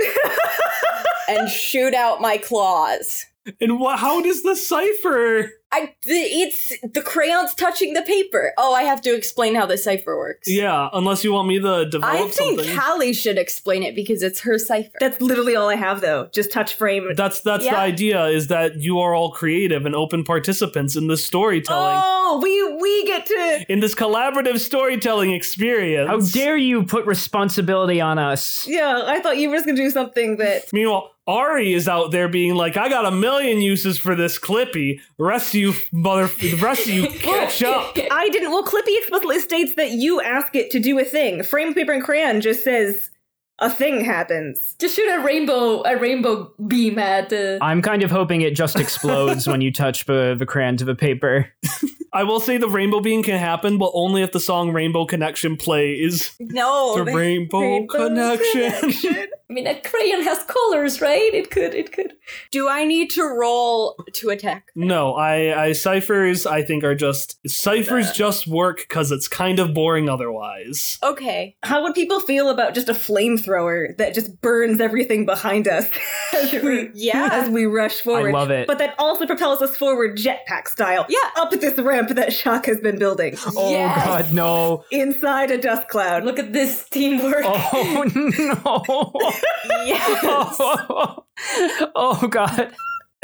and 1.29 1.49
shoot 1.49 1.95
out 1.95 2.21
my 2.21 2.39
claws. 2.39 3.27
And 3.61 3.81
what? 3.81 3.99
How 3.99 4.21
does 4.23 4.43
the 4.43 4.57
cipher? 4.57 5.53
I 5.71 5.95
the, 6.03 6.15
it's 6.15 6.73
the 6.81 7.03
crayons 7.03 7.55
touching 7.55 7.93
the 7.93 8.03
paper. 8.03 8.53
Oh, 8.57 8.73
I 8.75 8.85
have 8.85 9.03
to 9.03 9.15
explain 9.15 9.55
how 9.55 9.67
the 9.67 9.77
cipher 9.77 10.17
works. 10.17 10.49
Yeah, 10.49 10.89
unless 10.93 11.25
you 11.25 11.33
want 11.33 11.49
me 11.49 11.61
to 11.61 11.85
develop 11.85 12.15
I 12.15 12.29
think 12.29 12.61
something. 12.61 12.79
Callie 12.79 13.13
should 13.13 13.37
explain 13.37 13.83
it 13.83 13.95
because 13.95 14.23
it's 14.23 14.41
her 14.41 14.59
cipher. 14.59 14.97
That's 14.99 15.21
literally 15.21 15.57
all 15.57 15.69
I 15.69 15.77
have, 15.77 16.01
though. 16.01 16.31
Just 16.33 16.53
touch 16.53 16.75
frame. 16.75 17.09
that's 17.15 17.43
that's 17.43 17.65
the 17.65 17.77
idea 17.77 18.27
is 18.27 18.49
that 18.49 18.77
you 18.77 18.99
are 19.01 19.15
all 19.15 19.31
creative 19.31 19.85
and 19.85 19.95
open 19.95 20.25
participants 20.25 20.97
in 20.97 21.07
this 21.07 21.25
storytelling. 21.25 22.01
Oh, 22.03 22.41
we 22.43 22.73
we 22.81 23.07
get 23.07 23.27
to. 23.27 23.67
In 23.69 23.81
this 23.81 23.95
collaborative 23.95 24.61
storytelling 24.61 25.33
experience. 25.33 26.09
How 26.09 26.21
dare 26.21 26.57
you 26.57 26.85
put 26.85 27.05
responsibility 27.07 28.01
on 28.01 28.19
us? 28.19 28.67
Yeah, 28.67 29.03
I 29.07 29.21
thought 29.21 29.37
you 29.37 29.51
were 29.51 29.57
just 29.57 29.67
gonna 29.67 29.77
do 29.77 29.91
something 29.91 30.39
that. 30.39 30.73
Meanwhile, 30.73 31.11
Ari 31.29 31.75
is 31.75 31.87
out 31.87 32.11
there 32.11 32.29
being 32.29 32.55
like, 32.55 32.77
"I 32.77 32.89
got 32.89 33.05
a 33.05 33.11
million 33.11 33.61
uses 33.61 33.99
for 33.99 34.17
this 34.17 34.39
Clippy. 34.39 35.01
The 35.19 35.25
rest 35.25 35.51
of 35.51 35.61
you, 35.61 35.75
mother, 35.93 36.27
the 36.27 36.55
rest 36.55 36.89
of 36.89 36.95
you, 36.95 37.07
catch 37.21 37.63
up." 37.63 37.97
I 38.11 38.29
didn't. 38.31 38.51
Well, 38.51 38.65
Clippy 38.65 38.97
explicitly 38.99 39.39
states 39.39 39.75
that 39.77 39.91
you 39.91 40.21
ask 40.21 40.57
it 40.57 40.71
to 40.71 40.81
do 40.81 40.99
a 40.99 41.05
thing. 41.05 41.45
Frame 41.45 41.75
paper 41.75 41.93
and 41.93 42.03
crayon 42.03 42.41
just 42.41 42.65
says 42.65 43.11
a 43.59 43.71
thing 43.71 44.05
happens. 44.05 44.75
Just 44.79 44.97
shoot 44.97 45.09
a 45.09 45.21
rainbow 45.21 45.83
a 45.85 45.97
rainbow 45.99 46.53
beam 46.67 46.99
at 46.99 47.29
the 47.29 47.59
I'm 47.61 47.83
kind 47.83 48.03
of 48.03 48.11
hoping 48.11 48.41
it 48.41 48.55
just 48.55 48.79
explodes 48.79 49.47
when 49.49 49.61
you 49.61 49.73
touch 49.73 50.07
the, 50.07 50.35
the 50.39 50.47
crayon 50.47 50.77
to 50.79 50.85
the 50.85 50.95
paper. 50.95 51.53
I 52.13 52.25
will 52.25 52.41
say 52.41 52.57
the 52.57 52.69
rainbow 52.69 53.01
beam 53.01 53.23
can 53.23 53.39
happen, 53.39 53.79
but 53.79 53.91
only 53.95 54.23
if 54.23 54.33
the 54.33 54.41
song 54.41 54.73
"Rainbow 54.73 55.05
Connection" 55.05 55.57
plays. 55.57 56.35
no, 56.41 56.97
The 56.99 57.05
they- 57.05 57.15
Rainbow, 57.15 57.61
Rainbow 57.61 57.95
Connection. 58.09 58.71
connection. 58.73 59.27
I 59.51 59.55
mean 59.55 59.67
a 59.67 59.81
crayon 59.81 60.23
has 60.25 60.45
colors, 60.45 61.01
right? 61.01 61.33
It 61.33 61.51
could 61.51 61.75
it 61.75 61.91
could 61.93 62.13
do 62.51 62.69
I 62.69 62.85
need 62.85 63.09
to 63.13 63.23
roll 63.23 63.97
to 64.15 64.29
attack? 64.29 64.69
No, 64.75 65.15
I, 65.15 65.65
I 65.69 65.73
ciphers. 65.73 66.45
I 66.45 66.63
think 66.63 66.85
are 66.85 66.95
just 66.95 67.39
ciphers. 67.49 68.13
Just 68.13 68.47
work 68.47 68.81
because 68.81 69.11
it's 69.11 69.27
kind 69.27 69.59
of 69.59 69.73
boring 69.73 70.07
otherwise. 70.11 70.99
Okay. 71.03 71.57
How 71.63 71.83
would 71.83 71.95
people 71.95 72.21
feel 72.21 72.51
about 72.51 72.75
just 72.75 72.91
a 72.91 72.93
flamethrower 72.95 73.97
that 73.97 74.13
just 74.15 74.39
burns 74.43 74.81
everything 74.83 75.25
behind 75.25 75.67
us 75.67 75.89
as 76.35 76.53
we 76.53 76.91
Yeah. 76.95 77.31
as 77.33 77.49
we 77.49 77.65
rush 77.65 78.03
forward? 78.03 78.29
I 78.35 78.39
love 78.39 78.51
it. 78.51 78.67
But 78.67 78.77
that 78.79 78.95
also 78.99 79.27
propels 79.27 79.63
us 79.63 79.75
forward 79.79 80.19
jetpack 80.19 80.69
style. 80.69 81.07
Yeah. 81.09 81.19
Up 81.37 81.51
this 81.53 81.79
ramp 81.79 81.98
that 82.07 82.33
Shock 82.33 82.67
has 82.67 82.81
been 82.81 82.99
building 82.99 83.37
Oh 83.57 83.71
Yes. 83.71 84.05
god, 84.07 84.33
no. 84.33 84.85
inside 84.91 85.51
a 85.51 85.59
dust 85.59 85.89
cloud. 85.89 86.25
look 86.25 86.39
at 86.39 86.53
this 86.53 86.89
teamwork. 86.89 87.43
Oh 87.45 88.05
no. 88.15 89.33
Yes. 89.87 90.57
Oh, 90.61 91.25
oh 91.95 92.27
god. 92.29 92.73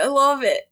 I 0.00 0.06
love 0.06 0.42
it. 0.42 0.62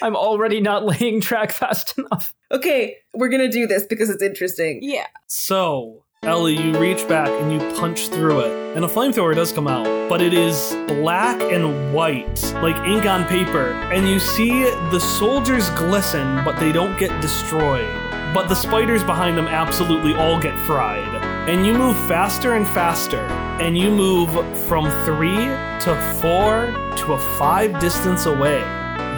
I'm 0.00 0.16
already 0.16 0.60
not 0.60 0.84
laying 0.86 1.20
track 1.20 1.50
fast 1.52 1.98
enough. 1.98 2.34
Okay, 2.50 2.96
we're 3.14 3.28
gonna 3.28 3.50
do 3.50 3.66
this 3.66 3.84
because 3.84 4.08
it's 4.10 4.22
interesting. 4.22 4.78
Yeah. 4.82 5.06
So, 5.26 6.04
Ellie, 6.22 6.54
you 6.54 6.78
reach 6.78 7.08
back 7.08 7.28
and 7.28 7.50
you 7.50 7.58
punch 7.80 8.08
through 8.10 8.40
it, 8.40 8.76
and 8.76 8.84
a 8.84 8.88
flamethrower 8.88 9.34
does 9.34 9.52
come 9.52 9.66
out, 9.66 9.86
but 10.10 10.20
it 10.20 10.34
is 10.34 10.76
black 10.86 11.40
and 11.40 11.94
white, 11.94 12.42
like 12.56 12.76
ink 12.86 13.06
on 13.06 13.24
paper, 13.24 13.72
and 13.90 14.06
you 14.06 14.20
see 14.20 14.64
the 14.90 14.98
soldiers 14.98 15.70
glisten, 15.70 16.44
but 16.44 16.60
they 16.60 16.72
don't 16.72 16.98
get 16.98 17.22
destroyed. 17.22 17.88
But 18.34 18.48
the 18.48 18.54
spiders 18.54 19.02
behind 19.02 19.38
them 19.38 19.48
absolutely 19.48 20.14
all 20.14 20.38
get 20.38 20.58
fried. 20.66 21.08
And 21.48 21.66
you 21.66 21.72
move 21.72 21.96
faster 22.06 22.52
and 22.52 22.68
faster, 22.68 23.26
and 23.58 23.78
you 23.78 23.90
move 23.90 24.28
from 24.68 24.90
three 25.06 25.46
to 25.80 26.18
four 26.20 26.66
to 26.98 27.14
a 27.14 27.18
five 27.38 27.80
distance 27.80 28.26
away. 28.26 28.58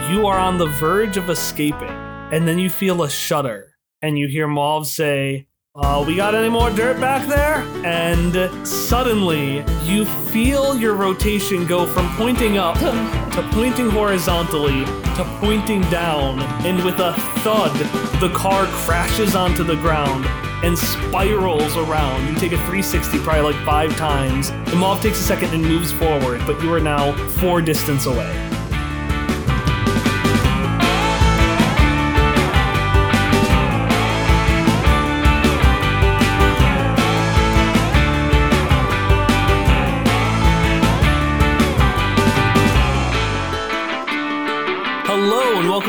You 0.09 0.25
are 0.25 0.39
on 0.39 0.57
the 0.57 0.67
verge 0.67 1.17
of 1.17 1.29
escaping, 1.29 1.89
and 2.31 2.47
then 2.47 2.59
you 2.59 2.69
feel 2.69 3.03
a 3.03 3.09
shudder, 3.09 3.75
and 4.01 4.17
you 4.17 4.29
hear 4.29 4.47
Mauve 4.47 4.87
say, 4.87 5.47
uh, 5.75 6.03
we 6.05 6.15
got 6.15 6.35
any 6.35 6.49
more 6.49 6.69
dirt 6.69 6.99
back 6.99 7.27
there? 7.27 7.55
And 7.83 8.67
suddenly, 8.67 9.65
you 9.83 10.05
feel 10.05 10.77
your 10.77 10.93
rotation 10.93 11.65
go 11.65 11.87
from 11.87 12.07
pointing 12.15 12.57
up 12.57 12.77
to 12.77 13.49
pointing 13.51 13.89
horizontally 13.89 14.85
to 14.85 15.37
pointing 15.39 15.81
down. 15.89 16.39
And 16.63 16.83
with 16.83 16.99
a 16.99 17.13
thud, 17.39 17.73
the 18.19 18.31
car 18.35 18.65
crashes 18.67 19.35
onto 19.35 19.63
the 19.63 19.75
ground 19.77 20.25
and 20.63 20.77
spirals 20.77 21.75
around. 21.75 22.27
You 22.27 22.35
take 22.35 22.51
a 22.51 22.57
360 22.57 23.19
probably 23.19 23.53
like 23.53 23.65
five 23.65 23.97
times. 23.97 24.51
The 24.69 24.75
mob 24.75 25.01
takes 25.01 25.19
a 25.19 25.23
second 25.23 25.55
and 25.55 25.63
moves 25.63 25.91
forward, 25.91 26.41
but 26.45 26.61
you 26.61 26.71
are 26.71 26.79
now 26.79 27.13
four 27.29 27.61
distance 27.61 28.05
away. 28.05 28.52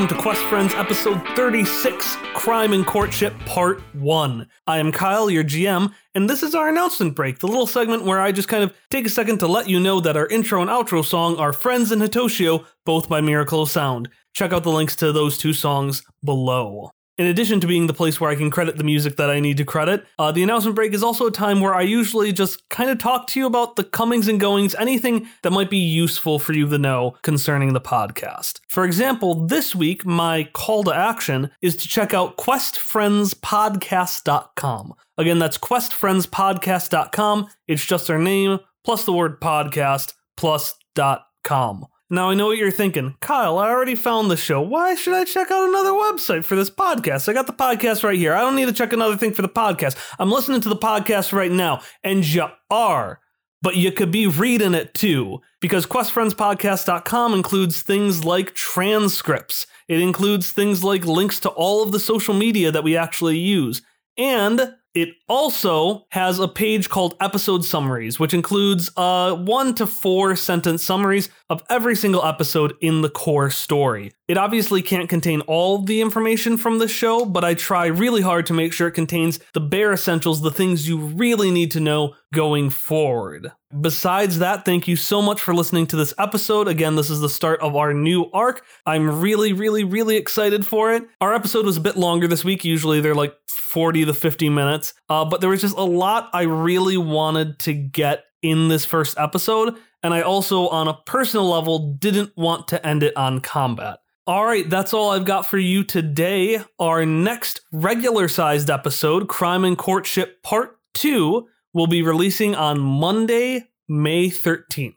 Welcome 0.04 0.18
to 0.18 0.22
Quest 0.22 0.42
Friends 0.50 0.74
episode 0.74 1.26
36 1.34 2.16
Crime 2.34 2.74
and 2.74 2.84
Courtship 2.84 3.32
Part 3.46 3.80
1. 3.94 4.46
I 4.66 4.76
am 4.76 4.92
Kyle, 4.92 5.30
your 5.30 5.44
GM, 5.44 5.94
and 6.14 6.28
this 6.28 6.42
is 6.42 6.54
our 6.54 6.68
announcement 6.68 7.16
break, 7.16 7.38
the 7.38 7.48
little 7.48 7.66
segment 7.66 8.04
where 8.04 8.20
I 8.20 8.30
just 8.30 8.48
kind 8.48 8.62
of 8.62 8.74
take 8.90 9.06
a 9.06 9.08
second 9.08 9.38
to 9.38 9.46
let 9.46 9.66
you 9.66 9.80
know 9.80 10.00
that 10.00 10.14
our 10.14 10.26
intro 10.26 10.60
and 10.60 10.68
outro 10.68 11.02
song 11.02 11.38
are 11.38 11.54
Friends 11.54 11.90
and 11.90 12.02
Hitoshio, 12.02 12.66
both 12.84 13.08
by 13.08 13.22
Miracle 13.22 13.62
of 13.62 13.70
Sound. 13.70 14.10
Check 14.34 14.52
out 14.52 14.64
the 14.64 14.70
links 14.70 14.94
to 14.96 15.10
those 15.10 15.38
two 15.38 15.54
songs 15.54 16.02
below. 16.22 16.90
In 17.16 17.26
addition 17.26 17.60
to 17.60 17.68
being 17.68 17.86
the 17.86 17.94
place 17.94 18.20
where 18.20 18.28
I 18.28 18.34
can 18.34 18.50
credit 18.50 18.76
the 18.76 18.82
music 18.82 19.14
that 19.18 19.30
I 19.30 19.38
need 19.38 19.56
to 19.58 19.64
credit, 19.64 20.04
uh, 20.18 20.32
the 20.32 20.42
announcement 20.42 20.74
break 20.74 20.92
is 20.92 21.04
also 21.04 21.28
a 21.28 21.30
time 21.30 21.60
where 21.60 21.72
I 21.72 21.82
usually 21.82 22.32
just 22.32 22.68
kind 22.70 22.90
of 22.90 22.98
talk 22.98 23.28
to 23.28 23.38
you 23.38 23.46
about 23.46 23.76
the 23.76 23.84
comings 23.84 24.26
and 24.26 24.40
goings, 24.40 24.74
anything 24.74 25.28
that 25.42 25.52
might 25.52 25.70
be 25.70 25.78
useful 25.78 26.40
for 26.40 26.54
you 26.54 26.68
to 26.68 26.76
know 26.76 27.14
concerning 27.22 27.72
the 27.72 27.80
podcast. 27.80 28.58
For 28.68 28.84
example, 28.84 29.46
this 29.46 29.76
week, 29.76 30.04
my 30.04 30.48
call 30.54 30.82
to 30.84 30.92
action 30.92 31.52
is 31.62 31.76
to 31.76 31.86
check 31.86 32.12
out 32.12 32.36
questfriendspodcast.com. 32.36 34.94
Again, 35.16 35.38
that's 35.38 35.58
questfriendspodcast.com. 35.58 37.46
It's 37.68 37.84
just 37.84 38.10
our 38.10 38.18
name 38.18 38.58
plus 38.84 39.04
the 39.04 39.12
word 39.12 39.40
podcast 39.40 40.14
plus 40.36 40.74
dot 40.96 41.26
com. 41.44 41.86
Now 42.14 42.30
I 42.30 42.34
know 42.34 42.46
what 42.46 42.58
you're 42.58 42.70
thinking. 42.70 43.16
Kyle, 43.20 43.58
I 43.58 43.68
already 43.68 43.96
found 43.96 44.30
the 44.30 44.36
show. 44.36 44.60
Why 44.60 44.94
should 44.94 45.14
I 45.14 45.24
check 45.24 45.50
out 45.50 45.68
another 45.68 45.90
website 45.90 46.44
for 46.44 46.54
this 46.54 46.70
podcast? 46.70 47.28
I 47.28 47.32
got 47.32 47.48
the 47.48 47.52
podcast 47.52 48.04
right 48.04 48.16
here. 48.16 48.34
I 48.34 48.40
don't 48.40 48.54
need 48.54 48.66
to 48.66 48.72
check 48.72 48.92
another 48.92 49.16
thing 49.16 49.32
for 49.32 49.42
the 49.42 49.48
podcast. 49.48 49.96
I'm 50.20 50.30
listening 50.30 50.60
to 50.60 50.68
the 50.68 50.76
podcast 50.76 51.32
right 51.32 51.50
now, 51.50 51.82
and 52.04 52.24
you 52.24 52.46
are. 52.70 53.18
But 53.62 53.74
you 53.74 53.90
could 53.90 54.12
be 54.12 54.28
reading 54.28 54.74
it 54.74 54.94
too, 54.94 55.40
because 55.60 55.86
QuestFriendsPodcast.com 55.86 57.34
includes 57.34 57.82
things 57.82 58.24
like 58.24 58.54
transcripts. 58.54 59.66
It 59.88 59.98
includes 59.98 60.52
things 60.52 60.84
like 60.84 61.04
links 61.04 61.40
to 61.40 61.48
all 61.48 61.82
of 61.82 61.90
the 61.90 61.98
social 61.98 62.34
media 62.34 62.70
that 62.70 62.84
we 62.84 62.96
actually 62.96 63.38
use. 63.38 63.82
And 64.16 64.74
it 64.94 65.10
also 65.28 66.06
has 66.10 66.38
a 66.38 66.46
page 66.46 66.88
called 66.88 67.16
episode 67.20 67.64
summaries, 67.64 68.20
which 68.20 68.32
includes 68.32 68.90
uh, 68.96 69.34
one 69.34 69.74
to 69.74 69.86
four 69.86 70.36
sentence 70.36 70.84
summaries 70.84 71.28
of 71.50 71.62
every 71.68 71.96
single 71.96 72.24
episode 72.24 72.74
in 72.80 73.02
the 73.02 73.10
core 73.10 73.50
story. 73.50 74.12
It 74.26 74.38
obviously 74.38 74.80
can't 74.80 75.06
contain 75.06 75.42
all 75.42 75.78
the 75.78 76.00
information 76.00 76.56
from 76.56 76.78
the 76.78 76.88
show, 76.88 77.26
but 77.26 77.44
I 77.44 77.52
try 77.52 77.86
really 77.86 78.22
hard 78.22 78.46
to 78.46 78.54
make 78.54 78.72
sure 78.72 78.88
it 78.88 78.92
contains 78.92 79.38
the 79.52 79.60
bare 79.60 79.92
essentials, 79.92 80.40
the 80.40 80.50
things 80.50 80.88
you 80.88 80.96
really 80.96 81.50
need 81.50 81.70
to 81.72 81.80
know 81.80 82.14
going 82.32 82.70
forward. 82.70 83.52
Besides 83.78 84.38
that, 84.38 84.64
thank 84.64 84.88
you 84.88 84.96
so 84.96 85.20
much 85.20 85.42
for 85.42 85.54
listening 85.54 85.86
to 85.88 85.96
this 85.96 86.14
episode. 86.18 86.68
Again, 86.68 86.96
this 86.96 87.10
is 87.10 87.20
the 87.20 87.28
start 87.28 87.60
of 87.60 87.76
our 87.76 87.92
new 87.92 88.30
arc. 88.32 88.64
I'm 88.86 89.20
really, 89.20 89.52
really, 89.52 89.84
really 89.84 90.16
excited 90.16 90.64
for 90.64 90.94
it. 90.94 91.02
Our 91.20 91.34
episode 91.34 91.66
was 91.66 91.76
a 91.76 91.82
bit 91.82 91.96
longer 91.96 92.26
this 92.26 92.44
week. 92.44 92.64
Usually 92.64 93.02
they're 93.02 93.14
like 93.14 93.34
40 93.48 94.06
to 94.06 94.14
50 94.14 94.48
minutes, 94.48 94.94
uh, 95.10 95.26
but 95.26 95.42
there 95.42 95.50
was 95.50 95.60
just 95.60 95.76
a 95.76 95.84
lot 95.84 96.30
I 96.32 96.42
really 96.42 96.96
wanted 96.96 97.58
to 97.60 97.74
get 97.74 98.24
in 98.40 98.68
this 98.68 98.86
first 98.86 99.18
episode. 99.18 99.76
And 100.02 100.14
I 100.14 100.22
also, 100.22 100.68
on 100.68 100.88
a 100.88 100.94
personal 101.04 101.50
level, 101.50 101.94
didn't 101.94 102.32
want 102.38 102.68
to 102.68 102.86
end 102.86 103.02
it 103.02 103.14
on 103.18 103.40
combat. 103.40 103.98
All 104.26 104.46
right, 104.46 104.68
that's 104.70 104.94
all 104.94 105.10
I've 105.10 105.26
got 105.26 105.44
for 105.44 105.58
you 105.58 105.84
today. 105.84 106.58
Our 106.78 107.04
next 107.04 107.60
regular 107.72 108.26
sized 108.26 108.70
episode, 108.70 109.28
Crime 109.28 109.64
and 109.64 109.76
Courtship 109.76 110.42
Part 110.42 110.78
2, 110.94 111.46
will 111.74 111.86
be 111.86 112.00
releasing 112.00 112.54
on 112.54 112.80
Monday, 112.80 113.68
May 113.86 114.30
13th. 114.30 114.94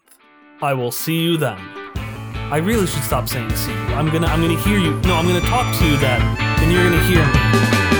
I 0.61 0.73
will 0.75 0.91
see 0.91 1.19
you 1.19 1.35
then. 1.35 1.57
I 1.57 2.61
really 2.63 2.87
should 2.87 3.03
stop 3.03 3.27
saying 3.27 3.53
see 3.57 3.73
you. 3.73 3.77
I'm 3.95 4.09
gonna 4.09 4.27
I'm 4.27 4.39
gonna 4.41 4.61
hear 4.61 4.79
you. 4.79 4.97
No, 5.01 5.15
I'm 5.15 5.27
gonna 5.27 5.41
talk 5.41 5.77
to 5.77 5.85
you 5.85 5.97
then, 5.97 6.21
and 6.39 6.71
you're 6.71 6.85
gonna 6.85 7.03
hear 7.03 7.25
me. 7.91 7.96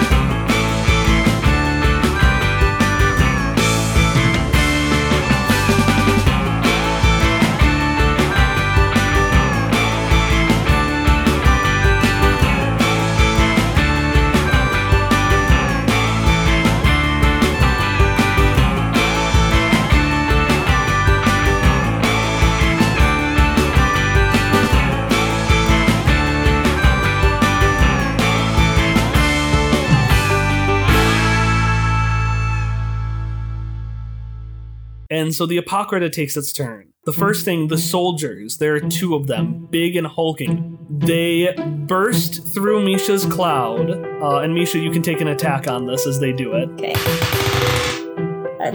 And 35.18 35.34
so 35.34 35.47
the 35.47 35.57
Apocrypha 35.57 36.09
takes 36.11 36.38
its 36.38 36.53
turn. 36.53 36.93
The 37.05 37.11
first 37.11 37.43
thing, 37.43 37.70
the 37.70 37.78
soldiers, 37.78 38.57
there 38.57 38.76
are 38.76 38.80
two 38.80 39.15
of 39.15 39.26
them, 39.26 39.68
big 39.72 39.95
and 39.95 40.05
hulking. 40.05 40.78
They 40.89 41.55
burst 41.88 42.53
through 42.53 42.86
Misha's 42.86 43.26
cloud. 43.26 43.89
Uh, 44.22 44.41
and 44.41 44.53
Misha, 44.53 44.78
you 44.78 44.91
can 44.91 45.01
take 45.01 45.20
an 45.20 45.28
attack 45.28 45.68
on 45.68 45.88
this 45.88 46.05
as 46.05 46.20
they 46.20 46.34
do 46.34 46.53
it. 46.53 46.70
Okay. 46.74 47.57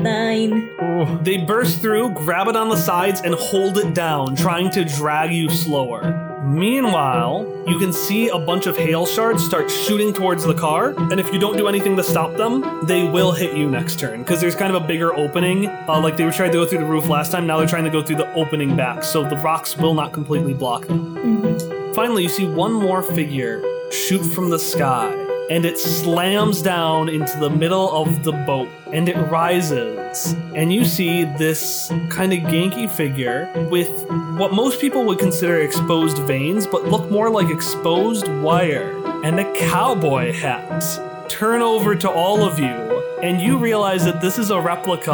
Nine. 0.00 1.22
They 1.22 1.38
burst 1.38 1.80
through, 1.80 2.10
grab 2.10 2.48
it 2.48 2.56
on 2.56 2.68
the 2.68 2.76
sides, 2.76 3.20
and 3.22 3.34
hold 3.34 3.78
it 3.78 3.94
down, 3.94 4.36
trying 4.36 4.70
to 4.72 4.84
drag 4.84 5.32
you 5.32 5.48
slower. 5.50 6.28
Meanwhile, 6.44 7.64
you 7.66 7.78
can 7.78 7.92
see 7.92 8.28
a 8.28 8.38
bunch 8.38 8.66
of 8.66 8.76
hail 8.76 9.06
shards 9.06 9.44
start 9.44 9.70
shooting 9.70 10.12
towards 10.12 10.44
the 10.44 10.54
car, 10.54 10.94
and 11.10 11.20
if 11.20 11.32
you 11.32 11.38
don't 11.38 11.56
do 11.56 11.68
anything 11.68 11.96
to 11.96 12.02
stop 12.02 12.36
them, 12.36 12.84
they 12.86 13.08
will 13.08 13.32
hit 13.32 13.56
you 13.56 13.70
next 13.70 13.98
turn 13.98 14.22
because 14.22 14.40
there's 14.40 14.56
kind 14.56 14.74
of 14.74 14.82
a 14.82 14.86
bigger 14.86 15.14
opening. 15.14 15.68
Uh, 15.68 16.00
like 16.02 16.16
they 16.16 16.24
were 16.24 16.32
trying 16.32 16.50
to 16.50 16.58
go 16.58 16.66
through 16.66 16.80
the 16.80 16.84
roof 16.84 17.08
last 17.08 17.30
time, 17.32 17.46
now 17.46 17.58
they're 17.58 17.68
trying 17.68 17.84
to 17.84 17.90
go 17.90 18.02
through 18.02 18.16
the 18.16 18.32
opening 18.34 18.76
back, 18.76 19.04
so 19.04 19.22
the 19.22 19.36
rocks 19.36 19.76
will 19.76 19.94
not 19.94 20.12
completely 20.12 20.52
block 20.52 20.86
them. 20.86 21.94
Finally, 21.94 22.24
you 22.24 22.28
see 22.28 22.46
one 22.46 22.72
more 22.72 23.02
figure 23.02 23.62
shoot 23.92 24.22
from 24.22 24.50
the 24.50 24.58
sky, 24.58 25.10
and 25.52 25.66
it 25.66 25.78
slams 25.78 26.62
down 26.62 27.10
into 27.10 27.38
the 27.38 27.50
middle 27.50 27.92
of 27.92 28.24
the 28.24 28.32
boat, 28.32 28.70
and 28.90 29.06
it 29.06 29.16
rises. 29.30 30.32
And 30.54 30.72
you 30.72 30.86
see 30.86 31.24
this 31.24 31.92
kind 32.08 32.32
of 32.32 32.38
ganky 32.38 32.88
figure 32.88 33.52
with 33.70 33.90
what 34.38 34.54
most 34.54 34.80
people 34.80 35.04
would 35.04 35.18
consider 35.18 35.60
exposed 35.60 36.16
veins, 36.20 36.66
but 36.66 36.86
look 36.86 37.10
more 37.10 37.28
like 37.28 37.50
exposed 37.50 38.28
wire, 38.28 38.96
and 39.24 39.38
a 39.38 39.52
cowboy 39.58 40.32
hat. 40.32 40.82
Turn 41.28 41.60
over 41.60 41.94
to 41.96 42.10
all 42.10 42.44
of 42.44 42.58
you, 42.58 43.02
and 43.22 43.38
you 43.38 43.58
realize 43.58 44.06
that 44.06 44.22
this 44.22 44.38
is 44.38 44.50
a 44.50 44.58
replica 44.58 45.12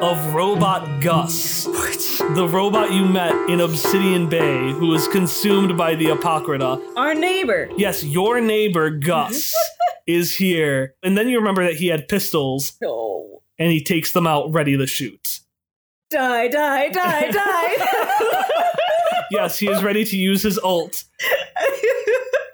of 0.00 0.34
Robot 0.34 1.00
Gus. 1.00 1.62
The 2.34 2.48
robot 2.50 2.92
you 2.92 3.04
met 3.04 3.48
in 3.48 3.60
Obsidian 3.60 4.28
Bay, 4.28 4.72
who 4.72 4.88
was 4.88 5.06
consumed 5.06 5.78
by 5.78 5.94
the 5.94 6.10
Apocrypha. 6.10 6.80
Our 6.96 7.14
neighbor. 7.14 7.70
Yes, 7.76 8.02
your 8.02 8.40
neighbor 8.40 8.90
Gus 8.90 9.54
is 10.06 10.34
here. 10.36 10.94
And 11.02 11.16
then 11.16 11.28
you 11.28 11.38
remember 11.38 11.64
that 11.64 11.74
he 11.76 11.88
had 11.88 12.08
pistols 12.08 12.72
No. 12.80 13.42
and 13.58 13.70
he 13.72 13.82
takes 13.82 14.12
them 14.12 14.26
out 14.26 14.52
ready 14.52 14.76
to 14.76 14.86
shoot. 14.86 15.40
Die, 16.10 16.48
die, 16.48 16.88
die, 16.88 17.30
die. 17.30 18.44
Yes, 19.32 19.58
he 19.58 19.68
is 19.68 19.82
ready 19.82 20.04
to 20.04 20.16
use 20.16 20.42
his 20.42 20.58
ult. 20.62 21.04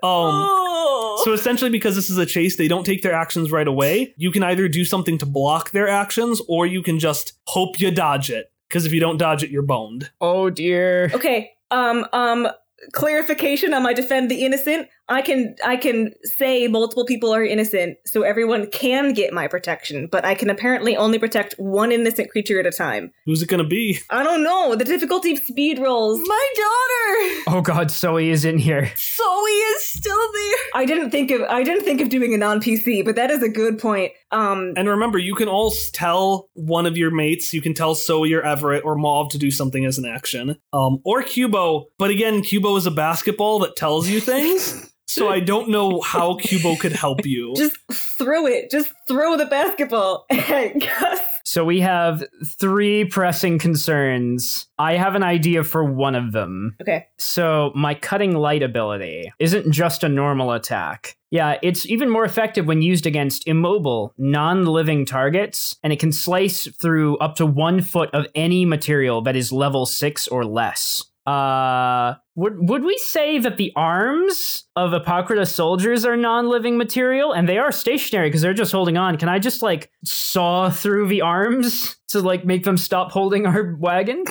Um 0.04 0.10
oh. 0.10 1.20
so 1.24 1.32
essentially 1.32 1.70
because 1.70 1.94
this 1.94 2.10
is 2.10 2.18
a 2.18 2.26
chase, 2.26 2.56
they 2.56 2.66
don't 2.66 2.82
take 2.82 3.02
their 3.02 3.12
actions 3.12 3.52
right 3.52 3.68
away. 3.68 4.12
You 4.16 4.32
can 4.32 4.42
either 4.42 4.66
do 4.66 4.84
something 4.84 5.16
to 5.18 5.26
block 5.26 5.70
their 5.70 5.86
actions 5.86 6.40
or 6.48 6.66
you 6.66 6.82
can 6.82 6.98
just 6.98 7.34
hope 7.46 7.78
you 7.78 7.92
dodge 7.92 8.28
it. 8.28 8.50
Because 8.68 8.84
if 8.84 8.92
you 8.92 8.98
don't 8.98 9.16
dodge 9.18 9.44
it, 9.44 9.50
you're 9.50 9.62
boned. 9.62 10.10
Oh 10.20 10.50
dear. 10.50 11.08
Okay. 11.14 11.52
Um. 11.70 12.04
Um. 12.12 12.48
Clarification 12.92 13.72
on 13.74 13.84
my 13.84 13.92
defend 13.92 14.28
the 14.28 14.44
innocent. 14.44 14.88
I 15.08 15.20
can 15.22 15.56
I 15.64 15.76
can 15.76 16.12
say 16.22 16.68
multiple 16.68 17.04
people 17.04 17.34
are 17.34 17.44
innocent, 17.44 17.98
so 18.06 18.22
everyone 18.22 18.70
can 18.70 19.12
get 19.12 19.32
my 19.32 19.48
protection, 19.48 20.08
but 20.10 20.24
I 20.24 20.34
can 20.34 20.48
apparently 20.48 20.96
only 20.96 21.18
protect 21.18 21.54
one 21.58 21.92
innocent 21.92 22.30
creature 22.30 22.58
at 22.60 22.66
a 22.66 22.70
time. 22.70 23.12
Who's 23.26 23.42
it 23.42 23.48
gonna 23.48 23.64
be? 23.64 23.98
I 24.10 24.22
don't 24.22 24.42
know. 24.42 24.74
The 24.74 24.84
difficulty 24.84 25.32
of 25.32 25.38
speed 25.38 25.78
rolls. 25.78 26.20
My 26.26 26.46
daughter! 26.56 27.56
Oh 27.56 27.62
god, 27.62 27.90
Zoe 27.90 28.30
is 28.30 28.44
in 28.44 28.58
here. 28.58 28.90
Zoe 28.96 29.50
is 29.50 29.84
still 29.86 30.32
there. 30.32 30.58
I 30.74 30.84
didn't 30.86 31.10
think 31.10 31.30
of 31.30 31.42
I 31.42 31.62
didn't 31.62 31.84
think 31.84 32.00
of 32.00 32.08
doing 32.08 32.32
a 32.34 32.38
non 32.38 32.60
PC, 32.60 33.04
but 33.04 33.16
that 33.16 33.30
is 33.30 33.42
a 33.42 33.48
good 33.48 33.78
point. 33.78 34.12
Um. 34.30 34.72
And 34.76 34.88
remember, 34.88 35.18
you 35.18 35.34
can 35.34 35.48
all 35.48 35.72
tell 35.92 36.48
one 36.54 36.86
of 36.86 36.96
your 36.96 37.10
mates, 37.10 37.52
you 37.52 37.60
can 37.60 37.74
tell 37.74 37.94
Zoe 37.94 38.32
or 38.32 38.42
Everett 38.42 38.84
or 38.84 38.96
Mauve 38.96 39.30
to 39.30 39.38
do 39.38 39.50
something 39.50 39.84
as 39.84 39.98
an 39.98 40.06
action. 40.06 40.56
Um, 40.72 41.00
or 41.04 41.22
Cubo. 41.22 41.86
But 41.98 42.10
again, 42.10 42.42
Cubo 42.42 42.78
is 42.78 42.86
a 42.86 42.90
basketball 42.90 43.58
that 43.60 43.76
tells 43.76 44.08
you 44.08 44.20
things. 44.20 44.88
so 45.14 45.28
I 45.28 45.40
don't 45.40 45.68
know 45.68 46.00
how 46.00 46.34
Cubo 46.34 46.78
could 46.78 46.92
help 46.92 47.24
you. 47.26 47.54
Just 47.56 47.76
throw 48.18 48.46
it. 48.46 48.70
Just 48.70 48.92
throw 49.08 49.36
the 49.36 49.46
basketball 49.46 50.26
at 50.30 50.78
Gus. 50.78 51.20
So 51.44 51.64
we 51.64 51.80
have 51.80 52.24
three 52.46 53.04
pressing 53.04 53.58
concerns. 53.58 54.68
I 54.78 54.94
have 54.94 55.14
an 55.14 55.22
idea 55.22 55.64
for 55.64 55.84
one 55.84 56.14
of 56.14 56.32
them. 56.32 56.76
Okay. 56.80 57.06
So 57.18 57.72
my 57.74 57.94
cutting 57.94 58.36
light 58.36 58.62
ability 58.62 59.32
isn't 59.38 59.72
just 59.72 60.04
a 60.04 60.08
normal 60.08 60.52
attack. 60.52 61.16
Yeah, 61.30 61.58
it's 61.62 61.86
even 61.86 62.10
more 62.10 62.24
effective 62.24 62.66
when 62.66 62.82
used 62.82 63.06
against 63.06 63.48
immobile, 63.48 64.12
non-living 64.18 65.06
targets, 65.06 65.76
and 65.82 65.92
it 65.92 65.98
can 65.98 66.12
slice 66.12 66.68
through 66.68 67.16
up 67.18 67.36
to 67.36 67.46
one 67.46 67.80
foot 67.80 68.10
of 68.12 68.26
any 68.34 68.66
material 68.66 69.22
that 69.22 69.34
is 69.34 69.50
level 69.50 69.86
six 69.86 70.28
or 70.28 70.44
less. 70.44 71.04
Uh, 71.26 72.14
would 72.34 72.68
would 72.68 72.82
we 72.82 72.98
say 72.98 73.38
that 73.38 73.56
the 73.56 73.72
arms 73.76 74.64
of 74.74 74.92
Apocrypha 74.92 75.46
soldiers 75.46 76.04
are 76.04 76.16
non-living 76.16 76.76
material, 76.76 77.32
and 77.32 77.48
they 77.48 77.58
are 77.58 77.70
stationary 77.70 78.28
because 78.28 78.42
they're 78.42 78.54
just 78.54 78.72
holding 78.72 78.96
on? 78.96 79.16
Can 79.18 79.28
I 79.28 79.38
just 79.38 79.62
like 79.62 79.90
saw 80.04 80.68
through 80.68 81.08
the 81.08 81.20
arms 81.20 81.96
to 82.08 82.20
like 82.20 82.44
make 82.44 82.64
them 82.64 82.76
stop 82.76 83.12
holding 83.12 83.46
our 83.46 83.76
wagon? 83.76 84.24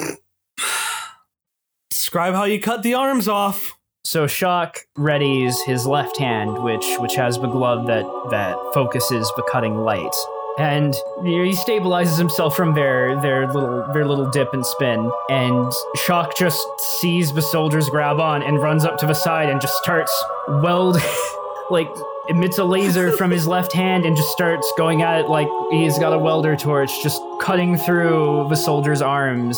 Describe 1.90 2.34
how 2.34 2.44
you 2.44 2.60
cut 2.60 2.84
the 2.84 2.96
arms 2.96 3.28
off. 3.28 3.78
So 4.04 4.28
Shock 4.28 4.80
readies 4.98 5.64
his 5.66 5.86
left 5.86 6.18
hand, 6.18 6.64
which 6.64 6.98
which 6.98 7.16
has 7.16 7.38
the 7.38 7.48
glove 7.48 7.88
that 7.88 8.04
that 8.32 8.58
focuses 8.74 9.32
the 9.38 9.44
cutting 9.44 9.78
light, 9.78 10.14
and 10.58 10.94
he 11.24 11.52
stabilizes 11.52 12.18
himself 12.18 12.56
from 12.56 12.74
their 12.74 13.20
their 13.22 13.48
little 13.52 13.86
their 13.94 14.06
little 14.06 14.30
dip 14.30 14.54
and 14.54 14.66
spin. 14.66 15.12
And 15.30 15.72
Shock 15.96 16.36
just 16.36 16.66
sees 17.00 17.34
the 17.34 17.42
soldiers 17.42 17.90
grab 17.90 18.20
on 18.20 18.44
and 18.44 18.62
runs 18.62 18.86
up 18.86 18.98
to 19.00 19.06
the 19.06 19.14
side 19.14 19.50
and 19.50 19.62
just 19.62 19.76
starts 19.76 20.12
weld 20.48 20.98
like 21.70 21.90
emits 22.30 22.58
a 22.58 22.64
laser 22.64 23.12
from 23.12 23.32
his 23.32 23.48
left 23.56 23.74
hand 23.74 24.06
and 24.06 24.16
just 24.16 24.30
starts 24.30 24.72
going 24.78 25.02
at 25.02 25.22
it 25.22 25.30
like 25.30 25.48
he's 25.72 25.98
got 25.98 26.14
a 26.14 26.20
welder 26.20 26.56
torch, 26.56 27.02
just 27.02 27.22
cutting 27.40 27.78
through 27.78 28.48
the 28.50 28.56
soldier's 28.56 29.02
arms. 29.02 29.58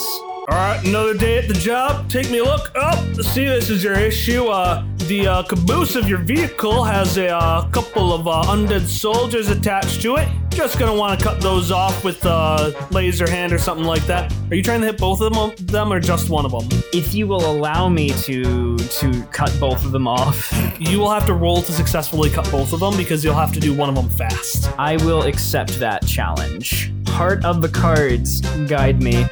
All 0.49 0.57
right, 0.57 0.85
another 0.85 1.13
day 1.13 1.37
at 1.37 1.47
the 1.47 1.53
job. 1.53 2.09
Take 2.09 2.29
me 2.29 2.39
a 2.39 2.43
look. 2.43 2.71
Oh, 2.75 3.13
see, 3.21 3.45
this 3.45 3.69
is 3.69 3.83
your 3.83 3.93
issue. 3.93 4.47
Uh, 4.47 4.85
the 5.07 5.27
uh, 5.27 5.43
caboose 5.43 5.95
of 5.95 6.09
your 6.09 6.19
vehicle 6.19 6.83
has 6.83 7.17
a 7.17 7.29
uh, 7.29 7.69
couple 7.69 8.13
of 8.13 8.27
uh, 8.27 8.43
undead 8.47 8.81
soldiers 8.81 9.49
attached 9.49 10.01
to 10.01 10.17
it. 10.17 10.27
Just 10.49 10.77
gonna 10.79 10.93
want 10.93 11.17
to 11.17 11.25
cut 11.25 11.41
those 11.41 11.71
off 11.71 12.03
with 12.03 12.25
a 12.25 12.87
laser 12.91 13.29
hand 13.29 13.53
or 13.53 13.57
something 13.57 13.85
like 13.85 14.05
that. 14.05 14.33
Are 14.51 14.55
you 14.55 14.61
trying 14.61 14.81
to 14.81 14.87
hit 14.87 14.97
both 14.97 15.21
of 15.21 15.33
them, 15.33 15.65
them 15.65 15.91
or 15.91 15.99
just 15.99 16.29
one 16.29 16.45
of 16.45 16.51
them? 16.51 16.67
If 16.93 17.13
you 17.13 17.25
will 17.25 17.49
allow 17.49 17.87
me 17.87 18.09
to 18.09 18.77
to 18.77 19.23
cut 19.31 19.55
both 19.59 19.85
of 19.85 19.91
them 19.91 20.07
off, 20.07 20.51
You 20.79 20.99
will 20.99 21.09
have 21.09 21.25
to 21.27 21.33
roll 21.33 21.61
to 21.61 21.71
successfully 21.71 22.29
cut 22.29 22.51
both 22.51 22.73
of 22.73 22.81
them 22.81 22.97
because 22.97 23.23
you'll 23.23 23.35
have 23.35 23.53
to 23.53 23.59
do 23.59 23.73
one 23.73 23.87
of 23.87 23.95
them 23.95 24.09
fast. 24.09 24.69
I 24.77 24.97
will 24.97 25.23
accept 25.23 25.79
that 25.79 26.05
challenge. 26.05 26.91
Heart 27.07 27.45
of 27.45 27.61
the 27.61 27.69
cards, 27.69 28.41
guide 28.67 29.01
me. 29.01 29.25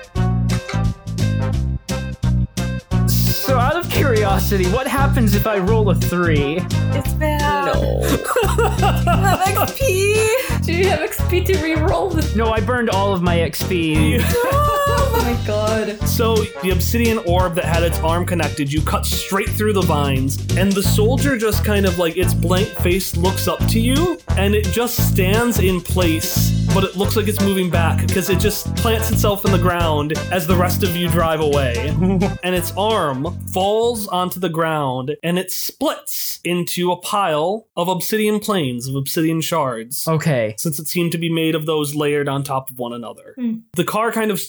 Curiosity, 4.41 4.75
what 4.75 4.87
happens 4.87 5.35
if 5.35 5.45
I 5.45 5.59
roll 5.59 5.89
a 5.89 5.95
three? 5.95 6.57
It's 6.93 7.13
bad. 7.13 7.73
No. 7.73 8.01
have 8.03 9.39
XP. 9.39 10.63
Do 10.63 10.73
you 10.73 10.89
have 10.89 10.99
XP 11.09 11.45
to 11.47 11.53
reroll 11.53 12.13
this? 12.13 12.35
No, 12.35 12.51
I 12.51 12.59
burned 12.59 12.89
all 12.89 13.13
of 13.13 13.21
my 13.21 13.37
XP. 13.37 14.21
Oh 14.93 15.21
my 15.23 15.47
god. 15.47 15.99
So 16.07 16.35
the 16.63 16.71
obsidian 16.71 17.17
orb 17.19 17.55
that 17.55 17.65
had 17.65 17.83
its 17.83 17.99
arm 17.99 18.25
connected, 18.25 18.71
you 18.71 18.81
cut 18.81 19.05
straight 19.05 19.49
through 19.49 19.73
the 19.73 19.81
vines, 19.81 20.37
and 20.57 20.71
the 20.71 20.83
soldier 20.83 21.37
just 21.37 21.63
kind 21.65 21.85
of 21.85 21.97
like 21.97 22.17
its 22.17 22.33
blank 22.33 22.67
face 22.79 23.15
looks 23.17 23.47
up 23.47 23.59
to 23.67 23.79
you, 23.79 24.19
and 24.37 24.53
it 24.55 24.65
just 24.65 25.09
stands 25.11 25.59
in 25.59 25.81
place, 25.81 26.51
but 26.73 26.83
it 26.83 26.95
looks 26.95 27.15
like 27.15 27.27
it's 27.27 27.41
moving 27.41 27.69
back 27.69 28.05
because 28.07 28.29
it 28.29 28.39
just 28.39 28.73
plants 28.77 29.11
itself 29.11 29.45
in 29.45 29.51
the 29.51 29.57
ground 29.57 30.13
as 30.31 30.45
the 30.47 30.55
rest 30.55 30.83
of 30.83 30.95
you 30.95 31.09
drive 31.09 31.39
away, 31.41 31.75
and 32.43 32.55
its 32.55 32.71
arm 32.77 33.37
falls 33.47 34.07
onto 34.07 34.39
the 34.39 34.49
ground 34.49 35.15
and 35.23 35.37
it 35.37 35.51
splits 35.51 36.39
into 36.45 36.91
a 36.91 36.95
pile 36.97 37.67
of 37.75 37.87
obsidian 37.89 38.39
planes 38.39 38.87
of 38.87 38.95
obsidian 38.95 39.41
shards 39.41 40.07
Okay. 40.07 40.55
since 40.57 40.79
it 40.79 40.87
seemed 40.87 41.11
to 41.11 41.17
be 41.17 41.29
made 41.31 41.53
of 41.53 41.65
those 41.65 41.93
layered 41.95 42.29
on 42.29 42.43
top 42.43 42.69
of 42.71 42.79
one 42.79 42.93
another. 42.93 43.33
Hmm. 43.37 43.55
The 43.73 43.83
car 43.83 44.11
kind 44.11 44.31
of 44.31 44.39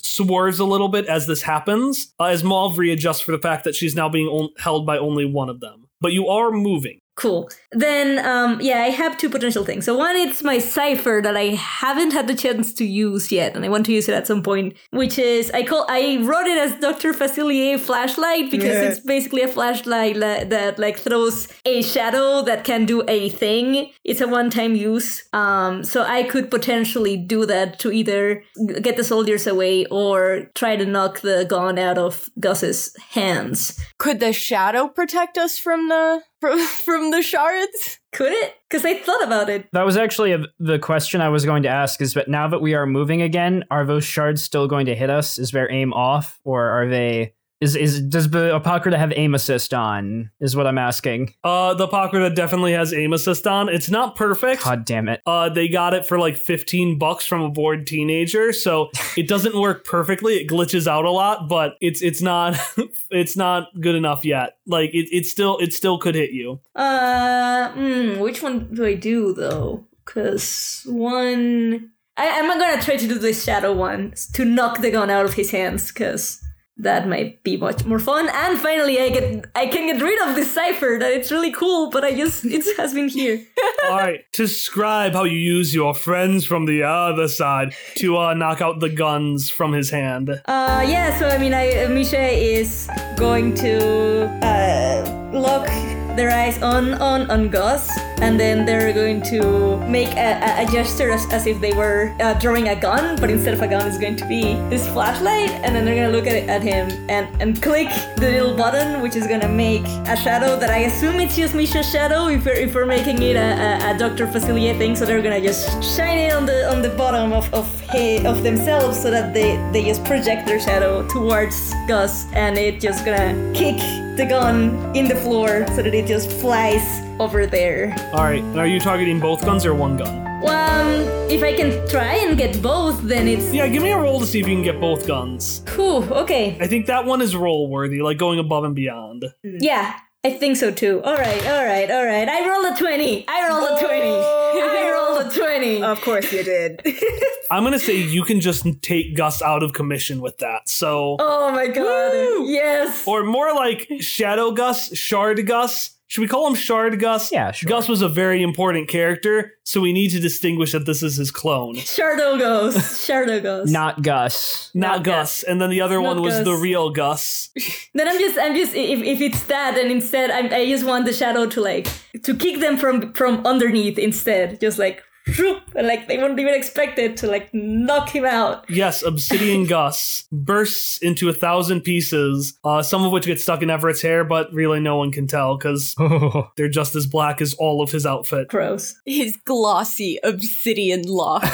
a 0.58 0.64
little 0.64 0.88
bit 0.88 1.06
as 1.06 1.26
this 1.26 1.42
happens, 1.42 2.14
uh, 2.18 2.24
as 2.24 2.42
Mauve 2.42 2.78
readjusts 2.78 3.20
for 3.20 3.32
the 3.32 3.38
fact 3.38 3.64
that 3.64 3.74
she's 3.74 3.94
now 3.94 4.08
being 4.08 4.26
on- 4.26 4.50
held 4.58 4.86
by 4.86 4.98
only 4.98 5.24
one 5.24 5.48
of 5.48 5.60
them. 5.60 5.84
But 6.00 6.12
you 6.12 6.28
are 6.28 6.50
moving. 6.50 6.98
Cool. 7.14 7.50
Then, 7.72 8.24
um, 8.24 8.58
yeah, 8.62 8.82
I 8.82 8.88
have 8.88 9.18
two 9.18 9.28
potential 9.28 9.64
things. 9.66 9.84
So 9.84 9.96
one, 9.96 10.16
it's 10.16 10.42
my 10.42 10.58
cipher 10.58 11.20
that 11.22 11.36
I 11.36 11.48
haven't 11.56 12.12
had 12.12 12.26
the 12.26 12.34
chance 12.34 12.72
to 12.74 12.84
use 12.86 13.30
yet, 13.30 13.54
and 13.54 13.64
I 13.64 13.68
want 13.68 13.84
to 13.86 13.92
use 13.92 14.08
it 14.08 14.14
at 14.14 14.26
some 14.26 14.42
point. 14.42 14.74
Which 14.90 15.18
is, 15.18 15.50
I 15.50 15.62
call, 15.62 15.84
I 15.90 16.18
wrote 16.22 16.46
it 16.46 16.56
as 16.56 16.80
Doctor 16.80 17.12
Facilier 17.12 17.78
flashlight 17.78 18.50
because 18.50 18.68
Yeah. 18.76 18.88
it's 18.88 19.00
basically 19.00 19.42
a 19.42 19.48
flashlight 19.48 20.16
la- 20.16 20.44
that 20.44 20.78
like 20.78 20.98
throws 20.98 21.48
a 21.66 21.82
shadow 21.82 22.40
that 22.42 22.64
can 22.64 22.86
do 22.86 23.02
a 23.06 23.28
thing. 23.28 23.90
It's 24.04 24.22
a 24.22 24.26
one-time 24.28 24.74
use. 24.74 25.22
Um, 25.34 25.84
so 25.84 26.02
I 26.02 26.22
could 26.22 26.50
potentially 26.50 27.16
do 27.18 27.44
that 27.46 27.78
to 27.80 27.92
either 27.92 28.42
get 28.80 28.96
the 28.96 29.04
soldiers 29.04 29.46
away 29.46 29.84
or 29.90 30.46
try 30.54 30.76
to 30.76 30.86
knock 30.86 31.20
the 31.20 31.44
gun 31.44 31.78
out 31.78 31.98
of 31.98 32.30
Gus's 32.40 32.96
hands. 33.10 33.78
Could 33.98 34.18
the 34.20 34.32
shadow 34.32 34.88
protect 34.88 35.36
us 35.36 35.58
from 35.58 35.88
the 35.90 36.22
from, 36.42 36.58
from 36.84 37.10
the 37.12 37.22
shards? 37.22 38.00
Could 38.12 38.32
it? 38.32 38.56
Because 38.68 38.84
I 38.84 38.98
thought 38.98 39.22
about 39.22 39.48
it. 39.48 39.68
That 39.72 39.86
was 39.86 39.96
actually 39.96 40.32
a, 40.32 40.44
the 40.58 40.78
question 40.78 41.20
I 41.20 41.28
was 41.28 41.46
going 41.46 41.62
to 41.62 41.68
ask 41.68 42.02
is 42.02 42.12
but 42.12 42.28
now 42.28 42.48
that 42.48 42.60
we 42.60 42.74
are 42.74 42.84
moving 42.84 43.22
again, 43.22 43.64
are 43.70 43.86
those 43.86 44.04
shards 44.04 44.42
still 44.42 44.66
going 44.66 44.86
to 44.86 44.94
hit 44.94 45.08
us? 45.08 45.38
Is 45.38 45.52
their 45.52 45.70
aim 45.70 45.94
off 45.94 46.38
or 46.44 46.68
are 46.68 46.88
they 46.88 47.32
is 47.62 47.76
is 47.76 48.00
does 48.00 48.28
the 48.28 48.54
Apocrypha 48.54 48.98
have 48.98 49.12
aim 49.14 49.34
assist 49.34 49.72
on? 49.72 50.30
Is 50.40 50.56
what 50.56 50.66
I'm 50.66 50.78
asking. 50.78 51.32
Uh, 51.44 51.74
the 51.74 51.84
Apocrypha 51.84 52.34
definitely 52.34 52.72
has 52.72 52.92
aim 52.92 53.12
assist 53.12 53.46
on. 53.46 53.68
It's 53.68 53.88
not 53.88 54.16
perfect. 54.16 54.64
God 54.64 54.84
damn 54.84 55.08
it. 55.08 55.22
Uh, 55.24 55.48
they 55.48 55.68
got 55.68 55.94
it 55.94 56.04
for 56.04 56.18
like 56.18 56.36
15 56.36 56.98
bucks 56.98 57.24
from 57.24 57.40
a 57.40 57.50
bored 57.50 57.86
teenager, 57.86 58.52
so 58.52 58.90
it 59.16 59.28
doesn't 59.28 59.54
work 59.54 59.84
perfectly. 59.84 60.34
It 60.34 60.48
glitches 60.48 60.88
out 60.88 61.04
a 61.04 61.10
lot, 61.10 61.48
but 61.48 61.76
it's 61.80 62.02
it's 62.02 62.20
not 62.20 62.58
it's 63.10 63.36
not 63.36 63.68
good 63.80 63.94
enough 63.94 64.24
yet. 64.24 64.56
Like 64.66 64.90
it, 64.92 65.08
it 65.12 65.26
still 65.26 65.56
it 65.58 65.72
still 65.72 65.98
could 65.98 66.16
hit 66.16 66.32
you. 66.32 66.60
Uh, 66.74 67.70
hmm, 67.70 68.18
which 68.18 68.42
one 68.42 68.74
do 68.74 68.84
I 68.84 68.94
do 68.94 69.32
though? 69.32 69.86
Because 70.04 70.82
one, 70.86 71.92
I, 72.16 72.40
I'm 72.40 72.48
not 72.48 72.58
gonna 72.58 72.82
try 72.82 72.96
to 72.96 73.06
do 73.06 73.20
the 73.20 73.32
shadow 73.32 73.72
one 73.72 74.14
to 74.32 74.44
knock 74.44 74.80
the 74.80 74.90
gun 74.90 75.10
out 75.10 75.26
of 75.26 75.34
his 75.34 75.52
hands, 75.52 75.92
because 75.92 76.42
that 76.82 77.08
might 77.08 77.42
be 77.42 77.56
much 77.56 77.84
more 77.84 77.98
fun. 77.98 78.28
And 78.28 78.58
finally, 78.58 79.00
I 79.00 79.08
get 79.08 79.46
I 79.54 79.66
can 79.66 79.86
get 79.86 80.02
rid 80.02 80.20
of 80.22 80.34
this 80.34 80.52
cipher. 80.52 80.98
That 80.98 81.12
it's 81.12 81.30
really 81.30 81.52
cool, 81.52 81.90
but 81.90 82.04
I 82.04 82.14
just 82.14 82.44
it 82.56 82.64
has 82.76 82.92
been 82.92 83.08
here. 83.08 83.44
All 83.84 83.96
right, 83.96 84.24
describe 84.32 85.12
how 85.12 85.24
you 85.24 85.38
use 85.38 85.74
your 85.74 85.94
friends 85.94 86.44
from 86.44 86.66
the 86.66 86.82
other 86.82 87.28
side 87.28 87.74
to 87.96 88.18
uh, 88.18 88.34
knock 88.34 88.60
out 88.60 88.80
the 88.80 88.88
guns 88.88 89.50
from 89.50 89.72
his 89.72 89.90
hand. 89.90 90.30
Uh, 90.30 90.84
yeah. 90.86 91.18
So 91.18 91.28
I 91.28 91.38
mean, 91.38 91.54
I 91.54 91.86
Misha 91.86 92.28
is 92.28 92.90
going 93.16 93.54
to 93.56 94.26
uh 94.44 95.30
lock 95.32 95.68
their 96.16 96.30
eyes 96.30 96.60
on 96.62 96.94
on 96.94 97.30
on 97.30 97.48
Gus, 97.48 97.90
and 98.20 98.38
then 98.38 98.64
they're 98.64 98.92
going 98.92 99.22
to 99.22 99.78
make 99.88 100.14
a, 100.16 100.62
a, 100.62 100.66
gesture 100.70 101.10
as, 101.10 101.26
as 101.32 101.46
if 101.46 101.60
they 101.60 101.72
were 101.72 102.14
uh, 102.20 102.34
drawing 102.34 102.68
a 102.68 102.76
gun, 102.76 103.16
but 103.20 103.30
instead 103.30 103.54
of 103.54 103.62
a 103.62 103.68
gun, 103.68 103.86
it's 103.86 103.98
going 103.98 104.16
to 104.16 104.26
be 104.26 104.54
this 104.70 104.86
flashlight, 104.88 105.50
and 105.64 105.74
then 105.74 105.84
they're 105.84 105.96
gonna 105.96 106.16
look 106.16 106.26
at, 106.26 106.48
at 106.48 106.62
him 106.62 106.88
and 107.08 107.26
and 107.40 107.62
click 107.62 107.88
the 108.16 108.30
little 108.30 108.56
button, 108.56 109.02
which 109.02 109.16
is 109.16 109.26
gonna 109.26 109.48
make 109.48 109.84
a 110.06 110.16
shadow 110.16 110.58
that 110.58 110.70
I 110.70 110.88
assume 110.90 111.20
it's 111.20 111.36
just 111.36 111.54
Misha's 111.54 111.90
shadow 111.90 112.28
if 112.28 112.44
we're 112.44 112.52
if 112.52 112.74
we're 112.74 112.86
making 112.86 113.22
it 113.22 113.36
a, 113.36 113.88
a, 113.88 113.94
a 113.94 113.98
Doctor 113.98 114.26
Facilier 114.26 114.76
thing, 114.78 114.94
so 114.94 115.04
they're 115.04 115.22
gonna 115.22 115.40
just 115.40 115.82
shine 115.82 116.18
it 116.18 116.32
on 116.32 116.46
the 116.46 116.70
on 116.70 116.82
the 116.82 116.90
bottom 116.90 117.32
of 117.32 117.52
of 117.52 117.66
he, 117.90 118.24
of 118.26 118.42
themselves 118.42 119.00
so 119.00 119.10
that 119.10 119.34
they 119.34 119.56
they 119.72 119.84
just 119.84 120.04
project 120.04 120.46
their 120.46 120.60
shadow 120.60 121.06
towards 121.08 121.74
Gus, 121.88 122.26
and 122.32 122.56
it 122.56 122.80
just 122.80 123.04
gonna 123.04 123.34
kick 123.54 123.80
the 124.16 124.26
gun 124.26 124.94
in 124.94 125.08
the 125.08 125.16
floor 125.16 125.66
so 125.68 125.82
that 125.82 125.94
it 125.94 126.06
just 126.06 126.30
flies 126.30 126.82
over 127.18 127.46
there. 127.46 127.94
All 128.12 128.24
right. 128.24 128.42
Are 128.56 128.66
you 128.66 128.78
targeting 128.78 129.20
both 129.20 129.44
guns 129.44 129.64
or 129.64 129.74
one 129.74 129.96
gun? 129.96 130.26
Um, 130.42 131.00
if 131.30 131.42
I 131.42 131.54
can 131.54 131.86
try 131.88 132.16
and 132.16 132.36
get 132.36 132.60
both, 132.60 133.00
then 133.02 133.28
it's. 133.28 133.54
Yeah, 133.54 133.68
give 133.68 133.82
me 133.82 133.92
a 133.92 133.98
roll 133.98 134.18
to 134.20 134.26
see 134.26 134.40
if 134.40 134.48
you 134.48 134.54
can 134.56 134.64
get 134.64 134.80
both 134.80 135.06
guns. 135.06 135.62
Whew, 135.74 136.02
okay. 136.12 136.58
I 136.60 136.66
think 136.66 136.86
that 136.86 137.04
one 137.06 137.22
is 137.22 137.36
roll 137.36 137.68
worthy, 137.68 138.02
like 138.02 138.18
going 138.18 138.38
above 138.38 138.64
and 138.64 138.74
beyond. 138.74 139.24
Yeah, 139.44 139.98
I 140.24 140.30
think 140.30 140.56
so 140.56 140.72
too. 140.72 141.00
All 141.04 141.14
right, 141.14 141.46
all 141.46 141.64
right, 141.64 141.90
all 141.90 142.04
right. 142.04 142.28
I 142.28 142.48
roll 142.48 142.64
a 142.74 142.76
20. 142.76 143.24
I 143.28 143.48
roll 143.48 143.64
a 143.64 143.80
20. 143.80 144.88
a 145.26 145.30
20. 145.30 145.82
Of 145.82 146.00
course 146.00 146.32
you 146.32 146.42
did. 146.42 146.82
I'm 147.50 147.62
going 147.62 147.72
to 147.72 147.78
say 147.78 147.96
you 147.96 148.24
can 148.24 148.40
just 148.40 148.66
take 148.82 149.16
Gus 149.16 149.42
out 149.42 149.62
of 149.62 149.72
commission 149.72 150.20
with 150.20 150.38
that. 150.38 150.68
So. 150.68 151.16
Oh 151.18 151.52
my 151.52 151.66
God. 151.68 152.12
Woo! 152.12 152.46
Yes. 152.48 153.06
Or 153.06 153.24
more 153.24 153.54
like 153.54 153.88
Shadow 154.00 154.52
Gus, 154.52 154.96
Shard 154.96 155.46
Gus. 155.46 155.90
Should 156.12 156.20
we 156.20 156.28
call 156.28 156.46
him 156.46 156.54
Shard 156.54 157.00
Gus? 157.00 157.32
Yeah, 157.32 157.52
sure. 157.52 157.70
Gus 157.70 157.88
was 157.88 158.02
a 158.02 158.08
very 158.08 158.42
important 158.42 158.86
character, 158.86 159.54
so 159.64 159.80
we 159.80 159.94
need 159.94 160.10
to 160.10 160.20
distinguish 160.20 160.72
that 160.72 160.84
this 160.84 161.02
is 161.02 161.16
his 161.16 161.30
clone. 161.30 161.76
Shardogos. 161.76 162.74
Shardogos. 162.74 163.70
Not 163.70 164.02
Gus. 164.02 164.70
Not, 164.74 164.96
Not 164.96 165.04
Gus. 165.04 165.40
Gus. 165.40 165.42
And 165.44 165.58
then 165.58 165.70
the 165.70 165.80
other 165.80 166.02
Not 166.02 166.08
one 166.16 166.20
was 166.22 166.34
Gus. 166.34 166.44
the 166.44 166.52
real 166.52 166.90
Gus. 166.90 167.48
then 167.94 168.08
I'm 168.08 168.18
just 168.18 168.38
I'm 168.38 168.54
just 168.54 168.74
if, 168.74 169.00
if 169.02 169.22
it's 169.22 169.44
that 169.44 169.78
and 169.78 169.90
instead 169.90 170.30
i 170.30 170.54
I 170.54 170.66
just 170.68 170.84
want 170.84 171.06
the 171.06 171.14
shadow 171.14 171.46
to 171.46 171.60
like 171.62 171.88
to 172.24 172.36
kick 172.36 172.60
them 172.60 172.76
from 172.76 173.14
from 173.14 173.46
underneath 173.46 173.98
instead. 173.98 174.60
Just 174.60 174.78
like 174.78 175.02
and 175.26 175.60
like 175.86 176.08
they 176.08 176.18
wouldn't 176.18 176.38
even 176.38 176.54
expect 176.54 176.98
it 176.98 177.16
to 177.18 177.26
like 177.26 177.52
knock 177.52 178.10
him 178.10 178.24
out. 178.24 178.68
Yes, 178.68 179.02
Obsidian 179.02 179.64
Gus 179.68 180.24
bursts 180.32 180.98
into 180.98 181.28
a 181.28 181.32
thousand 181.32 181.82
pieces, 181.82 182.58
uh, 182.64 182.82
some 182.82 183.04
of 183.04 183.12
which 183.12 183.26
get 183.26 183.40
stuck 183.40 183.62
in 183.62 183.70
Everett's 183.70 184.02
hair, 184.02 184.24
but 184.24 184.52
really 184.52 184.80
no 184.80 184.96
one 184.96 185.12
can 185.12 185.26
tell 185.26 185.56
because 185.56 185.94
they're 186.56 186.68
just 186.68 186.94
as 186.94 187.06
black 187.06 187.40
as 187.40 187.54
all 187.54 187.82
of 187.82 187.90
his 187.90 188.06
outfit. 188.06 188.48
Gross. 188.48 188.94
His 189.06 189.36
glossy 189.36 190.18
obsidian 190.22 191.02
lock. 191.02 191.44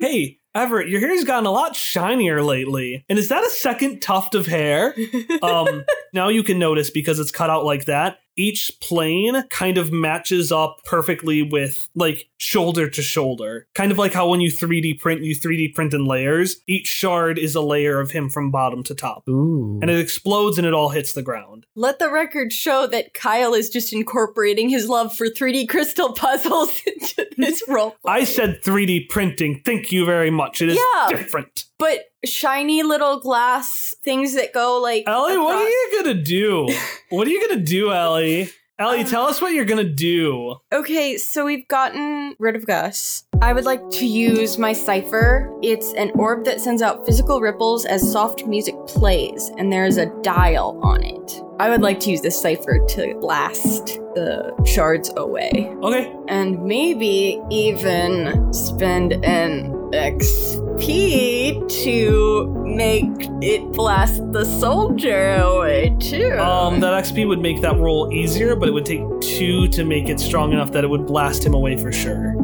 Hey, 0.00 0.38
Everett, 0.54 0.88
your 0.88 1.00
hair's 1.00 1.24
gotten 1.24 1.44
a 1.44 1.50
lot 1.50 1.76
shinier 1.76 2.42
lately. 2.42 3.04
And 3.10 3.18
is 3.18 3.28
that 3.28 3.44
a 3.44 3.50
second 3.50 4.00
tuft 4.00 4.34
of 4.34 4.46
hair? 4.46 4.94
um, 5.42 5.84
now 6.14 6.28
you 6.28 6.42
can 6.42 6.58
notice 6.58 6.90
because 6.90 7.18
it's 7.18 7.30
cut 7.30 7.50
out 7.50 7.66
like 7.66 7.84
that. 7.84 8.18
Each 8.40 8.72
plane 8.80 9.42
kind 9.50 9.76
of 9.78 9.92
matches 9.92 10.50
up 10.50 10.80
perfectly 10.84 11.42
with 11.42 11.88
like 11.94 12.28
shoulder 12.38 12.88
to 12.88 13.02
shoulder. 13.02 13.66
Kind 13.74 13.92
of 13.92 13.98
like 13.98 14.12
how 14.14 14.28
when 14.28 14.40
you 14.40 14.50
3D 14.50 14.98
print, 14.98 15.22
you 15.22 15.34
3D 15.36 15.74
print 15.74 15.92
in 15.92 16.04
layers. 16.06 16.56
Each 16.66 16.86
shard 16.86 17.38
is 17.38 17.54
a 17.54 17.60
layer 17.60 18.00
of 18.00 18.10
him 18.12 18.30
from 18.30 18.50
bottom 18.50 18.82
to 18.84 18.94
top. 18.94 19.28
Ooh. 19.28 19.78
And 19.82 19.90
it 19.90 19.98
explodes 20.00 20.56
and 20.58 20.66
it 20.66 20.72
all 20.72 20.88
hits 20.88 21.12
the 21.12 21.22
ground. 21.22 21.66
Let 21.74 21.98
the 21.98 22.10
record 22.10 22.52
show 22.52 22.86
that 22.86 23.12
Kyle 23.14 23.54
is 23.54 23.68
just 23.68 23.92
incorporating 23.92 24.68
his 24.70 24.88
love 24.88 25.14
for 25.14 25.26
3D 25.28 25.68
crystal 25.68 26.12
puzzles 26.14 26.80
into 26.86 27.26
this 27.36 27.62
role. 27.68 27.96
I 28.06 28.24
said 28.24 28.62
3D 28.62 29.08
printing. 29.08 29.60
Thank 29.64 29.92
you 29.92 30.04
very 30.06 30.30
much. 30.30 30.62
It 30.62 30.70
is 30.70 30.78
Yeah. 30.78 31.08
different. 31.10 31.64
but 31.78 32.00
shiny 32.24 32.82
little 32.82 33.20
glass 33.20 33.94
things 34.02 34.34
that 34.34 34.52
go 34.52 34.80
like. 34.80 35.04
Ellie, 35.06 35.38
what 35.38 35.56
are 35.56 35.68
you 35.68 36.02
gonna 36.02 36.22
do? 36.22 36.68
what 37.10 37.26
are 37.26 37.30
you 37.30 37.48
gonna 37.48 37.62
do, 37.62 37.92
Ellie? 37.92 38.50
Ellie, 38.78 39.04
tell 39.04 39.24
um, 39.24 39.28
us 39.28 39.42
what 39.42 39.52
you're 39.52 39.66
gonna 39.66 39.84
do. 39.84 40.56
Okay, 40.72 41.18
so 41.18 41.44
we've 41.44 41.68
gotten 41.68 42.34
rid 42.38 42.56
of 42.56 42.66
Gus. 42.66 43.24
I 43.42 43.52
would 43.52 43.66
like 43.66 43.86
to 43.90 44.06
use 44.06 44.56
my 44.56 44.72
cipher. 44.72 45.54
It's 45.62 45.92
an 45.94 46.10
orb 46.14 46.46
that 46.46 46.62
sends 46.62 46.80
out 46.80 47.04
physical 47.04 47.42
ripples 47.42 47.84
as 47.84 48.10
soft 48.10 48.46
music 48.46 48.74
plays, 48.86 49.50
and 49.58 49.70
there's 49.70 49.98
a 49.98 50.06
dial 50.22 50.80
on 50.82 51.02
it. 51.02 51.42
I 51.58 51.68
would 51.68 51.82
like 51.82 52.00
to 52.00 52.10
use 52.10 52.22
this 52.22 52.40
cipher 52.40 52.78
to 52.88 53.14
blast 53.20 53.98
the 54.14 54.50
shards 54.64 55.12
away. 55.14 55.74
Okay. 55.82 56.10
And 56.28 56.64
maybe 56.64 57.38
even 57.50 58.50
spend 58.50 59.22
an 59.26 59.79
XP 59.92 61.68
to 61.84 62.64
make 62.66 63.04
it 63.42 63.62
blast 63.72 64.20
the 64.32 64.44
soldier 64.44 65.34
away 65.36 65.96
too. 66.00 66.32
Um, 66.38 66.80
that 66.80 67.04
XP 67.04 67.26
would 67.28 67.40
make 67.40 67.60
that 67.62 67.76
roll 67.76 68.12
easier, 68.12 68.56
but 68.56 68.68
it 68.68 68.72
would 68.72 68.86
take 68.86 69.02
two 69.20 69.68
to 69.68 69.84
make 69.84 70.08
it 70.08 70.20
strong 70.20 70.52
enough 70.52 70.72
that 70.72 70.84
it 70.84 70.88
would 70.88 71.06
blast 71.06 71.44
him 71.44 71.54
away 71.54 71.76
for 71.76 71.92
sure. 71.92 72.34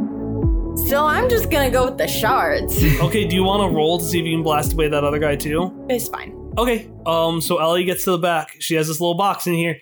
so 0.88 1.06
I'm 1.06 1.28
just 1.30 1.50
gonna 1.50 1.70
go 1.70 1.86
with 1.86 1.98
the 1.98 2.08
shards. 2.08 2.76
Okay, 3.00 3.26
do 3.26 3.34
you 3.36 3.42
want 3.44 3.62
to 3.70 3.74
roll 3.74 3.98
to 3.98 4.04
see 4.04 4.18
if 4.20 4.26
you 4.26 4.34
can 4.36 4.42
blast 4.42 4.72
away 4.74 4.88
that 4.88 5.04
other 5.04 5.18
guy 5.18 5.36
too? 5.36 5.72
it's 5.88 6.08
fine. 6.08 6.32
Okay. 6.58 6.90
Um. 7.06 7.40
So 7.40 7.58
Ellie 7.58 7.84
gets 7.84 8.04
to 8.04 8.12
the 8.12 8.18
back. 8.18 8.56
She 8.60 8.74
has 8.76 8.88
this 8.88 9.00
little 9.00 9.14
box 9.16 9.46
in 9.46 9.54
here. 9.54 9.76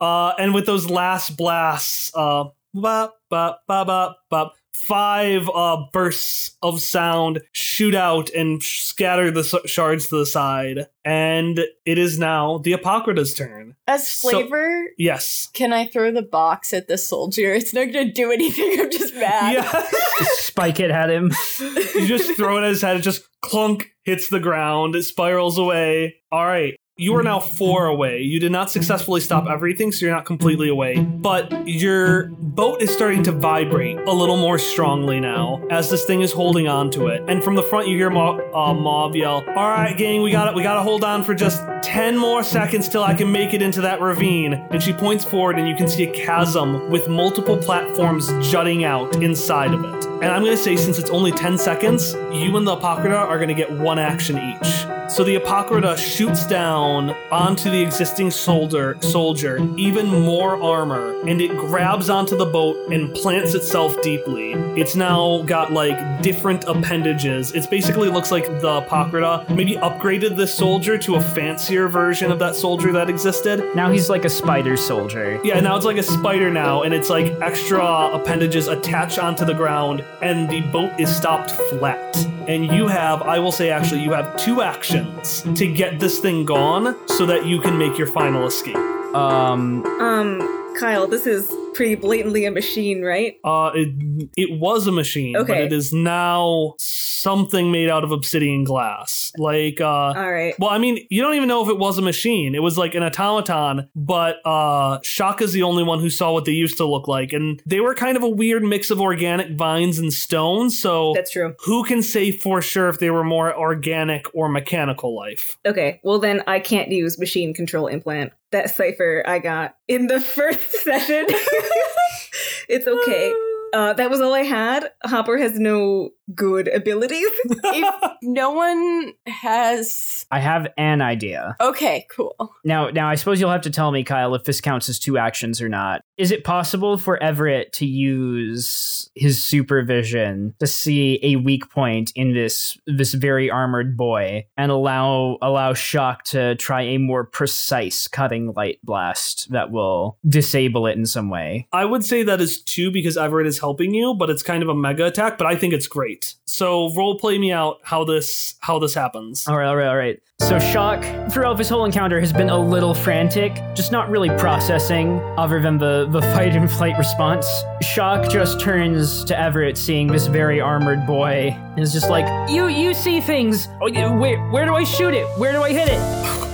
Uh, 0.00 0.32
and 0.38 0.54
with 0.54 0.66
those 0.66 0.88
last 0.88 1.36
blasts, 1.36 2.10
uh, 2.14 2.44
bop, 2.74 3.16
bop, 3.28 3.62
bop, 3.66 3.86
bop, 3.86 4.16
bop, 4.30 4.54
five 4.72 5.46
uh 5.54 5.76
bursts 5.92 6.56
of 6.62 6.80
sound 6.80 7.38
shoot 7.52 7.94
out 7.94 8.30
and 8.30 8.62
scatter 8.62 9.30
the 9.30 9.42
shards 9.66 10.08
to 10.08 10.16
the 10.16 10.24
side. 10.24 10.86
And 11.04 11.60
it 11.84 11.98
is 11.98 12.18
now 12.18 12.58
the 12.58 12.72
Apocrypha's 12.72 13.34
turn. 13.34 13.76
As 13.86 14.08
So- 14.08 14.30
flavor, 14.30 14.86
Yes. 14.96 15.48
can 15.52 15.74
I 15.74 15.84
throw 15.84 16.10
the 16.12 16.22
box 16.22 16.72
at 16.72 16.88
the 16.88 16.96
soldier? 16.96 17.52
It's 17.52 17.74
not 17.74 17.92
gonna 17.92 18.10
do 18.10 18.32
anything. 18.32 18.80
I'm 18.80 18.90
just 18.90 19.14
mad. 19.16 19.52
Yeah. 19.54 19.86
Spike 20.38 20.80
it 20.80 20.90
at 20.90 21.10
him. 21.10 21.30
you 21.60 22.06
just 22.06 22.34
throw 22.36 22.56
it 22.56 22.62
at 22.62 22.70
his 22.70 22.80
head. 22.82 22.96
It 22.96 23.00
just 23.02 23.22
clunk 23.42 23.90
hits 24.04 24.28
the 24.28 24.40
ground. 24.40 24.94
It 24.96 25.02
spirals 25.02 25.58
away. 25.58 26.16
All 26.32 26.46
right. 26.46 26.74
You 27.00 27.16
are 27.16 27.22
now 27.22 27.40
four 27.40 27.86
away. 27.86 28.20
You 28.20 28.38
did 28.38 28.52
not 28.52 28.70
successfully 28.70 29.22
stop 29.22 29.46
everything, 29.48 29.90
so 29.90 30.04
you're 30.04 30.14
not 30.14 30.26
completely 30.26 30.68
away. 30.68 31.00
But 31.00 31.66
your 31.66 32.26
boat 32.26 32.82
is 32.82 32.90
starting 32.90 33.22
to 33.22 33.32
vibrate 33.32 33.98
a 34.00 34.12
little 34.12 34.36
more 34.36 34.58
strongly 34.58 35.18
now 35.18 35.66
as 35.70 35.88
this 35.88 36.04
thing 36.04 36.20
is 36.20 36.30
holding 36.30 36.68
on 36.68 36.90
to 36.90 37.06
it. 37.06 37.22
And 37.26 37.42
from 37.42 37.54
the 37.54 37.62
front, 37.62 37.88
you 37.88 37.96
hear 37.96 38.10
Ma- 38.10 38.38
uh, 38.52 38.74
Mauve 38.74 39.16
yell, 39.16 39.42
"All 39.56 39.70
right, 39.70 39.96
gang, 39.96 40.20
we 40.20 40.30
got 40.30 40.48
it. 40.48 40.54
We 40.54 40.62
got 40.62 40.74
to 40.74 40.82
hold 40.82 41.02
on 41.02 41.24
for 41.24 41.34
just 41.34 41.62
ten 41.82 42.18
more 42.18 42.42
seconds 42.42 42.86
till 42.86 43.02
I 43.02 43.14
can 43.14 43.32
make 43.32 43.54
it 43.54 43.62
into 43.62 43.80
that 43.80 44.02
ravine." 44.02 44.52
And 44.70 44.82
she 44.82 44.92
points 44.92 45.24
forward, 45.24 45.58
and 45.58 45.66
you 45.66 45.74
can 45.74 45.88
see 45.88 46.02
a 46.02 46.12
chasm 46.12 46.90
with 46.90 47.08
multiple 47.08 47.56
platforms 47.56 48.30
jutting 48.46 48.84
out 48.84 49.22
inside 49.22 49.72
of 49.72 49.82
it. 49.86 50.09
And 50.22 50.30
I'm 50.30 50.44
gonna 50.44 50.56
say, 50.56 50.76
since 50.76 50.98
it's 50.98 51.10
only 51.10 51.32
10 51.32 51.56
seconds, 51.56 52.14
you 52.30 52.56
and 52.56 52.66
the 52.66 52.76
Apocrypha 52.76 53.16
are 53.16 53.38
gonna 53.38 53.54
get 53.54 53.70
one 53.72 53.98
action 53.98 54.38
each. 54.38 54.86
So 55.10 55.24
the 55.24 55.34
Apocrypha 55.34 55.96
shoots 55.96 56.46
down 56.46 57.10
onto 57.32 57.68
the 57.68 57.80
existing 57.80 58.30
soldier, 58.30 58.96
soldier, 59.00 59.58
even 59.76 60.06
more 60.06 60.62
armor, 60.62 61.18
and 61.26 61.40
it 61.40 61.50
grabs 61.56 62.08
onto 62.08 62.36
the 62.36 62.44
boat 62.44 62.76
and 62.92 63.12
plants 63.12 63.54
itself 63.54 64.00
deeply. 64.02 64.52
It's 64.80 64.94
now 64.94 65.42
got 65.46 65.72
like 65.72 66.22
different 66.22 66.62
appendages. 66.68 67.52
It 67.52 67.68
basically 67.68 68.08
looks 68.08 68.30
like 68.30 68.44
the 68.60 68.78
Apocrypha 68.78 69.46
maybe 69.52 69.74
upgraded 69.76 70.36
this 70.36 70.54
soldier 70.54 70.96
to 70.98 71.16
a 71.16 71.20
fancier 71.20 71.88
version 71.88 72.30
of 72.30 72.38
that 72.38 72.54
soldier 72.54 72.92
that 72.92 73.10
existed. 73.10 73.74
Now 73.74 73.90
he's 73.90 74.08
like 74.08 74.24
a 74.24 74.30
spider 74.30 74.76
soldier. 74.76 75.40
Yeah, 75.42 75.58
now 75.58 75.74
it's 75.76 75.86
like 75.86 75.98
a 75.98 76.04
spider 76.04 76.50
now, 76.50 76.82
and 76.82 76.94
it's 76.94 77.10
like 77.10 77.32
extra 77.42 78.10
appendages 78.12 78.68
attach 78.68 79.18
onto 79.18 79.44
the 79.44 79.54
ground, 79.54 80.04
and 80.22 80.48
the 80.48 80.60
boat 80.72 80.92
is 80.98 81.14
stopped 81.14 81.50
flat. 81.70 82.16
And 82.48 82.66
you 82.66 82.88
have, 82.88 83.22
I 83.22 83.38
will 83.38 83.52
say 83.52 83.70
actually, 83.70 84.02
you 84.02 84.12
have 84.12 84.36
two 84.36 84.60
actions 84.62 85.42
to 85.54 85.66
get 85.72 86.00
this 86.00 86.18
thing 86.18 86.44
gone 86.44 86.96
so 87.08 87.26
that 87.26 87.46
you 87.46 87.60
can 87.60 87.78
make 87.78 87.96
your 87.96 88.06
final 88.08 88.46
escape. 88.46 88.76
Um, 89.14 89.84
Um, 90.00 90.74
Kyle, 90.78 91.06
this 91.06 91.26
is 91.26 91.52
pretty 91.74 91.94
blatantly 91.94 92.44
a 92.44 92.50
machine, 92.50 93.02
right? 93.02 93.36
Uh, 93.44 93.70
it, 93.74 94.28
it 94.36 94.58
was 94.60 94.86
a 94.86 94.92
machine, 94.92 95.32
but 95.34 95.42
Okay. 95.42 95.64
it 95.64 95.72
is 95.72 95.92
now 95.92 96.74
something 96.78 97.70
made 97.70 97.88
out 97.88 98.04
of 98.04 98.12
obsidian 98.12 98.64
glass. 98.64 99.32
Like, 99.38 99.80
uh, 99.80 99.86
All 99.86 100.32
right. 100.32 100.54
Well, 100.58 100.70
I 100.70 100.78
mean, 100.78 101.06
you 101.10 101.22
don't 101.22 101.34
even 101.34 101.48
know 101.48 101.62
if 101.62 101.68
it 101.68 101.78
was 101.78 101.98
a 101.98 102.02
machine. 102.02 102.54
It 102.54 102.62
was 102.62 102.78
like 102.78 102.94
an 102.94 103.02
automaton, 103.02 103.88
but 103.94 104.36
uh 104.44 104.98
Shaka's 105.02 105.52
the 105.52 105.62
only 105.62 105.82
one 105.82 106.00
who 106.00 106.10
saw 106.10 106.32
what 106.32 106.44
they 106.44 106.52
used 106.52 106.76
to 106.78 106.84
look 106.86 107.08
like. 107.08 107.32
And 107.32 107.62
they 107.66 107.80
were 107.80 107.94
kind 107.94 108.16
of 108.16 108.22
a 108.22 108.28
weird 108.28 108.62
mix 108.62 108.90
of 108.90 109.00
organic 109.00 109.56
vines 109.56 109.98
and 109.98 110.12
stones, 110.12 110.78
so 110.78 111.12
That's 111.14 111.30
true. 111.30 111.54
who 111.64 111.84
can 111.84 112.02
say 112.02 112.30
for 112.32 112.62
sure 112.62 112.88
if 112.88 112.98
they 112.98 113.10
were 113.10 113.24
more 113.24 113.54
organic 113.56 114.26
or 114.34 114.48
mechanical 114.48 115.14
life? 115.14 115.58
Okay, 115.66 116.00
well 116.02 116.18
then 116.18 116.42
I 116.46 116.58
can't 116.60 116.90
use 116.90 117.18
machine 117.18 117.54
control 117.54 117.86
implant. 117.86 118.32
That 118.52 118.74
cipher 118.74 119.22
I 119.26 119.38
got 119.38 119.76
in 119.88 120.06
the 120.06 120.20
first 120.36 120.72
session. 120.82 121.26
it's 122.68 122.86
okay. 122.86 123.34
Uh, 123.72 123.92
that 123.92 124.10
was 124.10 124.20
all 124.20 124.34
I 124.34 124.42
had. 124.42 124.90
Hopper 125.04 125.38
has 125.38 125.56
no 125.56 126.10
good 126.34 126.68
abilities. 126.68 127.28
if 127.44 128.12
no 128.22 128.50
one 128.50 129.12
has. 129.26 130.26
I 130.30 130.40
have 130.40 130.68
an 130.76 131.02
idea. 131.02 131.56
Okay, 131.60 132.06
cool. 132.10 132.34
Now, 132.64 132.90
now 132.90 133.08
I 133.08 133.14
suppose 133.14 133.40
you'll 133.40 133.50
have 133.50 133.60
to 133.62 133.70
tell 133.70 133.90
me, 133.92 134.04
Kyle, 134.04 134.34
if 134.34 134.44
this 134.44 134.60
counts 134.60 134.88
as 134.88 134.98
two 134.98 135.18
actions 135.18 135.60
or 135.60 135.68
not. 135.68 136.02
Is 136.16 136.30
it 136.30 136.44
possible 136.44 136.98
for 136.98 137.22
Everett 137.22 137.72
to 137.74 137.86
use 137.86 139.10
his 139.14 139.42
supervision 139.42 140.54
to 140.60 140.66
see 140.66 141.18
a 141.22 141.36
weak 141.36 141.70
point 141.70 142.12
in 142.14 142.34
this 142.34 142.76
this 142.86 143.14
very 143.14 143.50
armored 143.50 143.96
boy 143.96 144.46
and 144.56 144.70
allow 144.70 145.38
allow 145.42 145.72
Shock 145.72 146.24
to 146.24 146.54
try 146.56 146.82
a 146.82 146.98
more 146.98 147.24
precise 147.24 148.06
cutting 148.06 148.52
light 148.52 148.78
blast 148.82 149.50
that 149.50 149.70
will 149.70 150.18
disable 150.28 150.86
it 150.86 150.96
in 150.96 151.06
some 151.06 151.30
way? 151.30 151.66
I 151.72 151.84
would 151.84 152.04
say 152.04 152.22
that 152.22 152.40
is 152.40 152.62
two 152.62 152.90
because 152.90 153.16
Everett 153.16 153.46
is 153.46 153.58
helping 153.58 153.94
you, 153.94 154.14
but 154.14 154.30
it's 154.30 154.42
kind 154.42 154.62
of 154.62 154.68
a 154.68 154.74
mega 154.74 155.06
attack, 155.06 155.38
but 155.38 155.46
I 155.46 155.56
think 155.56 155.72
it's 155.72 155.86
great. 155.86 156.19
So 156.46 156.92
role 156.94 157.18
play 157.18 157.38
me 157.38 157.52
out 157.52 157.78
how 157.82 158.04
this 158.04 158.56
how 158.60 158.78
this 158.78 158.94
happens. 158.94 159.46
All 159.46 159.56
right, 159.56 159.66
all 159.66 159.76
right, 159.76 159.88
all 159.88 159.96
right. 159.96 160.20
So 160.40 160.58
Shock, 160.58 161.04
throughout 161.30 161.58
this 161.58 161.68
whole 161.68 161.84
encounter, 161.84 162.18
has 162.18 162.32
been 162.32 162.50
a 162.50 162.58
little 162.58 162.94
frantic, 162.94 163.54
just 163.74 163.92
not 163.92 164.10
really 164.10 164.30
processing 164.30 165.20
other 165.38 165.60
than 165.60 165.78
the, 165.78 166.08
the 166.10 166.22
fight 166.22 166.56
and 166.56 166.70
flight 166.70 166.98
response. 166.98 167.46
Shock 167.82 168.30
just 168.30 168.58
turns 168.58 169.22
to 169.24 169.38
Everett, 169.38 169.76
seeing 169.76 170.08
this 170.08 170.26
very 170.26 170.60
armored 170.60 171.06
boy, 171.06 171.56
and 171.56 171.78
is 171.78 171.92
just 171.92 172.10
like, 172.10 172.26
"You, 172.50 172.68
you 172.68 172.94
see 172.94 173.20
things? 173.20 173.68
Oh, 173.80 173.90
where, 174.18 174.38
where 174.50 174.64
do 174.66 174.74
I 174.74 174.84
shoot 174.84 175.14
it? 175.14 175.26
Where 175.38 175.52
do 175.52 175.62
I 175.62 175.72
hit 175.72 175.88
it?" 175.88 176.00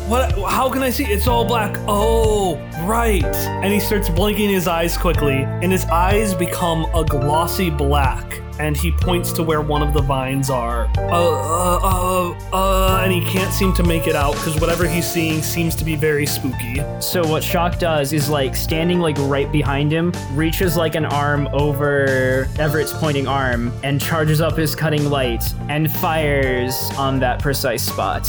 What? 0.06 0.32
How 0.48 0.70
can 0.70 0.84
I 0.84 0.90
see? 0.90 1.04
It's 1.04 1.26
all 1.26 1.44
black. 1.44 1.76
Oh, 1.88 2.56
right. 2.86 3.24
And 3.24 3.72
he 3.72 3.80
starts 3.80 4.08
blinking 4.08 4.50
his 4.50 4.68
eyes 4.68 4.96
quickly, 4.96 5.42
and 5.42 5.72
his 5.72 5.84
eyes 5.86 6.32
become 6.32 6.84
a 6.94 7.04
glossy 7.04 7.70
black. 7.70 8.40
And 8.58 8.76
he 8.76 8.90
points 8.90 9.32
to 9.32 9.42
where 9.42 9.60
one 9.60 9.82
of 9.82 9.92
the 9.92 10.02
vines 10.02 10.50
are. 10.50 10.86
Uh, 10.96 11.02
uh, 11.02 11.78
uh, 11.82 12.38
uh, 12.52 13.00
and 13.02 13.12
he 13.12 13.20
can't 13.24 13.52
seem 13.52 13.72
to 13.74 13.82
make 13.82 14.06
it 14.06 14.16
out 14.16 14.34
because 14.34 14.58
whatever 14.60 14.88
he's 14.88 15.06
seeing 15.06 15.42
seems 15.42 15.74
to 15.76 15.84
be 15.84 15.94
very 15.94 16.26
spooky. 16.26 16.82
So 17.00 17.26
what 17.26 17.42
Shock 17.42 17.78
does 17.78 18.12
is 18.12 18.28
like 18.28 18.56
standing 18.56 19.00
like 19.00 19.16
right 19.20 19.50
behind 19.50 19.92
him, 19.92 20.12
reaches 20.32 20.76
like 20.76 20.94
an 20.94 21.04
arm 21.04 21.48
over 21.52 22.48
Everett's 22.58 22.92
pointing 22.92 23.26
arm, 23.26 23.72
and 23.82 24.00
charges 24.00 24.40
up 24.40 24.56
his 24.56 24.74
cutting 24.74 25.10
light 25.10 25.44
and 25.68 25.90
fires 25.90 26.74
on 26.96 27.18
that 27.20 27.40
precise 27.40 27.84
spot. 27.84 28.28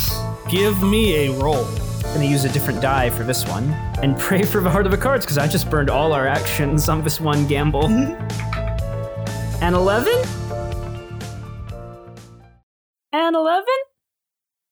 Give 0.49 0.82
me 0.84 1.28
a 1.28 1.32
roll. 1.34 1.65
Gonna 2.13 2.25
use 2.25 2.45
a 2.45 2.49
different 2.49 2.82
die 2.82 3.09
for 3.09 3.23
this 3.23 3.45
one. 3.45 3.69
And 4.01 4.17
pray 4.17 4.43
for 4.43 4.61
the 4.61 4.69
heart 4.69 4.86
of 4.86 4.91
the 4.91 4.97
cards, 4.97 5.25
because 5.25 5.38
I 5.38 5.47
just 5.47 5.69
burned 5.69 5.89
all 5.89 6.13
our 6.13 6.28
actions 6.28 6.88
on 6.89 7.03
this 7.03 7.19
one 7.19 7.47
gamble. 7.47 7.88
An 9.60 9.74
11? 9.74 10.14
An 13.12 13.36
11? 13.36 13.66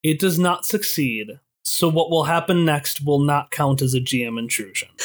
It 0.03 0.19
does 0.19 0.37
not 0.37 0.65
succeed. 0.65 1.39
So 1.63 1.89
what 1.89 2.11
will 2.11 2.25
happen 2.25 2.65
next 2.65 3.03
will 3.03 3.19
not 3.19 3.49
count 3.49 3.81
as 3.81 3.93
a 3.93 3.99
GM 3.99 4.37
intrusion. 4.37 4.89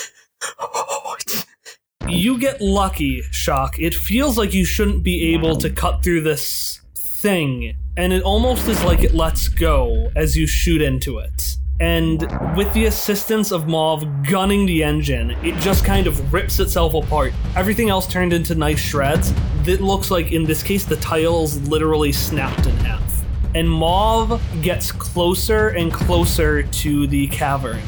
You 2.08 2.38
get 2.38 2.60
lucky, 2.60 3.22
Shock. 3.30 3.78
It 3.78 3.94
feels 3.94 4.36
like 4.36 4.52
you 4.52 4.64
shouldn't 4.64 5.04
be 5.04 5.32
able 5.32 5.56
to 5.58 5.70
cut 5.70 6.02
through 6.02 6.22
this 6.22 6.80
thing, 6.96 7.76
and 7.96 8.12
it 8.12 8.24
almost 8.24 8.66
is 8.66 8.82
like 8.82 9.04
it 9.04 9.14
lets 9.14 9.48
go 9.48 10.10
as 10.16 10.36
you 10.36 10.48
shoot 10.48 10.82
into 10.82 11.18
it. 11.18 11.56
And 11.80 12.20
with 12.56 12.72
the 12.74 12.84
assistance 12.86 13.52
of 13.52 13.66
Mauve 13.66 14.06
gunning 14.28 14.66
the 14.66 14.84
engine, 14.84 15.30
it 15.42 15.54
just 15.60 15.84
kind 15.84 16.06
of 16.06 16.32
rips 16.32 16.60
itself 16.60 16.94
apart. 16.94 17.32
Everything 17.56 17.88
else 17.88 18.06
turned 18.06 18.32
into 18.32 18.54
nice 18.54 18.78
shreds. 18.78 19.32
It 19.66 19.80
looks 19.80 20.10
like, 20.10 20.32
in 20.32 20.44
this 20.44 20.62
case, 20.62 20.84
the 20.84 20.96
tiles 20.96 21.56
literally 21.68 22.12
snapped 22.12 22.66
in 22.66 22.76
half. 22.76 23.24
And 23.54 23.68
Mauve 23.68 24.40
gets 24.62 24.92
closer 24.92 25.68
and 25.68 25.92
closer 25.92 26.62
to 26.62 27.06
the 27.06 27.26
cavern 27.28 27.80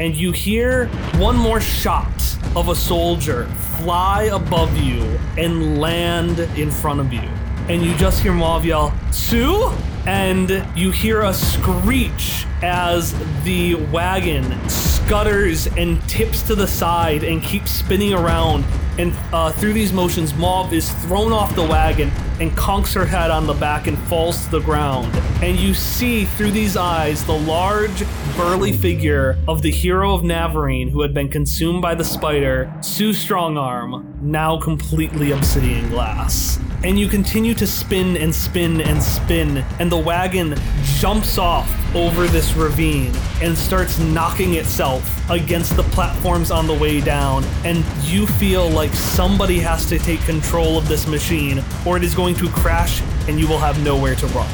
and 0.00 0.16
you 0.16 0.32
hear 0.32 0.86
one 1.18 1.36
more 1.36 1.60
shot 1.60 2.08
of 2.56 2.70
a 2.70 2.74
soldier 2.74 3.44
fly 3.78 4.24
above 4.32 4.74
you 4.78 5.02
and 5.36 5.78
land 5.78 6.40
in 6.56 6.70
front 6.70 7.00
of 7.00 7.12
you. 7.12 7.28
And 7.68 7.82
you 7.82 7.94
just 7.96 8.22
hear 8.22 8.32
Mauve 8.32 8.64
yell, 8.64 8.94
Sue? 9.12 9.70
And 10.06 10.66
you 10.74 10.90
hear 10.90 11.20
a 11.20 11.34
screech 11.34 12.46
as 12.62 13.14
the 13.44 13.74
wagon 13.92 14.44
scutters 14.68 15.66
and 15.76 16.00
tips 16.08 16.40
to 16.42 16.54
the 16.54 16.68
side 16.68 17.24
and 17.24 17.42
keeps 17.42 17.72
spinning 17.72 18.14
around. 18.14 18.64
And 18.96 19.12
uh, 19.32 19.50
through 19.50 19.72
these 19.72 19.92
motions, 19.92 20.34
Mauve 20.34 20.72
is 20.72 20.92
thrown 21.02 21.32
off 21.32 21.54
the 21.56 21.64
wagon 21.64 22.12
and 22.38 22.52
conks 22.52 22.94
her 22.94 23.04
head 23.04 23.30
on 23.30 23.46
the 23.46 23.54
back 23.54 23.88
and 23.88 23.98
falls 23.98 24.44
to 24.44 24.50
the 24.52 24.60
ground. 24.60 25.12
And 25.42 25.58
you 25.58 25.74
see 25.74 26.26
through 26.26 26.52
these 26.52 26.76
eyes 26.76 27.24
the 27.24 27.36
large, 27.36 28.04
burly 28.36 28.72
figure 28.72 29.36
of 29.48 29.62
the 29.62 29.70
hero 29.72 30.14
of 30.14 30.22
Navarine 30.22 30.88
who 30.88 31.02
had 31.02 31.12
been 31.12 31.28
consumed 31.28 31.82
by 31.82 31.96
the 31.96 32.04
spider, 32.04 32.72
Sue 32.80 33.10
Strongarm, 33.10 34.20
now 34.20 34.60
completely 34.60 35.32
obsidian 35.32 35.88
glass. 35.88 36.60
And 36.84 36.98
you 36.98 37.08
continue 37.08 37.54
to 37.54 37.66
spin 37.66 38.16
and 38.16 38.32
spin 38.32 38.80
and 38.80 39.02
spin, 39.02 39.58
and 39.80 39.90
the 39.90 39.98
wagon 39.98 40.54
jumps 40.98 41.36
off 41.36 41.79
over 41.94 42.26
this 42.26 42.54
ravine 42.54 43.12
and 43.42 43.56
starts 43.56 43.98
knocking 43.98 44.54
itself 44.54 45.02
against 45.30 45.76
the 45.76 45.82
platforms 45.84 46.50
on 46.50 46.66
the 46.66 46.74
way 46.74 47.00
down. 47.00 47.44
And 47.64 47.84
you 48.04 48.26
feel 48.26 48.68
like 48.70 48.92
somebody 48.92 49.58
has 49.58 49.86
to 49.86 49.98
take 49.98 50.20
control 50.22 50.78
of 50.78 50.88
this 50.88 51.06
machine, 51.06 51.62
or 51.86 51.96
it 51.96 52.04
is 52.04 52.14
going 52.14 52.34
to 52.36 52.48
crash 52.50 53.02
and 53.28 53.38
you 53.40 53.48
will 53.48 53.58
have 53.58 53.82
nowhere 53.82 54.14
to 54.14 54.26
run. 54.28 54.48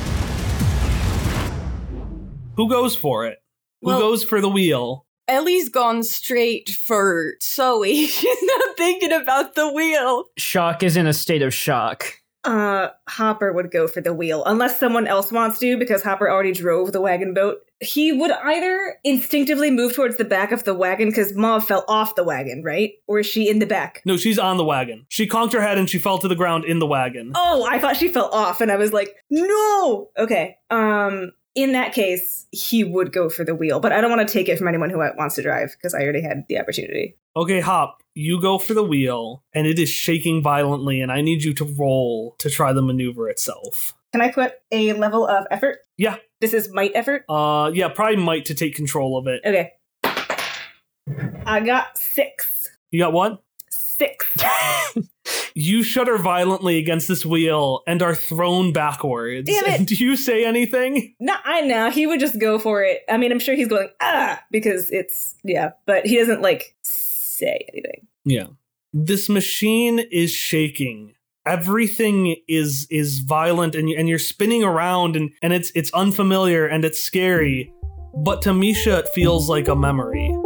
Who 2.56 2.68
goes 2.70 2.96
for 2.96 3.26
it? 3.26 3.38
Who 3.82 3.88
Well- 3.88 3.98
goes 4.00 4.24
for 4.24 4.40
the 4.40 4.48
wheel? 4.48 5.04
Ellie's 5.28 5.68
gone 5.68 6.04
straight 6.04 6.68
for 6.70 7.34
Zoe. 7.42 8.06
She's 8.06 8.42
not 8.42 8.76
thinking 8.76 9.10
about 9.12 9.56
the 9.56 9.68
wheel. 9.68 10.26
Shock 10.38 10.84
is 10.84 10.96
in 10.96 11.06
a 11.08 11.12
state 11.12 11.42
of 11.42 11.52
shock. 11.52 12.20
Uh, 12.46 12.90
Hopper 13.08 13.52
would 13.52 13.70
go 13.72 13.88
for 13.88 14.00
the 14.00 14.14
wheel, 14.14 14.44
unless 14.46 14.78
someone 14.78 15.06
else 15.06 15.32
wants 15.32 15.58
to, 15.58 15.76
because 15.76 16.02
Hopper 16.02 16.30
already 16.30 16.52
drove 16.52 16.92
the 16.92 17.00
wagon 17.00 17.34
boat. 17.34 17.58
He 17.80 18.12
would 18.12 18.30
either 18.30 18.96
instinctively 19.04 19.70
move 19.70 19.94
towards 19.94 20.16
the 20.16 20.24
back 20.24 20.52
of 20.52 20.64
the 20.64 20.72
wagon 20.72 21.08
because 21.08 21.34
Mauve 21.34 21.66
fell 21.66 21.84
off 21.88 22.14
the 22.14 22.24
wagon, 22.24 22.62
right? 22.62 22.92
Or 23.06 23.18
is 23.18 23.26
she 23.26 23.50
in 23.50 23.58
the 23.58 23.66
back? 23.66 24.00
No, 24.06 24.16
she's 24.16 24.38
on 24.38 24.56
the 24.56 24.64
wagon. 24.64 25.06
She 25.08 25.26
conked 25.26 25.52
her 25.52 25.60
head 25.60 25.76
and 25.76 25.90
she 25.90 25.98
fell 25.98 26.18
to 26.18 26.28
the 26.28 26.36
ground 26.36 26.64
in 26.64 26.78
the 26.78 26.86
wagon. 26.86 27.32
Oh, 27.34 27.66
I 27.68 27.78
thought 27.78 27.96
she 27.96 28.08
fell 28.08 28.30
off, 28.30 28.60
and 28.60 28.70
I 28.70 28.76
was 28.76 28.92
like, 28.92 29.14
no. 29.28 30.10
Okay. 30.16 30.56
Um, 30.70 31.32
in 31.56 31.72
that 31.72 31.92
case, 31.92 32.46
he 32.52 32.84
would 32.84 33.12
go 33.12 33.28
for 33.28 33.44
the 33.44 33.54
wheel, 33.54 33.80
but 33.80 33.90
I 33.90 34.00
don't 34.00 34.10
want 34.10 34.26
to 34.26 34.32
take 34.32 34.48
it 34.48 34.58
from 34.58 34.68
anyone 34.68 34.90
who 34.90 34.98
wants 34.98 35.34
to 35.36 35.42
drive 35.42 35.72
because 35.72 35.94
I 35.94 36.02
already 36.02 36.22
had 36.22 36.44
the 36.48 36.60
opportunity. 36.60 37.16
Okay, 37.34 37.60
Hop, 37.60 38.02
you 38.14 38.40
go 38.40 38.58
for 38.58 38.74
the 38.74 38.84
wheel, 38.84 39.42
and 39.52 39.66
it 39.66 39.78
is 39.78 39.88
shaking 39.88 40.42
violently, 40.42 41.00
and 41.00 41.10
I 41.10 41.22
need 41.22 41.42
you 41.42 41.54
to 41.54 41.64
roll 41.64 42.36
to 42.38 42.50
try 42.50 42.72
the 42.72 42.82
maneuver 42.82 43.28
itself. 43.28 43.94
Can 44.12 44.20
I 44.20 44.30
put 44.30 44.52
a 44.70 44.92
level 44.92 45.26
of 45.26 45.46
effort? 45.50 45.78
Yeah. 45.96 46.16
This 46.40 46.52
is 46.52 46.72
might 46.72 46.92
effort. 46.94 47.24
Uh, 47.28 47.70
yeah, 47.72 47.88
probably 47.88 48.16
might 48.16 48.44
to 48.46 48.54
take 48.54 48.74
control 48.74 49.18
of 49.18 49.26
it. 49.26 49.40
Okay. 49.44 49.72
I 51.46 51.60
got 51.60 51.96
six. 51.96 52.68
You 52.90 53.00
got 53.00 53.12
what? 53.12 53.42
Six. 53.96 54.26
You 55.58 55.82
shudder 55.82 56.18
violently 56.18 56.76
against 56.76 57.08
this 57.08 57.24
wheel 57.24 57.82
and 57.86 58.02
are 58.02 58.14
thrown 58.14 58.74
backwards. 58.74 59.48
Damn 59.48 59.64
it. 59.64 59.78
And 59.78 59.86
do 59.88 59.94
you 59.94 60.14
say 60.14 60.44
anything? 60.44 61.14
no, 61.18 61.34
I 61.44 61.62
know. 61.62 61.90
He 61.90 62.06
would 62.06 62.20
just 62.20 62.38
go 62.38 62.58
for 62.58 62.82
it. 62.84 63.00
I 63.08 63.16
mean, 63.16 63.32
I'm 63.32 63.38
sure 63.38 63.54
he's 63.54 63.66
going, 63.66 63.88
ah, 64.02 64.42
because 64.50 64.90
it's, 64.90 65.34
yeah, 65.44 65.70
but 65.86 66.06
he 66.06 66.18
doesn't 66.18 66.42
like 66.42 66.76
say 66.82 67.66
anything. 67.72 68.06
Yeah. 68.24 68.48
This 68.92 69.30
machine 69.30 70.00
is 70.12 70.30
shaking. 70.30 71.14
Everything 71.46 72.36
is 72.46 72.86
is 72.90 73.20
violent 73.20 73.74
and 73.74 73.88
you, 73.88 73.96
and 73.96 74.08
you're 74.08 74.18
spinning 74.18 74.62
around 74.62 75.16
and 75.16 75.30
and 75.42 75.52
it's 75.52 75.70
it's 75.74 75.92
unfamiliar 75.94 76.66
and 76.66 76.84
it's 76.84 76.98
scary. 76.98 77.72
But 78.14 78.42
to 78.42 78.52
Misha 78.52 78.98
it 78.98 79.08
feels 79.14 79.48
like 79.48 79.68
a 79.68 79.76
memory. 79.76 80.36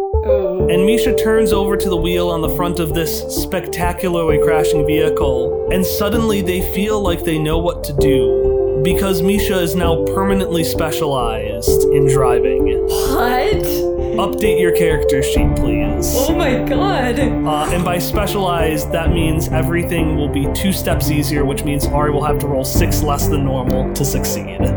And 0.71 0.87
Misha 0.87 1.17
turns 1.17 1.53
over 1.53 1.77
to 1.77 1.89
the 1.91 1.97
wheel 1.97 2.29
on 2.29 2.43
the 2.43 2.49
front 2.51 2.79
of 2.79 2.95
this 2.95 3.23
spectacularly 3.43 4.39
crashing 4.39 4.87
vehicle, 4.87 5.69
and 5.73 5.85
suddenly 5.85 6.43
they 6.43 6.73
feel 6.73 7.01
like 7.01 7.25
they 7.25 7.41
know 7.41 7.59
what 7.59 7.83
to 7.83 7.93
do. 7.95 8.81
Because 8.85 9.21
Misha 9.21 9.59
is 9.59 9.75
now 9.75 10.05
permanently 10.15 10.63
specialized 10.63 11.83
in 11.93 12.07
driving. 12.07 12.67
What? 12.87 13.65
Update 14.17 14.61
your 14.61 14.71
character 14.71 15.25
sheet, 15.25 15.57
please. 15.57 16.15
Oh 16.15 16.37
my 16.37 16.63
god. 16.63 17.19
Uh, 17.19 17.75
and 17.75 17.85
by 17.85 17.99
specialized, 17.99 18.93
that 18.93 19.11
means 19.11 19.49
everything 19.49 20.17
will 20.17 20.29
be 20.29 20.47
two 20.55 20.73
steps 20.73 21.11
easier, 21.11 21.45
which 21.45 21.65
means 21.65 21.89
Ari 21.89 22.13
will 22.13 22.25
have 22.25 22.39
to 22.39 22.47
roll 22.47 22.65
six 22.65 23.03
less 23.03 23.27
than 23.27 23.45
normal 23.45 23.93
to 23.95 24.05
succeed. 24.05 24.61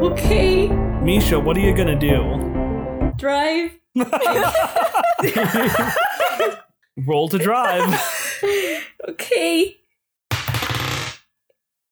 Okay. 0.00 0.66
Misha, 1.02 1.38
what 1.38 1.56
are 1.56 1.60
you 1.60 1.74
gonna 1.74 1.98
do? 1.98 3.12
Drive. 3.16 3.79
Roll 7.06 7.28
to 7.28 7.38
drive. 7.38 7.82
Okay. 9.08 9.76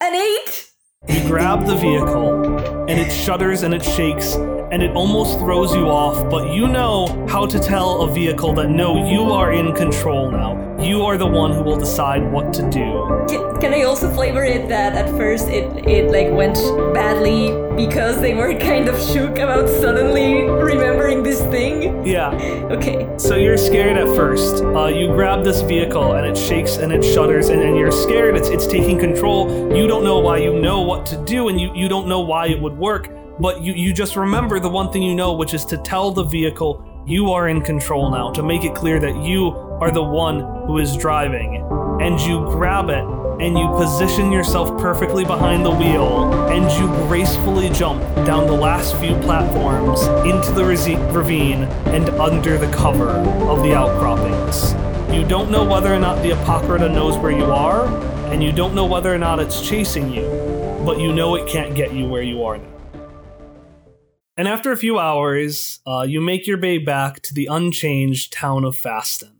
An 0.01 0.14
eight. 0.14 0.70
You 1.09 1.26
grab 1.26 1.66
the 1.66 1.74
vehicle, 1.74 2.44
and 2.88 3.01
it 3.01 3.11
shudders 3.11 3.62
and 3.62 3.74
it 3.74 3.82
shakes, 3.82 4.36
and 4.70 4.82
it 4.82 4.90
almost 4.94 5.38
throws 5.38 5.74
you 5.74 5.88
off, 5.88 6.30
but 6.30 6.52
you 6.52 6.68
know 6.68 7.26
how 7.28 7.46
to 7.46 7.58
tell 7.58 8.02
a 8.02 8.12
vehicle 8.12 8.52
that 8.54 8.68
no, 8.68 9.08
you 9.08 9.22
are 9.32 9.52
in 9.52 9.74
control 9.74 10.30
now. 10.30 10.66
You 10.78 11.02
are 11.06 11.16
the 11.18 11.26
one 11.26 11.52
who 11.52 11.62
will 11.62 11.76
decide 11.78 12.30
what 12.30 12.52
to 12.54 12.62
do. 12.70 13.26
Can, 13.28 13.60
can 13.60 13.74
I 13.74 13.82
also 13.82 14.08
flavor 14.12 14.44
it 14.44 14.68
that 14.68 14.94
at 14.94 15.08
first 15.16 15.48
it 15.48 15.64
it 15.88 16.10
like 16.10 16.30
went 16.30 16.54
badly 16.94 17.50
because 17.74 18.20
they 18.20 18.34
were 18.34 18.54
kind 18.54 18.88
of 18.88 18.96
shook 19.00 19.38
about 19.38 19.68
suddenly 19.68 20.42
remembering 20.44 21.22
this 21.24 21.40
thing? 21.46 22.06
Yeah, 22.06 22.30
Okay. 22.70 23.08
so 23.16 23.34
you're 23.34 23.58
scared 23.58 23.96
at 23.96 24.06
first. 24.14 24.62
Uh, 24.62 24.86
you 24.86 25.08
grab 25.08 25.42
this 25.44 25.62
vehicle, 25.62 26.12
and 26.12 26.24
it 26.26 26.36
shakes 26.38 26.76
and 26.76 26.92
it 26.92 27.02
shudders, 27.02 27.48
and, 27.48 27.60
and 27.60 27.76
you're 27.76 27.90
scared. 27.92 28.36
It's, 28.36 28.48
it's 28.48 28.66
taking 28.66 28.98
control. 28.98 29.74
You 29.76 29.88
don't 29.88 30.04
know 30.04 30.20
why 30.20 30.38
you 30.38 30.60
know 30.60 30.82
what 30.82 31.06
to 31.06 31.16
do, 31.24 31.48
and 31.48 31.60
you, 31.60 31.72
you 31.74 31.88
don't 31.88 32.06
know 32.06 32.20
why 32.20 32.46
it 32.48 32.60
would 32.60 32.76
work, 32.78 33.08
but 33.41 33.62
you, 33.62 33.72
you 33.72 33.93
just 33.93 34.16
remember 34.16 34.59
the 34.59 34.68
one 34.68 34.93
thing 34.93 35.03
you 35.03 35.14
know, 35.14 35.34
which 35.34 35.55
is 35.55 35.64
to 35.66 35.76
tell 35.78 36.11
the 36.11 36.24
vehicle 36.24 36.84
you 37.07 37.32
are 37.32 37.49
in 37.49 37.62
control 37.62 38.11
now, 38.11 38.30
to 38.32 38.43
make 38.43 38.64
it 38.64 38.74
clear 38.74 39.01
that 39.01 39.16
you 39.22 39.51
are 39.80 39.91
the 39.91 40.03
one 40.03 40.41
who 40.66 40.78
is 40.78 40.97
driving. 40.97 41.64
And 42.01 42.20
you 42.20 42.41
grab 42.47 42.91
it 42.91 43.05
and 43.41 43.57
you 43.57 43.68
position 43.76 44.32
yourself 44.32 44.76
perfectly 44.80 45.24
behind 45.24 45.64
the 45.64 45.70
wheel 45.70 46.32
and 46.51 46.70
you 46.72 46.89
gracefully 47.07 47.70
jump 47.70 48.03
down 48.26 48.47
the 48.47 48.53
last 48.53 48.97
few 48.97 49.14
platforms 49.20 50.03
into 50.26 50.53
the 50.53 50.64
ravine 50.64 51.64
and 51.86 52.09
under 52.11 52.59
the 52.59 52.70
cover 52.72 53.11
of 53.11 53.62
the 53.62 53.74
outcroppings. 53.74 54.74
You 55.14 55.26
don't 55.26 55.51
know 55.51 55.64
whether 55.64 55.93
or 55.95 55.99
not 55.99 56.22
the 56.22 56.32
Apocrypha 56.32 56.89
knows 56.89 57.16
where 57.16 57.32
you 57.32 57.45
are, 57.45 57.86
and 58.30 58.45
you 58.45 58.53
don't 58.53 58.74
know 58.74 58.84
whether 58.84 59.12
or 59.12 59.18
not 59.18 59.39
it's 59.41 59.66
chasing 59.66 60.12
you, 60.12 60.22
but 60.84 61.01
you 61.01 61.14
know 61.14 61.34
it 61.34 61.49
can't 61.49 61.74
get 61.74 61.93
you 61.93 62.07
where 62.07 62.22
you 62.22 62.45
are 62.45 62.59
now. 62.59 62.78
And 64.39 64.47
after 64.47 64.70
a 64.70 64.76
few 64.76 65.01
hours, 65.01 65.80
uh, 65.84 66.07
you 66.09 66.20
make 66.20 66.47
your 66.47 66.61
way 66.61 66.78
back 66.78 67.22
to 67.22 67.34
the 67.34 67.47
unchanged 67.47 68.32
town 68.32 68.62
of 68.62 68.76
Faston. 68.76 69.32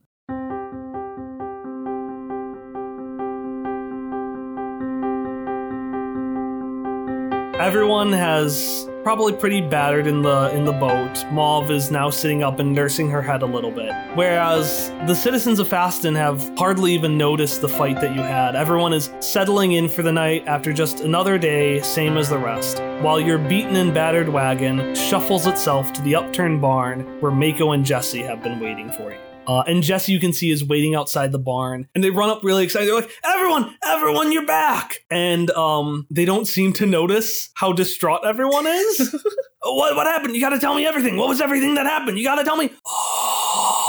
Everyone 7.61 8.13
has 8.13 8.88
probably 9.03 9.33
pretty 9.33 9.61
battered 9.61 10.07
in 10.07 10.23
the 10.23 10.51
in 10.55 10.65
the 10.65 10.73
boat. 10.73 11.25
Mauve 11.31 11.71
is 11.71 11.91
now 11.91 12.11
sitting 12.11 12.43
up 12.43 12.59
and 12.59 12.75
nursing 12.75 13.09
her 13.11 13.23
head 13.23 13.43
a 13.43 13.47
little 13.47 13.71
bit. 13.71 13.93
Whereas 14.15 14.91
the 15.07 15.15
citizens 15.15 15.59
of 15.59 15.69
Faston 15.69 16.17
have 16.17 16.51
hardly 16.59 16.93
even 16.93 17.17
noticed 17.17 17.61
the 17.61 17.69
fight 17.69 18.01
that 18.01 18.15
you 18.15 18.23
had. 18.23 18.57
Everyone 18.57 18.93
is 18.93 19.11
settling 19.21 19.73
in 19.73 19.89
for 19.89 20.03
the 20.03 20.13
night 20.13 20.45
after 20.47 20.73
just 20.73 21.01
another 21.01 21.39
day, 21.39 21.81
same 21.81 22.17
as 22.17 22.29
the 22.29 22.39
rest. 22.39 22.83
While 23.01 23.21
your 23.21 23.39
beaten 23.39 23.77
and 23.77 23.95
battered 23.95 24.29
wagon 24.29 24.95
shuffles 24.95 25.47
itself 25.47 25.93
to 25.95 26.03
the 26.03 26.15
upturned 26.15 26.61
barn 26.61 27.21
where 27.21 27.33
Mako 27.33 27.73
and 27.73 27.85
Jesse 27.85 28.23
have 28.23 28.43
been 28.43 28.61
waiting 28.61 28.91
for 28.93 29.13
you. 29.13 29.28
Uh, 29.49 29.63
and 29.67 29.83
Jesse, 29.83 30.13
you 30.13 30.21
can 30.21 30.33
see, 30.35 30.51
is 30.51 30.63
waiting 30.63 30.95
outside 30.95 31.33
the 31.33 31.39
barn, 31.39 31.89
and 31.95 32.05
they 32.05 32.11
run 32.11 32.29
up 32.29 32.45
really 32.45 32.65
excited. 32.65 32.87
They're 32.87 32.95
like, 32.95 33.11
"Everyone, 33.25 33.75
everyone, 33.83 34.31
you're 34.31 34.47
back!" 34.47 34.99
And 35.11 35.51
um, 35.53 36.07
they 36.11 36.27
don't 36.27 36.47
seem 36.47 36.75
to 36.75 36.87
notice 36.87 37.49
how 37.55 37.73
distraught 37.73 38.27
everyone 38.27 38.67
is. 38.67 39.17
what 39.63 39.97
what 39.97 40.07
happened? 40.07 40.35
You 40.35 40.43
got 40.43 40.51
to 40.51 40.59
tell 40.59 40.75
me 40.75 40.87
everything. 40.87 41.17
What 41.17 41.29
was 41.29 41.41
everything 41.41 41.77
that 41.77 41.87
happened? 41.87 42.19
You 42.19 42.25
got 42.25 42.37
to 42.37 42.45
tell 42.45 42.57
me. 42.57 42.71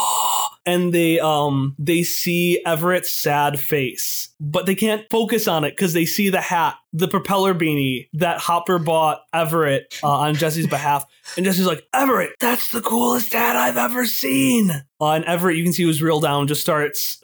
and 0.70 0.94
they 0.94 1.20
um 1.20 1.76
they 1.80 2.04
see 2.04 2.62
Everett's 2.64 3.10
sad 3.10 3.60
face, 3.60 4.30
but 4.40 4.68
they 4.68 4.76
can't 4.76 5.06
focus 5.10 5.48
on 5.48 5.64
it 5.64 5.72
because 5.72 5.94
they 5.94 6.06
see 6.06 6.30
the 6.30 6.42
hat, 6.42 6.76
the 6.94 7.08
propeller 7.08 7.56
beanie 7.56 8.08
that 8.14 8.40
Hopper 8.40 8.78
bought 8.78 9.24
Everett 9.34 9.98
uh, 10.04 10.10
on 10.10 10.36
Jesse's 10.36 10.68
behalf, 10.78 11.06
and 11.36 11.46
Jesse's 11.46 11.66
like, 11.66 11.88
Everett, 11.94 12.34
that's 12.40 12.70
the 12.72 12.82
coolest 12.82 13.34
hat 13.34 13.56
I've 13.56 13.78
ever 13.78 14.06
seen. 14.06 14.70
Uh, 15.02 15.12
and 15.12 15.26
Everett, 15.26 15.58
you 15.58 15.64
can 15.64 15.74
see 15.74 15.84
he 15.84 15.88
was 15.88 16.02
real 16.02 16.20
down, 16.20 16.48
just 16.48 16.62
starts. 16.62 17.22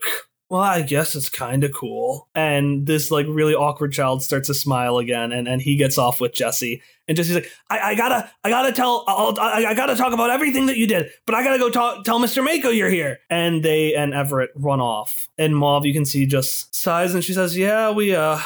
Well, 0.55 0.63
I 0.63 0.83
guess 0.83 1.17
it's 1.17 1.27
kind 1.27 1.65
of 1.65 1.73
cool. 1.73 2.29
And 2.33 2.87
this 2.87 3.11
like 3.11 3.25
really 3.27 3.53
awkward 3.53 3.91
child 3.91 4.23
starts 4.23 4.47
to 4.47 4.53
smile 4.53 4.99
again, 4.99 5.33
and, 5.33 5.49
and 5.49 5.61
he 5.61 5.75
gets 5.75 5.97
off 5.97 6.21
with 6.21 6.33
Jesse. 6.33 6.81
And 7.09 7.17
Jesse's 7.17 7.35
like, 7.35 7.51
I, 7.69 7.79
I 7.79 7.95
gotta, 7.95 8.31
I 8.41 8.49
gotta 8.51 8.71
tell, 8.71 9.03
I'll, 9.05 9.37
I, 9.37 9.65
I 9.65 9.73
gotta 9.73 9.97
talk 9.97 10.13
about 10.13 10.29
everything 10.29 10.67
that 10.67 10.77
you 10.77 10.87
did, 10.87 11.09
but 11.25 11.35
I 11.35 11.43
gotta 11.43 11.57
go 11.57 11.69
talk, 11.69 12.05
tell 12.05 12.21
Mr. 12.21 12.41
Mako 12.41 12.69
you're 12.69 12.89
here. 12.89 13.19
And 13.29 13.63
they 13.63 13.95
and 13.95 14.13
Everett 14.13 14.51
run 14.55 14.79
off. 14.79 15.27
And 15.37 15.57
Mauve, 15.57 15.85
you 15.85 15.91
can 15.91 16.05
see, 16.05 16.25
just 16.25 16.73
sighs 16.73 17.13
and 17.13 17.21
she 17.21 17.33
says, 17.33 17.57
Yeah, 17.57 17.91
we 17.91 18.15
uh 18.15 18.39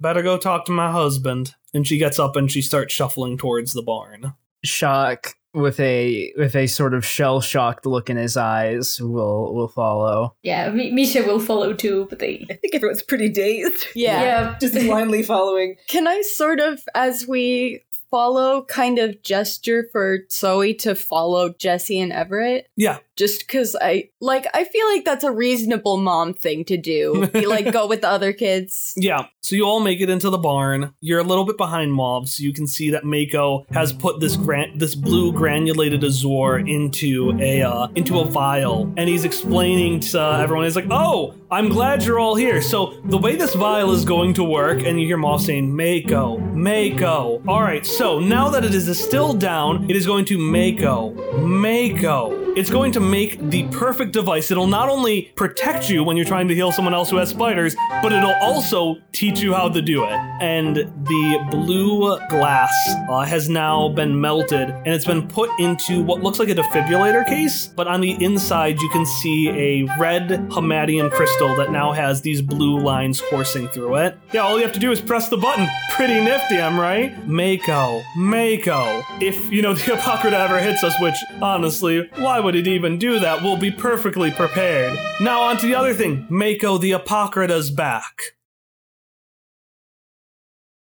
better 0.00 0.20
go 0.20 0.36
talk 0.36 0.66
to 0.66 0.72
my 0.72 0.92
husband. 0.92 1.54
And 1.72 1.86
she 1.86 1.96
gets 1.96 2.18
up 2.18 2.36
and 2.36 2.52
she 2.52 2.60
starts 2.60 2.92
shuffling 2.92 3.38
towards 3.38 3.72
the 3.72 3.82
barn. 3.82 4.34
Shock 4.62 5.34
with 5.54 5.78
a 5.80 6.32
with 6.36 6.54
a 6.56 6.66
sort 6.66 6.92
of 6.94 7.04
shell 7.04 7.40
shocked 7.40 7.86
look 7.86 8.10
in 8.10 8.16
his 8.16 8.36
eyes 8.36 9.00
will 9.00 9.54
will 9.54 9.68
follow. 9.68 10.34
Yeah, 10.42 10.64
M- 10.66 10.94
Misha 10.94 11.22
will 11.22 11.40
follow 11.40 11.72
too, 11.72 12.06
but 12.10 12.18
they. 12.18 12.44
I 12.50 12.54
think 12.54 12.74
everyone's 12.74 13.02
pretty 13.02 13.28
dazed. 13.28 13.86
Yeah. 13.94 14.22
Yeah. 14.22 14.58
Just 14.60 14.74
blindly 14.74 15.22
following. 15.22 15.76
Can 15.86 16.06
I 16.06 16.20
sort 16.22 16.60
of, 16.60 16.80
as 16.94 17.26
we 17.26 17.82
follow, 18.10 18.64
kind 18.64 18.98
of 18.98 19.22
gesture 19.22 19.88
for 19.90 20.18
Zoe 20.30 20.74
to 20.74 20.94
follow 20.94 21.50
Jesse 21.58 22.00
and 22.00 22.12
Everett? 22.12 22.68
Yeah. 22.76 22.98
Just 23.16 23.40
because 23.40 23.76
I 23.80 24.10
like, 24.20 24.46
I 24.54 24.64
feel 24.64 24.86
like 24.88 25.04
that's 25.04 25.24
a 25.24 25.30
reasonable 25.30 25.98
mom 25.98 26.34
thing 26.34 26.64
to 26.66 26.76
do. 26.76 27.28
Be 27.28 27.46
like, 27.46 27.72
go 27.72 27.86
with 27.86 28.00
the 28.00 28.08
other 28.08 28.32
kids. 28.32 28.94
Yeah. 28.96 29.26
So 29.40 29.54
you 29.54 29.64
all 29.64 29.80
make 29.80 30.00
it 30.00 30.08
into 30.08 30.30
the 30.30 30.38
barn. 30.38 30.94
You're 31.00 31.20
a 31.20 31.24
little 31.24 31.44
bit 31.44 31.58
behind 31.58 31.92
Mauve, 31.92 32.28
so 32.28 32.42
you 32.42 32.52
can 32.52 32.66
see 32.66 32.90
that 32.90 33.04
Mako 33.04 33.66
has 33.72 33.92
put 33.92 34.18
this 34.18 34.36
gran- 34.36 34.78
this 34.78 34.94
blue 34.94 35.32
granulated 35.32 36.02
azure 36.02 36.58
into 36.58 37.36
a 37.38 37.62
uh, 37.62 37.88
into 37.94 38.20
a 38.20 38.24
vial, 38.24 38.90
and 38.96 39.06
he's 39.08 39.24
explaining 39.24 40.00
to 40.00 40.18
everyone. 40.18 40.64
He's 40.64 40.76
like, 40.76 40.86
"Oh, 40.90 41.34
I'm 41.54 41.68
glad 41.68 42.02
you're 42.02 42.18
all 42.18 42.34
here. 42.34 42.60
So 42.60 43.00
the 43.04 43.16
way 43.16 43.36
this 43.36 43.54
vial 43.54 43.92
is 43.92 44.04
going 44.04 44.34
to 44.34 44.42
work, 44.42 44.82
and 44.82 45.00
you 45.00 45.06
hear 45.06 45.16
Mauve 45.16 45.40
saying, 45.40 45.76
Mako, 45.76 46.38
Mako. 46.38 47.42
All 47.46 47.62
right. 47.62 47.86
So 47.86 48.18
now 48.18 48.48
that 48.48 48.64
it 48.64 48.74
is 48.74 48.86
distilled 48.86 49.38
down, 49.38 49.88
it 49.88 49.94
is 49.94 50.04
going 50.04 50.24
to 50.24 50.36
Mako, 50.36 51.10
Mako. 51.38 52.42
It's 52.56 52.70
going 52.70 52.90
to 52.92 53.00
make 53.04 53.38
the 53.38 53.64
perfect 53.68 54.12
device. 54.12 54.50
It'll 54.50 54.66
not 54.66 54.88
only 54.88 55.32
protect 55.36 55.88
you 55.88 56.02
when 56.02 56.16
you're 56.16 56.26
trying 56.26 56.48
to 56.48 56.54
heal 56.54 56.72
someone 56.72 56.94
else 56.94 57.10
who 57.10 57.16
has 57.16 57.30
spiders, 57.30 57.76
but 58.02 58.12
it'll 58.12 58.34
also 58.42 58.96
teach 59.12 59.40
you 59.40 59.54
how 59.54 59.68
to 59.68 59.80
do 59.82 60.04
it. 60.04 60.18
And 60.40 60.76
the 60.76 61.46
blue 61.50 62.18
glass 62.28 62.72
uh, 63.08 63.20
has 63.20 63.48
now 63.48 63.88
been 63.90 64.20
melted 64.20 64.70
and 64.70 64.88
it's 64.88 65.04
been 65.04 65.26
put 65.28 65.50
into 65.58 66.02
what 66.02 66.22
looks 66.22 66.38
like 66.38 66.48
a 66.48 66.54
defibrillator 66.54 67.26
case, 67.26 67.68
but 67.68 67.86
on 67.86 68.00
the 68.00 68.12
inside 68.22 68.80
you 68.80 68.88
can 68.90 69.06
see 69.06 69.48
a 69.50 69.98
red 69.98 70.28
Hamadian 70.50 71.10
crystal 71.10 71.54
that 71.56 71.70
now 71.70 71.92
has 71.92 72.22
these 72.22 72.42
blue 72.42 72.78
lines 72.78 73.22
coursing 73.30 73.68
through 73.68 73.96
it. 73.96 74.18
Yeah, 74.32 74.40
all 74.40 74.56
you 74.56 74.64
have 74.64 74.74
to 74.74 74.80
do 74.80 74.90
is 74.90 75.00
press 75.00 75.28
the 75.28 75.36
button. 75.36 75.68
Pretty 75.90 76.20
nifty, 76.20 76.60
I'm 76.60 76.78
right? 76.78 77.16
Mako, 77.26 78.02
Mako. 78.16 79.02
If, 79.20 79.50
you 79.50 79.62
know, 79.62 79.74
the 79.74 79.94
Apocrypha 79.94 80.36
ever 80.36 80.60
hits 80.60 80.82
us, 80.82 80.94
which, 81.00 81.16
honestly, 81.40 82.08
why 82.16 82.40
would 82.40 82.54
it 82.54 82.66
even 82.66 82.93
do 82.98 83.18
that? 83.20 83.42
We'll 83.42 83.56
be 83.56 83.70
perfectly 83.70 84.30
prepared. 84.30 84.98
Now 85.20 85.42
on 85.42 85.56
to 85.58 85.66
the 85.66 85.74
other 85.74 85.94
thing. 85.94 86.26
Mako 86.28 86.78
the 86.78 86.92
Apocrypha's 86.92 87.70
back. 87.70 88.34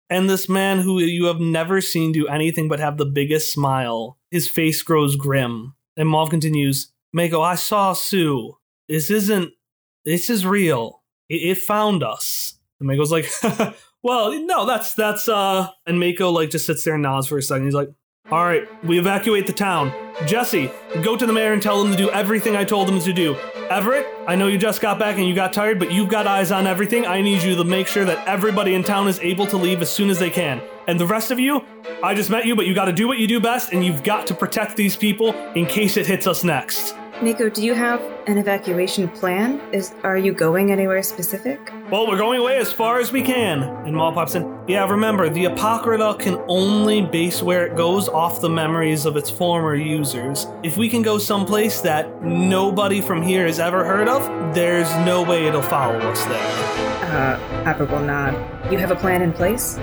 And 0.10 0.30
this 0.30 0.48
man 0.48 0.80
who 0.80 1.00
you 1.00 1.26
have 1.26 1.40
never 1.40 1.82
seen 1.82 2.12
do 2.12 2.28
anything 2.28 2.70
but 2.70 2.80
have 2.80 2.98
the 2.98 3.06
biggest 3.06 3.52
smile, 3.52 4.18
his 4.32 4.48
face 4.48 4.82
grows 4.82 5.16
grim. 5.16 5.76
And 5.98 6.08
Mauve 6.08 6.30
continues, 6.30 6.92
Mako, 7.12 7.42
I 7.42 7.56
saw 7.56 7.94
Sue. 7.94 8.58
This 8.88 9.10
isn't, 9.10 9.52
this 10.06 10.30
is 10.30 10.46
real. 10.46 11.04
It, 11.28 11.36
it 11.36 11.58
found 11.58 12.04
us. 12.04 12.56
And 12.80 12.88
Mako's 12.88 13.12
like, 13.12 13.30
well, 14.04 14.32
no, 14.46 14.66
that's, 14.66 14.94
that's, 14.94 15.28
uh, 15.28 15.70
and 15.86 16.00
Mako 16.00 16.32
like 16.32 16.52
just 16.52 16.66
sits 16.66 16.84
there 16.84 16.94
and 16.94 17.04
nods 17.04 17.28
for 17.28 17.38
a 17.38 17.42
second. 17.42 17.66
He's 17.66 17.74
like, 17.74 17.90
all 18.30 18.44
right, 18.44 18.68
we 18.84 19.00
evacuate 19.00 19.48
the 19.48 19.54
town. 19.54 19.94
Jesse, 20.26 20.70
go 21.02 21.16
to 21.16 21.26
the 21.26 21.32
mayor 21.32 21.54
and 21.54 21.62
tell 21.62 21.82
him 21.82 21.92
to 21.92 21.98
do 21.98 22.10
everything 22.10 22.58
I 22.58 22.66
told 22.66 22.90
him 22.90 23.00
to 23.00 23.14
do. 23.14 23.36
Everett, 23.70 24.06
I 24.28 24.36
know 24.36 24.48
you 24.48 24.58
just 24.58 24.82
got 24.82 25.00
back 25.00 25.18
and 25.18 25.26
you 25.26 25.34
got 25.34 25.54
tired, 25.54 25.80
but 25.80 25.92
you've 25.92 26.10
got 26.10 26.28
eyes 26.28 26.52
on 26.52 26.68
everything. 26.68 27.06
I 27.06 27.22
need 27.22 27.42
you 27.42 27.56
to 27.56 27.64
make 27.64 27.88
sure 27.88 28.04
that 28.04 28.28
everybody 28.28 28.76
in 28.76 28.84
town 28.84 29.08
is 29.08 29.20
able 29.20 29.48
to 29.48 29.58
leave 29.58 29.82
as 29.82 29.90
soon 29.90 30.10
as 30.10 30.20
they 30.20 30.30
can. 30.30 30.62
And 30.88 31.00
the 31.00 31.06
rest 31.06 31.32
of 31.32 31.40
you, 31.40 31.64
I 32.04 32.16
just 32.16 32.30
met 32.30 32.46
you, 32.46 32.56
but 32.56 32.66
you 32.66 32.74
got 32.74 32.86
to 32.86 32.94
do 32.94 33.08
what 33.08 33.18
you 33.18 33.28
do 33.28 33.40
best, 33.40 33.72
and 33.72 33.86
you've 33.86 34.04
got 34.04 34.28
to 34.28 34.34
protect 34.34 34.76
these 34.76 34.96
people 34.96 35.34
in 35.54 35.66
case 35.66 35.96
it 35.96 36.06
hits 36.06 36.28
us 36.28 36.44
next. 36.44 36.96
Mako, 37.20 37.50
do 37.50 37.66
you 37.66 37.74
have 37.74 38.00
an 38.28 38.38
evacuation 38.38 39.08
plan? 39.08 39.60
Is 39.72 39.92
are 40.04 40.18
you 40.18 40.32
going 40.32 40.72
anywhere 40.72 41.02
specific? 41.02 41.74
Well, 41.90 42.08
we're 42.08 42.18
going 42.18 42.40
away 42.40 42.58
as 42.58 42.72
far 42.72 43.00
as 43.00 43.12
we 43.12 43.24
can. 43.24 43.64
And 43.64 43.96
Mauve 43.96 44.14
pops 44.14 44.36
in. 44.36 44.60
Yeah, 44.68 44.88
remember, 44.88 45.28
the 45.28 45.46
Apocrypha 45.46 46.18
can 46.20 46.40
only 46.48 47.02
base 47.02 47.42
where 47.42 47.66
it 47.66 47.76
goes 47.76 48.08
off 48.08 48.40
the 48.40 48.52
memories 48.52 49.08
of 49.08 49.18
its 49.18 49.32
former 49.32 49.74
users. 49.74 50.46
If 50.62 50.78
we 50.78 50.90
can 50.90 51.02
go 51.02 51.18
someplace 51.18 51.82
that 51.82 52.22
nobody 52.22 53.02
from 53.02 53.24
here 53.24 53.48
has 53.48 53.60
ever 53.60 53.84
heard 53.84 54.08
of, 54.08 54.54
there's 54.54 54.90
no 54.98 55.24
way 55.24 55.48
it'll 55.48 55.64
follow 55.64 55.98
us 55.98 56.24
there. 56.26 56.97
Uh, 57.08 57.38
Hopper 57.64 57.86
will 57.86 58.02
nod. 58.02 58.34
You 58.70 58.78
have 58.80 58.92
a 58.92 58.96
plan 58.96 59.22
in 59.22 59.32
place? 59.32 59.80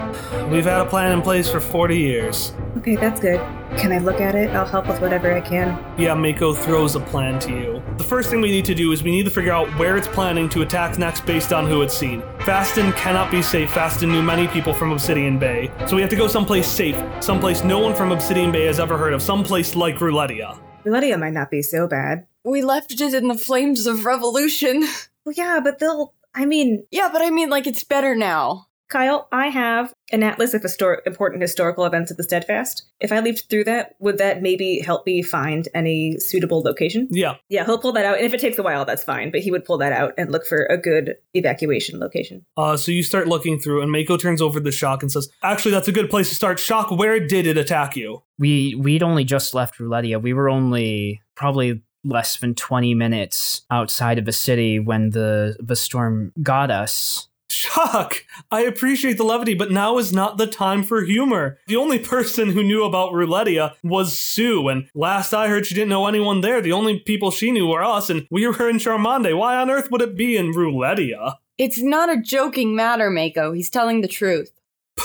We've 0.51 0.65
had 0.65 0.83
a 0.83 0.85
plan 0.85 1.13
in 1.13 1.23
place 1.23 1.51
for 1.51 1.59
40 1.59 1.99
years. 1.99 2.53
Okay, 2.77 2.97
that's 2.97 3.19
good. 3.19 3.41
Can 3.79 3.93
I 3.93 3.99
look 3.99 4.21
at 4.21 4.35
it? 4.35 4.51
I'll 4.51 4.67
help 4.67 4.87
with 4.87 5.01
whatever 5.01 5.33
I 5.33 5.41
can. 5.41 5.83
Yeah, 5.99 6.13
Mako 6.15 6.53
throws 6.53 6.95
a 6.97 7.01
plan 7.01 7.39
to 7.41 7.51
you. 7.51 7.83
The 7.97 8.05
first 8.05 8.29
thing 8.29 8.43
we 8.43 8.51
need 8.51 8.67
to 8.67 8.75
do 8.75 8.93
is 8.93 9.03
we 9.03 9.11
need 9.11 9.25
to 9.25 9.31
figure 9.31 9.53
out 9.53 9.67
where 9.79 9.97
it's 9.97 10.07
planning 10.07 10.51
to 10.51 10.61
attack 10.63 10.99
next 10.99 11.25
based 11.25 11.51
on 11.53 11.67
who 11.67 11.81
it's 11.81 11.97
seen. 11.97 12.21
Faston 12.41 12.95
cannot 12.95 13.31
be 13.31 13.41
safe. 13.41 13.71
Faston 13.71 14.09
knew 14.11 14.23
many 14.23 14.47
people 14.49 14.75
from 14.75 14.93
Obsidian 14.93 15.39
Bay. 15.39 15.71
So 15.87 15.97
we 15.97 16.03
have 16.03 16.11
to 16.11 16.17
go 16.17 16.29
someplace 16.29 16.69
safe, 16.69 17.03
someplace 17.21 17.65
no 17.65 17.79
one 17.79 17.95
from 17.95 18.13
Obsidian 18.13 18.53
Bay 18.53 18.67
has 18.67 18.79
ever 18.79 18.99
heard 18.99 19.15
of, 19.15 19.23
someplace 19.23 19.75
like 19.75 19.97
Roulettia. 19.97 20.59
Roulettia 20.85 21.19
might 21.19 21.33
not 21.33 21.51
be 21.51 21.63
so 21.63 21.89
bad. 21.89 22.27
We 22.45 22.61
left 22.61 22.93
it 22.93 23.01
in 23.01 23.29
the 23.29 23.39
flames 23.39 23.87
of 23.87 24.05
revolution. 24.05 24.85
Well, 25.25 25.33
yeah, 25.35 25.61
but 25.65 25.79
they'll. 25.79 26.13
I 26.35 26.47
mean, 26.47 26.85
yeah, 26.91 27.09
but 27.13 27.23
I 27.23 27.31
mean, 27.31 27.51
like, 27.51 27.67
it's 27.67 27.85
better 27.85 28.15
now. 28.15 28.67
Kyle, 28.91 29.29
I 29.33 29.49
have 29.49 29.93
an 30.13 30.23
atlas 30.23 30.53
of 30.53 30.63
histor- 30.63 31.05
important 31.07 31.43
historical 31.43 31.85
events 31.85 32.11
at 32.11 32.17
the 32.17 32.23
Steadfast. 32.23 32.85
If 33.01 33.13
I 33.13 33.21
leafed 33.21 33.49
through 33.49 33.65
that, 33.65 33.97
would 33.99 34.19
that 34.19 34.43
maybe 34.43 34.79
help 34.79 35.07
me 35.07 35.23
find 35.23 35.69
any 35.75 36.19
suitable 36.19 36.63
location? 36.63 37.09
Yeah. 37.11 37.37
Yeah, 37.49 37.65
he'll 37.65 37.79
pull 37.79 37.93
that 37.93 38.05
out. 38.05 38.19
And 38.19 38.27
if 38.27 38.35
it 38.35 38.41
takes 38.41 38.59
a 38.59 38.63
while, 38.63 38.85
that's 38.85 39.03
fine. 39.03 39.31
But 39.31 39.41
he 39.41 39.51
would 39.51 39.65
pull 39.65 39.79
that 39.79 39.93
out 39.93 40.13
and 40.19 40.31
look 40.31 40.47
for 40.47 40.67
a 40.67 40.77
good 40.77 41.17
evacuation 41.33 41.99
location. 41.99 42.45
Uh, 42.57 42.77
so 42.77 42.93
you 42.93 43.03
start 43.03 43.27
looking 43.27 43.59
through, 43.59 43.83
and 43.83 43.91
Mako 43.91 44.17
turns 44.17 44.43
over 44.43 44.61
the 44.61 44.71
shock 44.71 45.03
and 45.03 45.11
says, 45.11 45.29
Actually, 45.43 45.73
that's 45.73 45.89
a 45.89 45.93
good 45.93 46.11
place 46.11 46.29
to 46.29 46.35
start. 46.35 46.61
Shock, 46.61 46.91
where 46.91 47.19
did 47.27 47.47
it 47.47 47.57
attack 47.57 47.97
you? 47.97 48.23
We 48.39 48.75
we'd 48.75 49.03
only 49.03 49.25
just 49.25 49.55
left 49.55 49.79
Roulettia. 49.79 50.21
We 50.21 50.35
were 50.35 50.49
only 50.49 51.23
probably 51.35 51.83
less 52.05 52.37
than 52.37 52.55
20 52.55 52.95
minutes 52.95 53.63
outside 53.71 54.19
of 54.19 54.25
the 54.25 54.33
city 54.33 54.79
when 54.79 55.11
the 55.11 55.57
the 55.61 55.77
storm 55.77 56.33
got 56.43 56.71
us. 56.71 57.29
Shock! 57.51 58.25
I 58.51 58.63
appreciate 58.63 59.17
the 59.17 59.25
levity, 59.25 59.55
but 59.55 59.71
now 59.71 59.99
is 59.99 60.13
not 60.13 60.39
the 60.39 60.47
time 60.47 60.83
for 60.83 61.03
humor. 61.05 61.59
The 61.67 61.77
only 61.77 61.99
person 61.99 62.51
who 62.51 62.65
knew 62.65 62.85
about 62.85 63.13
Roulettia 63.13 63.75
was 63.83 64.19
Sue, 64.19 64.69
and 64.69 64.89
last 64.95 65.33
I 65.33 65.49
heard 65.49 65.67
she 65.67 65.75
didn't 65.75 65.91
know 65.91 66.07
anyone 66.07 66.41
there. 66.41 66.61
The 66.61 66.73
only 66.73 67.01
people 67.01 67.31
she 67.31 67.53
knew 67.53 67.69
were 67.69 67.85
us, 67.85 68.11
and 68.11 68.27
we 68.31 68.47
were 68.47 68.69
in 68.69 68.79
Charmande. 68.79 69.37
Why 69.37 69.57
on 69.57 69.71
earth 69.71 69.91
would 69.91 70.03
it 70.03 70.17
be 70.17 70.37
in 70.37 70.53
Roulettia? 70.53 71.37
It's 71.57 71.81
not 71.81 72.11
a 72.11 72.21
joking 72.21 72.75
matter, 72.75 73.11
Mako. 73.11 73.53
He's 73.53 73.71
telling 73.71 74.01
the 74.01 74.09
truth. 74.09 74.51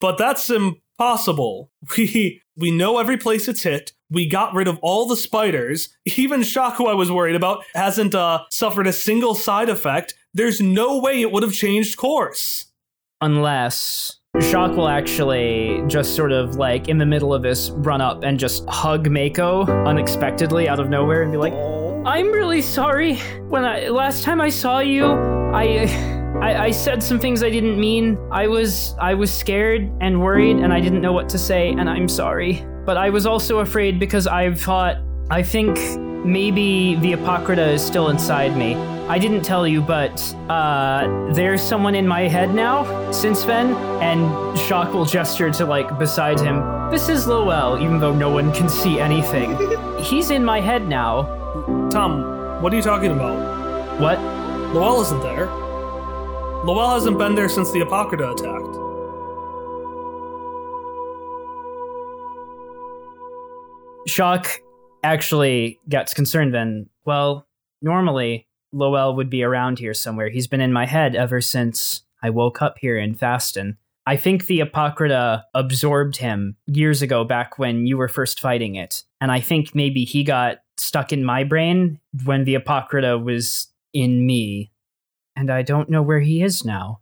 But 0.00 0.18
that's 0.18 0.50
impossible. 0.50 1.70
We 1.96 2.42
We 2.56 2.70
know 2.70 2.98
every 2.98 3.16
place 3.16 3.48
it's 3.48 3.62
hit. 3.62 3.92
We 4.10 4.26
got 4.26 4.54
rid 4.54 4.68
of 4.68 4.78
all 4.80 5.06
the 5.06 5.16
spiders. 5.16 5.90
Even 6.16 6.42
Shock, 6.42 6.76
who 6.76 6.86
I 6.86 6.94
was 6.94 7.12
worried 7.12 7.36
about, 7.36 7.64
hasn't 7.74 8.14
uh, 8.14 8.44
suffered 8.50 8.86
a 8.86 8.92
single 8.92 9.34
side 9.34 9.68
effect. 9.68 10.14
There's 10.32 10.60
no 10.60 10.98
way 10.98 11.20
it 11.20 11.30
would 11.30 11.42
have 11.42 11.52
changed 11.52 11.96
course. 11.96 12.66
Unless 13.20 14.18
Shock 14.40 14.76
will 14.76 14.88
actually 14.88 15.82
just 15.88 16.14
sort 16.14 16.32
of 16.32 16.56
like 16.56 16.88
in 16.88 16.98
the 16.98 17.06
middle 17.06 17.34
of 17.34 17.42
this 17.42 17.70
run 17.70 18.00
up 18.00 18.22
and 18.22 18.38
just 18.38 18.64
hug 18.68 19.10
Mako 19.10 19.64
unexpectedly 19.84 20.68
out 20.68 20.78
of 20.78 20.88
nowhere 20.88 21.22
and 21.22 21.32
be 21.32 21.38
like, 21.38 21.52
I'm 22.06 22.30
really 22.30 22.62
sorry. 22.62 23.16
When 23.48 23.64
I 23.64 23.88
last 23.88 24.22
time 24.22 24.40
I 24.40 24.48
saw 24.48 24.78
you, 24.78 25.06
I 25.06 25.86
I, 26.40 26.66
I 26.66 26.70
said 26.70 27.02
some 27.02 27.18
things 27.18 27.42
I 27.42 27.50
didn't 27.50 27.80
mean. 27.80 28.16
I 28.30 28.46
was 28.46 28.94
I 29.00 29.14
was 29.14 29.32
scared 29.32 29.90
and 30.00 30.22
worried 30.22 30.58
and 30.58 30.72
I 30.72 30.80
didn't 30.80 31.02
know 31.02 31.12
what 31.12 31.28
to 31.30 31.38
say 31.38 31.70
and 31.70 31.90
I'm 31.90 32.08
sorry. 32.08 32.64
But 32.88 32.96
I 32.96 33.10
was 33.10 33.26
also 33.26 33.58
afraid 33.58 34.00
because 34.00 34.26
I 34.26 34.54
thought 34.54 34.96
I 35.30 35.42
think 35.42 35.78
maybe 36.24 36.94
the 36.94 37.12
Apocrypha 37.12 37.72
is 37.72 37.84
still 37.84 38.08
inside 38.08 38.56
me. 38.56 38.76
I 39.10 39.18
didn't 39.18 39.42
tell 39.42 39.68
you, 39.68 39.82
but 39.82 40.18
uh, 40.48 41.06
there's 41.34 41.60
someone 41.60 41.94
in 41.94 42.08
my 42.08 42.22
head 42.22 42.54
now 42.54 43.12
since 43.12 43.44
then, 43.44 43.74
and 44.00 44.58
Shock 44.58 44.94
will 44.94 45.04
gesture 45.04 45.50
to 45.50 45.66
like 45.66 45.98
beside 45.98 46.40
him. 46.40 46.62
This 46.90 47.10
is 47.10 47.26
Lowell, 47.26 47.78
even 47.78 48.00
though 48.00 48.14
no 48.14 48.30
one 48.30 48.54
can 48.54 48.70
see 48.70 48.98
anything. 48.98 49.54
He's 50.02 50.30
in 50.30 50.42
my 50.42 50.58
head 50.58 50.88
now. 50.88 51.24
Tom, 51.90 52.62
what 52.62 52.72
are 52.72 52.76
you 52.76 52.80
talking 52.80 53.12
about? 53.12 54.00
What? 54.00 54.18
Lowell 54.72 55.02
isn't 55.02 55.20
there. 55.20 55.44
Lowell 56.64 56.88
hasn't 56.88 57.18
been 57.18 57.34
there 57.34 57.50
since 57.50 57.70
the 57.70 57.80
Apocrypha 57.80 58.30
attacked. 58.30 58.87
Shock 64.08 64.48
actually 65.02 65.78
gets 65.88 66.14
concerned 66.14 66.54
then. 66.54 66.88
Well, 67.04 67.46
normally 67.82 68.46
Lowell 68.72 69.14
would 69.16 69.30
be 69.30 69.42
around 69.42 69.78
here 69.78 69.94
somewhere. 69.94 70.28
He's 70.28 70.46
been 70.46 70.60
in 70.60 70.72
my 70.72 70.86
head 70.86 71.14
ever 71.14 71.40
since 71.40 72.02
I 72.22 72.30
woke 72.30 72.60
up 72.62 72.78
here 72.78 72.98
in 72.98 73.14
Faston. 73.14 73.76
I 74.06 74.16
think 74.16 74.46
the 74.46 74.60
Apocrypha 74.60 75.44
absorbed 75.54 76.16
him 76.16 76.56
years 76.66 77.02
ago 77.02 77.24
back 77.24 77.58
when 77.58 77.86
you 77.86 77.98
were 77.98 78.08
first 78.08 78.40
fighting 78.40 78.74
it. 78.74 79.04
And 79.20 79.30
I 79.30 79.40
think 79.40 79.74
maybe 79.74 80.04
he 80.04 80.24
got 80.24 80.60
stuck 80.78 81.12
in 81.12 81.24
my 81.24 81.44
brain 81.44 82.00
when 82.24 82.44
the 82.44 82.54
Apocrypha 82.54 83.18
was 83.18 83.68
in 83.92 84.24
me. 84.24 84.72
And 85.36 85.50
I 85.50 85.62
don't 85.62 85.90
know 85.90 86.02
where 86.02 86.20
he 86.20 86.42
is 86.42 86.64
now. 86.64 87.00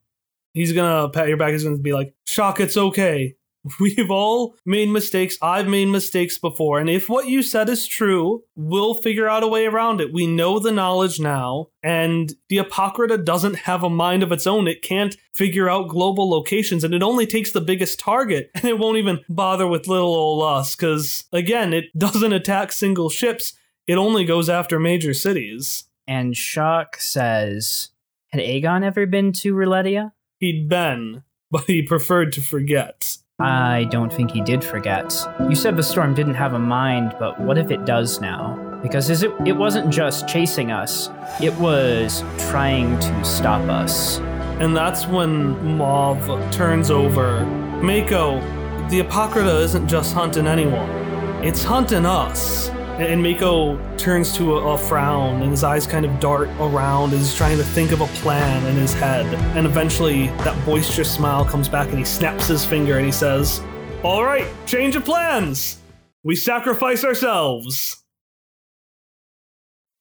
He's 0.53 0.73
gonna 0.73 1.09
pat 1.09 1.29
your 1.29 1.37
back. 1.37 1.53
He's 1.53 1.65
gonna 1.65 1.77
be 1.77 1.93
like, 1.93 2.15
"Shock, 2.27 2.61
it's 2.61 2.77
okay. 2.77 3.36
We've 3.81 4.11
all 4.11 4.55
made 4.65 4.89
mistakes. 4.89 5.37
I've 5.43 5.69
made 5.69 5.87
mistakes 5.87 6.39
before. 6.39 6.79
And 6.79 6.89
if 6.89 7.09
what 7.09 7.29
you 7.29 7.43
said 7.43 7.69
is 7.69 7.87
true, 7.87 8.45
we'll 8.55 8.95
figure 8.95 9.29
out 9.29 9.43
a 9.43 9.49
way 9.49 9.67
around 9.67 10.01
it. 10.01 10.13
We 10.13 10.27
know 10.27 10.59
the 10.59 10.73
knowledge 10.73 11.19
now, 11.19 11.69
and 11.83 12.33
the 12.49 12.59
Apocrypha 12.59 13.19
doesn't 13.19 13.57
have 13.57 13.83
a 13.83 13.91
mind 13.91 14.23
of 14.23 14.33
its 14.33 14.47
own. 14.47 14.69
It 14.69 14.83
can't 14.83 15.17
figure 15.35 15.69
out 15.69 15.89
global 15.89 16.29
locations, 16.29 16.85
and 16.85 16.95
it 16.95 17.03
only 17.03 17.27
takes 17.27 17.53
the 17.53 17.61
biggest 17.61 17.99
target, 17.99 18.51
and 18.55 18.65
it 18.65 18.79
won't 18.79 18.99
even 18.99 19.21
bother 19.29 19.67
with 19.67 19.89
little 19.89 20.15
old 20.15 20.45
us, 20.45 20.77
because, 20.77 21.25
again, 21.33 21.73
it 21.73 21.87
doesn't 21.99 22.33
attack 22.33 22.73
single 22.73 23.11
ships. 23.11 23.55
It 23.87 23.97
only 23.97 24.25
goes 24.25 24.49
after 24.49 24.81
major 24.81 25.15
cities. 25.15 25.85
And 26.09 26.37
Shock 26.37 26.97
says, 27.01 27.91
Had 28.29 28.41
Aegon 28.41 28.85
ever 28.85 29.07
been 29.07 29.33
to 29.35 29.55
Ruletia? 29.55 30.13
He'd 30.39 30.69
been, 30.69 31.25
but 31.51 31.65
he 31.65 31.83
preferred 31.83 32.33
to 32.35 32.41
forget. 32.41 33.19
I 33.39 33.85
don't 33.91 34.11
think 34.11 34.31
he 34.31 34.41
did 34.41 34.65
forget. 34.65 35.15
You 35.47 35.55
said 35.55 35.77
the 35.77 35.83
storm 35.83 36.15
didn't 36.15 36.37
have 36.37 36.55
a 36.55 36.59
mind, 36.59 37.15
but 37.19 37.39
what 37.39 37.59
if 37.59 37.71
it 37.71 37.85
does 37.85 38.19
now? 38.19 38.57
Because 38.83 39.11
it 39.11 39.31
it 39.45 39.53
wasn't 39.53 39.93
just 39.93 40.27
chasing 40.27 40.73
us, 40.73 41.11
it 41.39 41.55
was 41.57 42.25
trying 42.49 42.99
to 42.99 43.25
stop 43.27 43.61
us. 43.69 44.21
And 44.59 44.75
that's 44.75 45.07
when 45.07 45.77
Mauve 45.77 46.51
turns 46.51 46.91
over. 46.91 47.45
Mako, 47.83 48.41
the 48.89 49.01
Apocrypha 49.01 49.61
isn't 49.65 49.87
just 49.87 50.15
hunting 50.15 50.47
anyone, 50.47 50.89
it's 51.45 51.63
hunting 51.63 52.07
us. 52.07 52.71
And 52.99 53.23
Mako 53.23 53.77
turns 53.99 54.35
to 54.37 54.57
a, 54.57 54.75
a, 54.75 54.79
frown, 54.79 55.43
and 55.43 55.51
his 55.51 55.63
eyes 55.63 55.87
kind 55.87 56.07
of 56.07 56.19
dart 56.19 56.49
around 56.59 57.13
as 57.13 57.21
he's 57.21 57.35
trying 57.35 57.59
to 57.59 57.63
think 57.63 57.93
of 57.93 58.01
a 58.01 58.07
plan 58.07 58.65
in 58.65 58.75
his 58.75 58.95
head. 58.95 59.27
And 59.55 59.67
eventually, 59.67 60.29
that 60.39 60.65
boisterous 60.65 61.13
smile 61.13 61.45
comes 61.45 61.69
back, 61.69 61.91
and 61.91 61.99
he 61.99 62.07
snaps 62.07 62.49
his 62.49 62.65
finger 62.65 62.97
and 62.97 63.05
he 63.05 63.13
says, 63.13 63.61
All 64.03 64.25
right, 64.25 64.47
change 64.65 64.97
of 64.97 65.05
plans! 65.05 65.79
We 66.25 66.37
sacrifice 66.37 67.05
ourselves! 67.05 68.03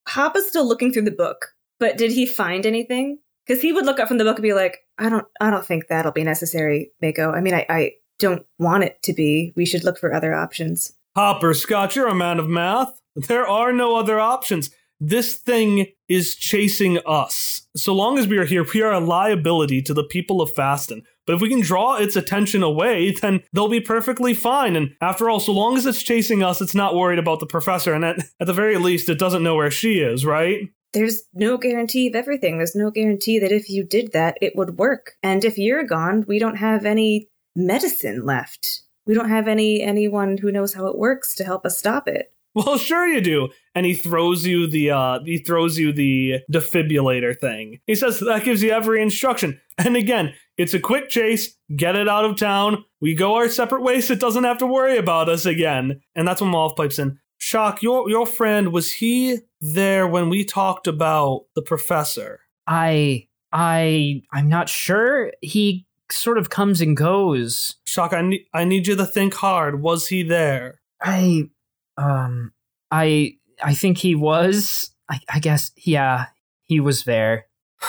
Hoppa's 0.07 0.47
still 0.47 0.65
looking 0.65 0.93
through 0.93 1.03
the 1.03 1.11
book, 1.11 1.53
but 1.79 1.97
did 1.97 2.11
he 2.11 2.25
find 2.25 2.65
anything? 2.65 3.19
Because 3.45 3.61
he 3.61 3.73
would 3.73 3.85
look 3.85 3.99
up 3.99 4.07
from 4.07 4.19
the 4.19 4.23
book 4.23 4.37
and 4.37 4.43
be 4.43 4.53
like, 4.53 4.79
I 4.97 5.09
don't 5.09 5.27
I 5.41 5.49
don't 5.51 5.65
think 5.65 5.87
that'll 5.87 6.11
be 6.11 6.23
necessary, 6.23 6.91
Mako. 7.01 7.31
I 7.31 7.41
mean 7.41 7.53
I, 7.53 7.65
I 7.69 7.91
don't 8.19 8.45
want 8.57 8.83
it 8.83 9.01
to 9.03 9.13
be. 9.13 9.53
We 9.55 9.65
should 9.65 9.83
look 9.83 9.99
for 9.99 10.13
other 10.13 10.33
options. 10.33 10.93
Hopper 11.15 11.53
Scotch, 11.53 11.95
you're 11.95 12.09
a 12.09 12.15
man 12.15 12.39
of 12.39 12.49
math. 12.49 12.91
There 13.15 13.47
are 13.47 13.71
no 13.71 13.95
other 13.95 14.19
options. 14.19 14.69
This 14.99 15.37
thing 15.37 15.87
is 16.09 16.35
chasing 16.35 16.99
us. 17.05 17.67
So 17.77 17.93
long 17.93 18.17
as 18.19 18.27
we 18.27 18.37
are 18.37 18.45
here, 18.45 18.65
we 18.73 18.81
are 18.81 18.91
a 18.91 18.99
liability 18.99 19.81
to 19.83 19.93
the 19.93 20.03
people 20.03 20.41
of 20.41 20.53
Faston. 20.53 21.03
But 21.25 21.35
if 21.35 21.41
we 21.41 21.47
can 21.47 21.61
draw 21.61 21.95
its 21.95 22.17
attention 22.17 22.63
away, 22.63 23.11
then 23.11 23.43
they'll 23.53 23.69
be 23.69 23.79
perfectly 23.79 24.33
fine. 24.33 24.75
And 24.75 24.93
after 25.01 25.29
all, 25.29 25.39
so 25.39 25.53
long 25.53 25.77
as 25.77 25.85
it's 25.85 26.03
chasing 26.03 26.43
us, 26.43 26.59
it's 26.59 26.75
not 26.75 26.95
worried 26.95 27.19
about 27.19 27.39
the 27.39 27.45
professor. 27.45 27.93
And 27.93 28.03
at, 28.03 28.19
at 28.41 28.47
the 28.47 28.53
very 28.53 28.77
least, 28.77 29.07
it 29.07 29.17
doesn't 29.17 29.43
know 29.43 29.55
where 29.55 29.71
she 29.71 29.99
is, 29.99 30.25
right? 30.25 30.69
There's 30.91 31.23
no 31.33 31.57
guarantee 31.57 32.07
of 32.07 32.15
everything. 32.15 32.57
There's 32.57 32.75
no 32.75 32.91
guarantee 32.91 33.39
that 33.39 33.53
if 33.53 33.69
you 33.69 33.85
did 33.85 34.11
that, 34.11 34.37
it 34.41 34.53
would 34.55 34.77
work. 34.77 35.13
And 35.23 35.45
if 35.45 35.57
you're 35.57 35.85
gone, 35.85 36.25
we 36.27 36.39
don't 36.39 36.57
have 36.57 36.85
any 36.85 37.29
medicine 37.55 38.25
left. 38.25 38.81
We 39.05 39.13
don't 39.13 39.29
have 39.29 39.47
any 39.47 39.81
anyone 39.81 40.37
who 40.37 40.51
knows 40.51 40.73
how 40.73 40.87
it 40.87 40.97
works 40.97 41.35
to 41.35 41.43
help 41.43 41.65
us 41.65 41.77
stop 41.77 42.07
it. 42.07 42.31
Well, 42.55 42.77
sure 42.77 43.05
you 43.05 43.19
do. 43.19 43.49
And 43.75 43.85
he 43.85 43.93
throws 43.93 44.45
you 44.45 44.65
the 44.65 44.91
uh 44.91 45.19
he 45.25 45.39
throws 45.39 45.77
you 45.77 45.91
the 45.91 46.39
defibrillator 46.51 47.37
thing. 47.37 47.81
He 47.85 47.95
says 47.95 48.19
that 48.21 48.45
gives 48.45 48.63
you 48.63 48.71
every 48.71 49.01
instruction. 49.01 49.59
And 49.77 49.97
again, 49.97 50.33
it's 50.57 50.73
a 50.73 50.79
quick 50.79 51.09
chase, 51.09 51.53
get 51.75 51.97
it 51.97 52.07
out 52.07 52.23
of 52.23 52.37
town. 52.37 52.85
We 53.01 53.13
go 53.13 53.35
our 53.35 53.49
separate 53.49 53.81
ways, 53.81 54.09
it 54.09 54.21
doesn't 54.21 54.45
have 54.45 54.59
to 54.59 54.65
worry 54.65 54.97
about 54.97 55.27
us 55.27 55.45
again. 55.45 55.99
And 56.15 56.25
that's 56.25 56.39
when 56.39 56.49
Mauve 56.49 56.77
pipes 56.77 56.97
in. 56.97 57.19
Shock, 57.39 57.83
your 57.83 58.09
your 58.09 58.25
friend, 58.25 58.71
was 58.71 58.89
he 58.89 59.39
there 59.59 60.07
when 60.07 60.29
we 60.29 60.45
talked 60.45 60.87
about 60.87 61.47
the 61.55 61.61
professor? 61.61 62.39
I 62.67 63.27
I 63.51 64.23
I'm 64.31 64.47
not 64.47 64.69
sure. 64.69 65.33
He 65.41 65.85
sort 66.11 66.37
of 66.37 66.49
comes 66.49 66.81
and 66.81 66.95
goes. 66.95 67.75
Shock, 67.85 68.13
I 68.13 68.21
need 68.21 68.45
I 68.53 68.63
need 68.65 68.87
you 68.87 68.95
to 68.95 69.05
think 69.05 69.33
hard. 69.35 69.81
Was 69.81 70.07
he 70.07 70.23
there? 70.23 70.81
I 71.01 71.49
um 71.97 72.53
I 72.91 73.37
I 73.63 73.73
think 73.73 73.97
he 73.97 74.15
was. 74.15 74.91
I, 75.09 75.19
I 75.29 75.39
guess 75.39 75.71
yeah, 75.77 76.27
he 76.63 76.79
was 76.79 77.03
there. 77.03 77.45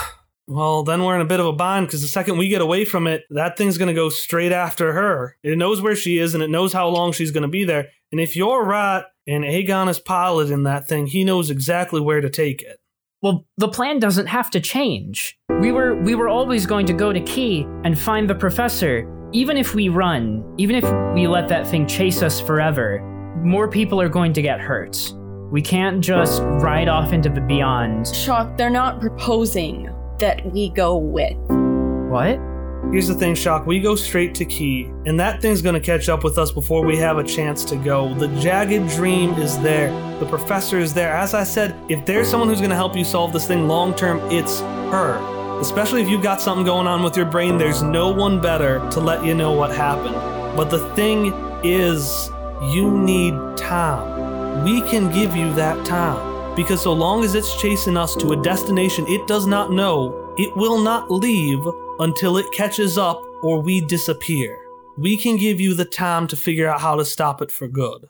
Well, 0.49 0.85
then 0.85 1.03
we're 1.03 1.17
in 1.17 1.23
a 1.23 1.25
bit 1.25 1.41
of 1.41 1.47
a 1.47 1.53
bind 1.53 1.89
because 1.89 2.03
the 2.03 2.07
second 2.07 2.39
we 2.39 2.49
get 2.49 2.61
away 2.61 2.85
from 2.85 3.09
it, 3.09 3.25
that 3.31 3.59
thing's 3.59 3.79
going 3.79 3.89
to 3.89 4.01
go 4.01 4.09
straight 4.09 4.53
after 4.53 4.93
her. 4.93 5.37
It 5.43 5.59
knows 5.59 5.83
where 5.83 5.97
she 5.97 6.19
is 6.19 6.35
and 6.35 6.43
it 6.43 6.51
knows 6.51 6.73
how 6.73 6.87
long 6.87 7.11
she's 7.11 7.33
going 7.33 7.43
to 7.43 7.49
be 7.49 7.65
there. 7.65 7.89
And 8.13 8.21
if 8.21 8.37
you're 8.37 8.65
right 8.65 9.05
and 9.27 9.43
Aegon 9.43 9.89
is 9.89 9.99
piloting 9.99 10.63
that 10.63 10.87
thing, 10.87 11.09
he 11.09 11.25
knows 11.25 11.51
exactly 11.51 12.01
where 12.01 12.21
to 12.21 12.31
take 12.31 12.63
it. 12.63 12.79
Well, 13.23 13.47
the 13.57 13.69
plan 13.69 13.99
doesn't 13.99 14.27
have 14.27 14.51
to 14.51 14.61
change. 14.61 15.39
We 15.61 15.73
were 15.73 15.95
we 16.03 16.15
were 16.15 16.29
always 16.29 16.67
going 16.67 16.87
to 16.87 16.93
go 16.93 17.13
to 17.13 17.21
Key 17.21 17.67
and 17.85 17.99
find 17.99 18.29
the 18.29 18.35
professor. 18.35 19.11
Even 19.33 19.57
if 19.57 19.75
we 19.75 19.89
run, 19.89 20.45
even 20.59 20.77
if 20.77 20.85
we 21.15 21.27
let 21.27 21.49
that 21.49 21.67
thing 21.67 21.87
chase 21.87 22.23
us 22.23 22.41
forever, 22.41 23.01
more 23.43 23.69
people 23.69 24.01
are 24.01 24.09
going 24.09 24.33
to 24.35 24.43
get 24.43 24.61
hurt. 24.61 25.13
We 25.51 25.63
can't 25.63 26.05
just 26.05 26.43
ride 26.43 26.89
off 26.89 27.13
into 27.13 27.29
the 27.29 27.41
beyond. 27.41 28.15
Shock, 28.15 28.57
they're 28.57 28.71
not 28.71 29.01
proposing 29.01 29.91
that 30.19 30.45
we 30.53 30.71
go 30.71 30.97
with. 30.97 31.37
What? 32.11 32.39
Here's 32.93 33.09
the 33.09 33.15
thing, 33.15 33.35
Shock. 33.35 33.67
We 33.67 33.81
go 33.81 33.97
straight 33.97 34.35
to 34.37 34.45
Key, 34.45 34.85
and 35.07 35.19
that 35.19 35.43
thing's 35.43 35.61
gonna 35.61 35.81
catch 35.81 36.09
up 36.09 36.23
with 36.23 36.39
us 36.39 36.53
before 36.53 36.85
we 36.85 36.97
have 36.97 37.19
a 37.19 37.25
chance 37.25 37.65
to 37.65 37.77
go. 37.77 38.15
The 38.15 38.29
jagged 38.41 38.89
dream 38.91 39.35
is 39.35 39.59
there. 39.59 39.91
The 40.21 40.27
professor 40.27 40.79
is 40.79 40.95
there. 40.95 41.15
As 41.15 41.35
I 41.35 41.43
said, 41.43 41.75
if 41.89 42.07
there's 42.07 42.29
someone 42.29 42.49
who's 42.49 42.61
gonna 42.61 42.77
help 42.77 42.97
you 42.97 43.05
solve 43.05 43.33
this 43.33 43.47
thing 43.47 43.67
long 43.67 43.93
term, 43.93 44.21
it's 44.31 44.61
her. 44.61 45.19
Especially 45.61 46.01
if 46.01 46.09
you've 46.09 46.23
got 46.23 46.41
something 46.41 46.65
going 46.65 46.87
on 46.87 47.03
with 47.03 47.17
your 47.17 47.27
brain, 47.27 47.59
there's 47.59 47.83
no 47.83 48.09
one 48.11 48.41
better 48.41 48.79
to 48.91 49.01
let 49.01 49.25
you 49.25 49.35
know 49.35 49.51
what 49.53 49.75
happened. 49.75 50.15
But 50.57 50.71
the 50.71 50.89
thing 50.95 51.33
is, 51.65 52.31
you 52.73 52.91
need 52.91 53.35
time. 53.57 54.65
We 54.65 54.81
can 54.83 55.13
give 55.13 55.35
you 55.35 55.53
that 55.55 55.85
time. 55.85 56.55
Because 56.55 56.81
so 56.81 56.93
long 56.93 57.25
as 57.25 57.35
it's 57.35 57.61
chasing 57.61 57.97
us 57.97 58.15
to 58.17 58.33
a 58.33 58.43
destination 58.43 59.07
it 59.09 59.27
does 59.27 59.47
not 59.47 59.73
know, 59.73 60.33
it 60.39 60.57
will 60.57 60.79
not 60.79 61.11
leave 61.11 61.67
until 61.99 62.37
it 62.37 62.47
catches 62.53 62.99
up 62.99 63.21
or 63.43 63.61
we 63.61 63.81
disappear. 63.83 64.57
we 64.99 65.17
can 65.17 65.37
give 65.37 65.61
you 65.61 65.75
the 65.75 65.85
time 65.85 66.27
to 66.27 66.37
figure 66.37 66.69
out 66.69 66.81
how 66.81 66.97
to 66.97 67.05
stop 67.05 67.43
it 67.43 67.53
for 67.53 67.69
good. 67.69 68.09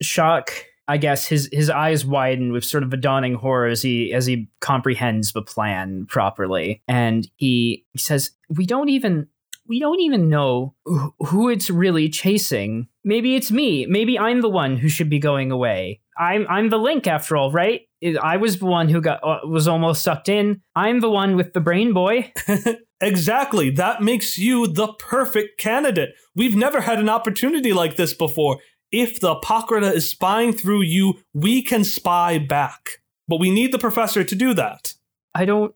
Shock, 0.00 0.52
I 0.86 0.96
guess 0.96 1.26
his 1.26 1.48
his 1.52 1.68
eyes 1.68 2.06
widen 2.06 2.52
with 2.52 2.64
sort 2.64 2.82
of 2.84 2.92
a 2.92 2.96
dawning 2.96 3.34
horror 3.34 3.66
as 3.66 3.82
he 3.82 4.12
as 4.12 4.26
he 4.26 4.48
comprehends 4.60 5.32
the 5.32 5.42
plan 5.42 6.06
properly, 6.08 6.82
and 6.86 7.28
he, 7.36 7.84
he 7.92 7.98
says, 7.98 8.30
"We 8.48 8.64
don't 8.64 8.88
even 8.88 9.26
we 9.66 9.78
don't 9.78 10.00
even 10.00 10.28
know 10.28 10.74
who 11.18 11.48
it's 11.48 11.70
really 11.70 12.08
chasing. 12.08 12.88
Maybe 13.04 13.36
it's 13.36 13.52
me. 13.52 13.86
Maybe 13.86 14.18
I'm 14.18 14.40
the 14.40 14.48
one 14.48 14.76
who 14.76 14.88
should 14.88 15.08
be 15.08 15.20
going 15.20 15.52
away. 15.52 16.00
I'm 16.20 16.46
I'm 16.48 16.68
the 16.68 16.78
link 16.78 17.06
after 17.06 17.36
all, 17.36 17.50
right? 17.50 17.82
I 18.22 18.36
was 18.36 18.58
the 18.58 18.66
one 18.66 18.88
who 18.88 19.00
got 19.00 19.20
uh, 19.24 19.46
was 19.46 19.66
almost 19.66 20.02
sucked 20.02 20.28
in. 20.28 20.60
I'm 20.76 21.00
the 21.00 21.10
one 21.10 21.34
with 21.34 21.54
the 21.54 21.60
brain 21.60 21.92
boy. 21.92 22.32
Exactly. 23.00 23.70
That 23.70 24.02
makes 24.02 24.36
you 24.36 24.66
the 24.66 24.92
perfect 24.94 25.58
candidate. 25.58 26.10
We've 26.34 26.56
never 26.56 26.82
had 26.82 26.98
an 26.98 27.08
opportunity 27.08 27.72
like 27.72 27.96
this 27.96 28.12
before. 28.12 28.58
If 28.92 29.20
the 29.20 29.36
Apocrypha 29.36 29.94
is 29.94 30.10
spying 30.10 30.52
through 30.52 30.82
you, 30.82 31.14
we 31.32 31.62
can 31.62 31.84
spy 31.84 32.38
back. 32.38 33.00
But 33.26 33.40
we 33.40 33.50
need 33.50 33.72
the 33.72 33.78
professor 33.78 34.24
to 34.24 34.34
do 34.34 34.52
that. 34.54 34.94
I 35.34 35.44
don't 35.44 35.74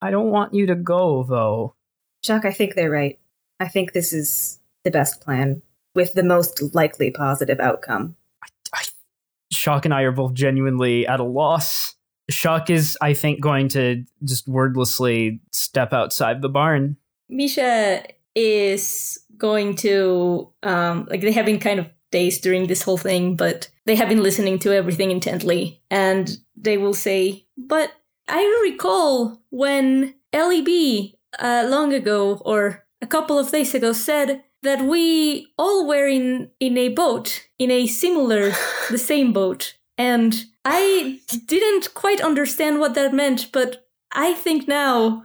I 0.00 0.10
don't 0.10 0.30
want 0.30 0.54
you 0.54 0.66
to 0.66 0.74
go 0.74 1.24
though. 1.24 1.74
Chuck, 2.24 2.44
I 2.44 2.52
think 2.52 2.74
they're 2.74 2.90
right. 2.90 3.18
I 3.60 3.68
think 3.68 3.92
this 3.92 4.12
is 4.12 4.60
the 4.84 4.90
best 4.90 5.20
plan 5.20 5.62
with 5.94 6.14
the 6.14 6.22
most 6.22 6.74
likely 6.74 7.10
positive 7.10 7.60
outcome. 7.60 8.16
Shock 9.50 9.84
and 9.84 9.94
I 9.94 10.02
are 10.02 10.12
both 10.12 10.34
genuinely 10.34 11.06
at 11.06 11.20
a 11.20 11.24
loss. 11.24 11.94
Shock 12.30 12.68
is, 12.68 12.98
I 13.00 13.14
think, 13.14 13.40
going 13.40 13.68
to 13.70 14.04
just 14.24 14.46
wordlessly 14.46 15.40
step 15.52 15.92
outside 15.92 16.42
the 16.42 16.48
barn. 16.48 16.96
Misha 17.28 18.04
is 18.34 19.18
going 19.36 19.74
to 19.76 20.52
um 20.62 21.06
like 21.10 21.20
they 21.20 21.32
have 21.32 21.46
been 21.46 21.58
kind 21.58 21.80
of 21.80 21.88
dazed 22.10 22.42
during 22.42 22.66
this 22.66 22.82
whole 22.82 22.98
thing, 22.98 23.36
but 23.36 23.70
they 23.86 23.96
have 23.96 24.08
been 24.08 24.22
listening 24.22 24.58
to 24.60 24.72
everything 24.72 25.10
intently, 25.10 25.82
and 25.90 26.38
they 26.56 26.76
will 26.76 26.94
say, 26.94 27.46
"But 27.56 27.92
I 28.28 28.42
recall 28.70 29.40
when 29.50 30.14
LEB 30.32 31.14
uh, 31.38 31.66
long 31.68 31.92
ago, 31.92 32.42
or 32.44 32.84
a 33.00 33.06
couple 33.06 33.38
of 33.38 33.50
days 33.50 33.74
ago, 33.74 33.92
said 33.92 34.42
that 34.62 34.82
we 34.82 35.48
all 35.58 35.86
were 35.86 36.06
in 36.06 36.50
in 36.60 36.76
a 36.78 36.88
boat, 36.88 37.48
in 37.58 37.70
a 37.70 37.86
similar, 37.86 38.52
the 38.90 38.98
same 38.98 39.32
boat, 39.32 39.74
and 39.96 40.44
I 40.64 41.20
didn't 41.46 41.94
quite 41.94 42.20
understand 42.20 42.78
what 42.80 42.94
that 42.94 43.12
meant, 43.14 43.50
but." 43.52 43.84
I 44.10 44.32
think 44.32 44.66
now 44.66 45.22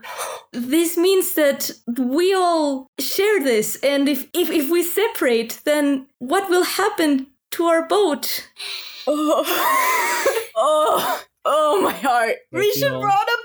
this 0.52 0.98
means 0.98 1.34
that 1.36 1.70
we 1.96 2.34
all 2.34 2.86
share 3.00 3.40
this, 3.42 3.76
and 3.82 4.10
if, 4.10 4.28
if, 4.34 4.50
if 4.50 4.68
we 4.70 4.82
separate, 4.82 5.62
then 5.64 6.06
what 6.18 6.50
will 6.50 6.64
happen 6.64 7.28
to 7.52 7.64
our 7.64 7.88
boat? 7.88 8.46
Oh, 9.06 9.44
oh, 10.56 11.22
oh, 11.44 11.82
my 11.82 11.92
heart. 11.92 12.36
I 12.52 12.58
Misha 12.58 12.88
feel- 12.88 13.00
brought 13.00 13.28
up 13.36 13.40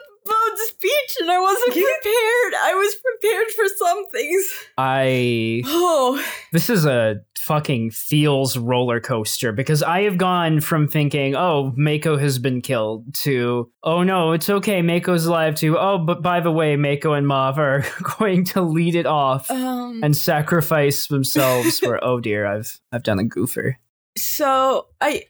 speech 0.68 1.18
and 1.22 1.32
I 1.32 1.40
wasn't 1.40 1.74
prepared. 1.74 2.54
I 2.62 2.74
was 2.76 2.96
prepared 2.96 3.48
for 3.56 3.66
some 3.78 4.08
things. 4.10 4.54
I 4.78 5.62
Oh, 5.66 6.24
this 6.52 6.70
is 6.70 6.86
a 6.86 7.22
fucking 7.38 7.92
feels 7.92 8.58
roller 8.58 9.00
coaster 9.00 9.52
because 9.52 9.82
I 9.82 10.04
have 10.04 10.18
gone 10.18 10.62
from 10.62 10.88
thinking, 10.88 11.36
oh, 11.36 11.74
Mako 11.76 12.18
has 12.18 12.38
been 12.38 12.62
killed 12.62 13.14
to, 13.16 13.72
oh 13.84 14.04
no, 14.04 14.34
it's 14.34 14.50
okay, 14.50 14.82
Mako's 14.82 15.26
alive 15.26 15.56
to, 15.56 15.78
oh, 15.78 15.98
but 15.98 16.22
by 16.22 16.40
the 16.42 16.52
way, 16.52 16.76
Mako 16.76 17.14
and 17.14 17.28
Mauve 17.28 17.58
are 17.58 17.84
going 18.20 18.46
to 18.46 18.62
lead 18.62 18.96
it 18.96 19.06
off 19.06 19.50
um, 19.50 20.02
and 20.04 20.16
sacrifice 20.16 21.08
themselves 21.08 21.80
for, 21.80 22.04
oh 22.04 22.20
dear, 22.20 22.46
I've 22.46 22.80
I've 22.92 23.04
done 23.04 23.20
a 23.20 23.24
goofer. 23.24 23.76
so 24.18 24.88
I, 25.02 25.24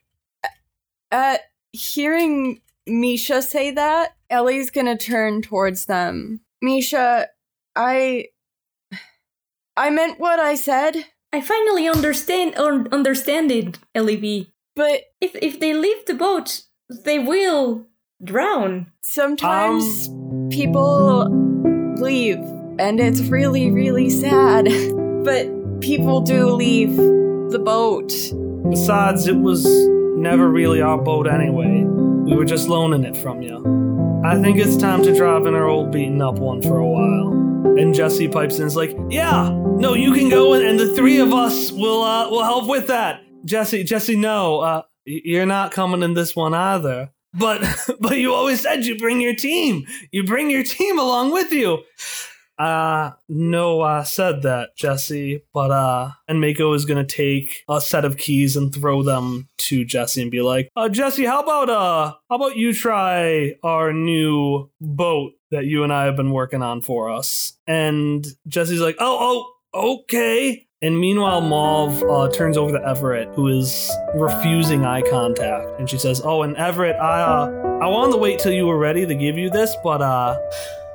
uh, 1.11 1.37
hearing 1.71 2.61
Misha 2.87 3.41
say 3.41 3.71
that, 3.71 4.15
Ellie's 4.29 4.69
gonna 4.71 4.97
turn 4.97 5.41
towards 5.41 5.85
them. 5.85 6.41
Misha, 6.61 7.27
I, 7.75 8.25
I 9.77 9.89
meant 9.89 10.19
what 10.19 10.39
I 10.39 10.55
said, 10.55 11.05
I 11.31 11.41
finally 11.41 11.87
understand 11.87 12.55
or 12.57 12.85
understand 12.91 13.51
it, 13.51 13.79
LEB. 13.95 14.47
but 14.75 15.01
If 15.21 15.35
if 15.41 15.59
they 15.59 15.73
leave 15.73 16.05
the 16.05 16.13
boat, 16.13 16.63
they 16.89 17.19
will 17.19 17.85
drown. 18.23 18.91
sometimes 19.01 20.09
people 20.49 21.27
leave, 21.99 22.39
and 22.79 22.99
it's 22.99 23.21
really, 23.21 23.71
really 23.71 24.09
sad. 24.09 24.65
but 25.23 25.47
people 25.81 26.21
do 26.21 26.47
leave 26.49 26.95
the 26.97 27.59
boat. 27.63 28.11
Besides, 28.69 29.27
it 29.27 29.37
was 29.37 29.65
never 30.17 30.49
really 30.49 30.81
our 30.81 30.97
boat 30.97 31.27
anyway. 31.27 31.83
We 31.83 32.35
were 32.35 32.45
just 32.45 32.67
loaning 32.67 33.03
it 33.05 33.15
from 33.17 33.41
you. 33.41 33.57
I 34.23 34.41
think 34.41 34.57
it's 34.59 34.75
time 34.75 35.01
to 35.03 35.15
drive 35.15 35.45
in 35.45 35.55
our 35.55 35.67
old 35.69 35.91
beaten 35.91 36.21
up 36.21 36.39
one 36.39 36.61
for 36.61 36.77
a 36.77 36.85
while. 36.85 37.31
And 37.79 37.93
Jesse 37.93 38.27
pipes 38.27 38.59
in 38.59 38.67
is 38.67 38.75
like, 38.75 38.95
Yeah, 39.09 39.49
no, 39.49 39.93
you 39.93 40.13
can 40.13 40.27
go 40.27 40.53
and, 40.53 40.65
and 40.65 40.77
the 40.77 40.93
three 40.93 41.19
of 41.19 41.31
us 41.33 41.71
will 41.71 42.03
uh 42.03 42.29
will 42.29 42.43
help 42.43 42.67
with 42.67 42.87
that. 42.87 43.21
Jesse, 43.45 43.83
Jesse, 43.85 44.17
no, 44.17 44.59
uh 44.59 44.81
you're 45.05 45.45
not 45.45 45.71
coming 45.71 46.03
in 46.03 46.15
this 46.15 46.35
one 46.35 46.53
either. 46.53 47.11
But 47.33 47.63
but 48.01 48.17
you 48.17 48.33
always 48.33 48.59
said 48.59 48.85
you 48.85 48.97
bring 48.97 49.21
your 49.21 49.35
team. 49.35 49.85
You 50.11 50.25
bring 50.25 50.49
your 50.49 50.63
team 50.63 50.99
along 50.99 51.31
with 51.31 51.53
you. 51.53 51.79
Uh 52.59 53.11
no, 53.29 53.81
I 53.81 54.03
said 54.03 54.41
that, 54.41 54.75
Jesse. 54.75 55.43
But 55.53 55.71
uh 55.71 56.11
and 56.27 56.41
Mako 56.41 56.73
is 56.73 56.85
gonna 56.85 57.05
take 57.05 57.63
a 57.69 57.79
set 57.79 58.03
of 58.05 58.17
keys 58.17 58.55
and 58.57 58.73
throw 58.73 59.01
them 59.01 59.47
to 59.59 59.85
Jesse 59.85 60.21
and 60.21 60.29
be 60.29 60.41
like, 60.41 60.69
uh 60.75 60.89
Jesse, 60.89 61.25
how 61.25 61.41
about 61.41 61.69
uh 61.69 62.13
how 62.29 62.35
about 62.35 62.57
you 62.57 62.73
try 62.73 63.55
our 63.63 63.93
new 63.93 64.69
boat 64.81 65.33
that 65.51 65.65
you 65.65 65.83
and 65.83 65.93
I 65.93 66.05
have 66.05 66.17
been 66.17 66.31
working 66.31 66.61
on 66.61 66.81
for 66.81 67.09
us? 67.09 67.53
And 67.65 68.27
Jesse's 68.47 68.81
like, 68.81 68.97
Oh, 68.99 69.53
oh, 69.73 69.91
okay. 69.95 70.65
And 70.81 70.97
meanwhile, 70.97 71.41
Mauve 71.41 72.01
uh, 72.03 72.29
turns 72.31 72.55
over 72.55 72.71
to 72.77 72.87
Everett, 72.87 73.27
who 73.35 73.49
is 73.49 73.91
refusing 74.15 74.85
eye 74.85 75.01
contact, 75.01 75.77
and 75.77 75.89
she 75.89 75.97
says, 75.97 76.21
"Oh, 76.23 76.43
and 76.43 76.55
Everett, 76.55 76.95
I 76.95 77.21
uh, 77.21 77.79
I 77.81 77.87
wanted 77.87 78.13
to 78.13 78.17
wait 78.17 78.39
till 78.39 78.53
you 78.53 78.65
were 78.65 78.77
ready 78.77 79.05
to 79.05 79.13
give 79.13 79.37
you 79.37 79.49
this, 79.49 79.75
but 79.83 80.01
uh, 80.01 80.37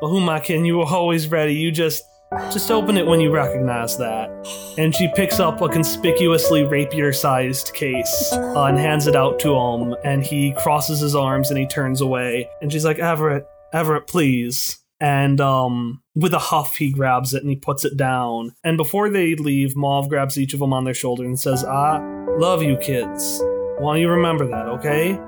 but 0.01 0.09
who 0.09 0.29
I 0.29 0.41
kidding? 0.41 0.65
You 0.65 0.79
were 0.79 0.87
always 0.87 1.29
ready. 1.29 1.55
You 1.55 1.71
just 1.71 2.05
just 2.53 2.71
open 2.71 2.97
it 2.97 3.07
when 3.07 3.21
you 3.21 3.31
recognize 3.31 3.97
that." 3.99 4.31
And 4.79 4.95
she 4.95 5.09
picks 5.15 5.41
up 5.41 5.61
a 5.61 5.69
conspicuously 5.69 6.65
rapier-sized 6.65 7.73
case 7.75 8.33
uh, 8.33 8.65
and 8.65 8.79
hands 8.79 9.07
it 9.07 9.17
out 9.17 9.39
to 9.41 9.55
him, 9.55 9.95
and 10.05 10.23
he 10.23 10.53
crosses 10.53 11.01
his 11.01 11.15
arms 11.15 11.51
and 11.51 11.59
he 11.59 11.67
turns 11.67 12.01
away, 12.01 12.49
and 12.61 12.73
she's 12.73 12.85
like, 12.85 12.99
"Everett, 12.99 13.47
Everett, 13.73 14.07
please." 14.07 14.79
And 15.01 15.41
um, 15.41 16.03
with 16.15 16.33
a 16.33 16.39
huff, 16.39 16.77
he 16.77 16.91
grabs 16.91 17.35
it 17.35 17.43
and 17.43 17.51
he 17.51 17.57
puts 17.57 17.85
it 17.85 17.97
down. 17.97 18.55
And 18.63 18.77
before 18.77 19.11
they 19.11 19.35
leave, 19.35 19.77
Mauve 19.77 20.09
grabs 20.09 20.39
each 20.39 20.55
of 20.55 20.61
them 20.61 20.73
on 20.73 20.85
their 20.85 20.95
shoulder 20.95 21.25
and 21.25 21.39
says, 21.39 21.65
I 21.65 21.99
love 22.39 22.63
you, 22.63 22.77
kids. 22.79 23.41
Want 23.81 24.01
you 24.01 24.09
remember 24.09 24.47
that, 24.47 24.67
okay? 24.67 25.19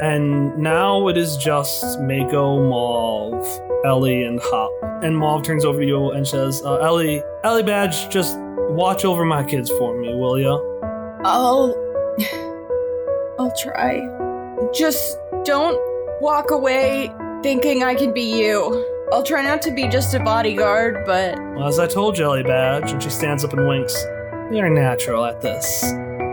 And 0.00 0.56
now 0.58 1.08
it 1.08 1.16
is 1.16 1.36
just 1.36 2.00
Mako, 2.00 2.68
Mauve, 2.68 3.63
Ellie, 3.84 4.24
and 4.24 4.40
Hop. 4.42 4.70
And 5.02 5.16
Mauve 5.16 5.42
turns 5.42 5.64
over 5.64 5.80
to 5.80 5.86
you 5.86 6.10
and 6.12 6.26
says, 6.26 6.62
uh, 6.64 6.76
Ellie, 6.76 7.22
Ellie 7.42 7.62
Badge, 7.62 8.08
just 8.08 8.38
watch 8.70 9.04
over 9.04 9.24
my 9.24 9.44
kids 9.44 9.70
for 9.70 9.96
me, 9.98 10.14
will 10.14 10.38
ya? 10.38 10.58
I'll. 11.24 11.74
I'll 13.38 13.54
try. 13.56 14.00
Just 14.72 15.18
don't 15.44 15.78
walk 16.22 16.50
away 16.50 17.12
thinking 17.42 17.82
I 17.82 17.94
can 17.94 18.12
be 18.14 18.22
you. 18.22 18.90
I'll 19.12 19.22
try 19.22 19.42
not 19.42 19.60
to 19.62 19.70
be 19.70 19.86
just 19.88 20.14
a 20.14 20.20
bodyguard, 20.20 21.04
but 21.04 21.36
Well, 21.54 21.68
as 21.68 21.78
I 21.78 21.86
told 21.86 22.16
you, 22.16 22.24
Ellie 22.24 22.42
Badge, 22.42 22.90
and 22.92 23.02
she 23.02 23.10
stands 23.10 23.44
up 23.44 23.52
and 23.52 23.68
winks. 23.68 24.02
You're 24.50 24.70
natural 24.70 25.24
at 25.24 25.40
this. 25.40 25.82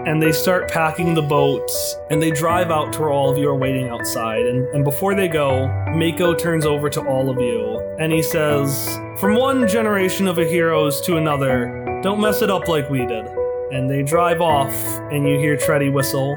And 0.05 0.21
they 0.21 0.31
start 0.31 0.69
packing 0.69 1.13
the 1.13 1.21
boats 1.21 1.95
and 2.09 2.21
they 2.21 2.31
drive 2.31 2.71
out 2.71 2.91
to 2.93 3.01
where 3.01 3.11
all 3.11 3.29
of 3.29 3.37
you 3.37 3.47
are 3.49 3.55
waiting 3.55 3.89
outside. 3.89 4.45
And, 4.47 4.67
and 4.69 4.83
before 4.83 5.13
they 5.13 5.27
go, 5.27 5.67
Mako 5.93 6.33
turns 6.33 6.65
over 6.65 6.89
to 6.89 7.01
all 7.01 7.29
of 7.29 7.39
you, 7.39 7.79
and 7.99 8.11
he 8.11 8.23
says, 8.23 8.97
From 9.19 9.35
one 9.35 9.67
generation 9.67 10.27
of 10.27 10.37
heroes 10.37 11.01
to 11.01 11.17
another, 11.17 11.99
don't 12.01 12.19
mess 12.19 12.41
it 12.41 12.49
up 12.49 12.67
like 12.67 12.89
we 12.89 13.05
did. 13.05 13.27
And 13.71 13.89
they 13.89 14.01
drive 14.01 14.41
off, 14.41 14.73
and 15.11 15.27
you 15.27 15.37
hear 15.37 15.55
Treddy 15.55 15.89
whistle. 15.89 16.35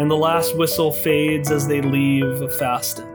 And 0.00 0.10
the 0.10 0.16
last 0.16 0.56
whistle 0.56 0.92
fades 0.92 1.50
as 1.50 1.66
they 1.68 1.80
leave 1.80 2.24
Faston. 2.58 3.07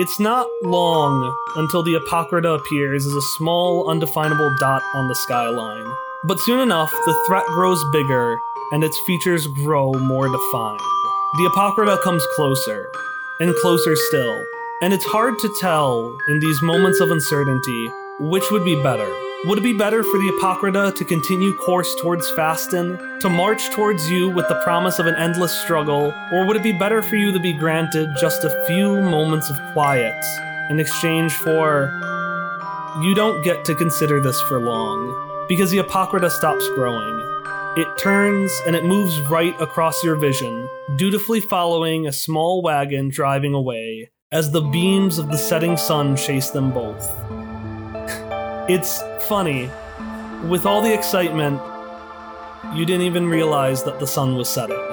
It's 0.00 0.20
not 0.20 0.46
long 0.62 1.34
until 1.56 1.82
the 1.82 1.94
Apocrypha 1.94 2.50
appears 2.50 3.04
as 3.04 3.14
a 3.14 3.20
small, 3.20 3.90
undefinable 3.90 4.54
dot 4.60 4.80
on 4.94 5.08
the 5.08 5.14
skyline. 5.16 5.92
But 6.22 6.38
soon 6.38 6.60
enough, 6.60 6.92
the 7.04 7.20
threat 7.26 7.44
grows 7.46 7.82
bigger 7.90 8.40
and 8.70 8.84
its 8.84 8.96
features 9.08 9.48
grow 9.48 9.92
more 9.94 10.28
defined. 10.28 10.78
The 11.38 11.50
Apocrypha 11.52 11.98
comes 12.04 12.24
closer, 12.36 12.88
and 13.40 13.52
closer 13.56 13.96
still, 13.96 14.44
And 14.82 14.92
it's 14.92 15.04
hard 15.04 15.36
to 15.40 15.56
tell 15.60 16.16
in 16.28 16.38
these 16.38 16.62
moments 16.62 17.00
of 17.00 17.10
uncertainty 17.10 17.90
which 18.20 18.52
would 18.52 18.64
be 18.64 18.80
better. 18.80 19.27
Would 19.44 19.58
it 19.58 19.62
be 19.62 19.72
better 19.72 20.02
for 20.02 20.18
the 20.18 20.34
Apocrypha 20.36 20.92
to 20.96 21.04
continue 21.04 21.54
course 21.54 21.94
towards 22.00 22.28
Faston, 22.32 23.20
to 23.20 23.28
march 23.28 23.70
towards 23.70 24.10
you 24.10 24.28
with 24.30 24.48
the 24.48 24.60
promise 24.64 24.98
of 24.98 25.06
an 25.06 25.14
endless 25.14 25.56
struggle, 25.60 26.12
or 26.32 26.44
would 26.44 26.56
it 26.56 26.62
be 26.64 26.72
better 26.72 27.02
for 27.02 27.14
you 27.14 27.30
to 27.30 27.38
be 27.38 27.52
granted 27.52 28.08
just 28.20 28.42
a 28.42 28.66
few 28.66 29.00
moments 29.00 29.48
of 29.48 29.56
quiet 29.72 30.24
in 30.70 30.80
exchange 30.80 31.32
for 31.34 31.92
you 33.00 33.14
don't 33.14 33.44
get 33.44 33.64
to 33.66 33.76
consider 33.76 34.20
this 34.20 34.40
for 34.40 34.58
long 34.58 35.46
because 35.48 35.70
the 35.70 35.78
Apocrypha 35.78 36.30
stops 36.30 36.68
growing. 36.70 37.14
It 37.76 37.96
turns 37.96 38.50
and 38.66 38.74
it 38.74 38.84
moves 38.84 39.20
right 39.20 39.54
across 39.60 40.02
your 40.02 40.16
vision, 40.16 40.68
dutifully 40.96 41.40
following 41.40 42.08
a 42.08 42.12
small 42.12 42.60
wagon 42.60 43.08
driving 43.08 43.54
away 43.54 44.10
as 44.32 44.50
the 44.50 44.62
beams 44.62 45.16
of 45.16 45.28
the 45.28 45.38
setting 45.38 45.76
sun 45.76 46.16
chase 46.16 46.50
them 46.50 46.72
both. 46.72 47.37
It's 48.68 49.02
funny. 49.28 49.70
With 50.46 50.66
all 50.66 50.82
the 50.82 50.92
excitement, 50.92 51.60
you 52.74 52.84
didn't 52.84 53.06
even 53.06 53.26
realize 53.26 53.82
that 53.84 53.98
the 53.98 54.06
sun 54.06 54.36
was 54.36 54.48
setting. 54.48 54.87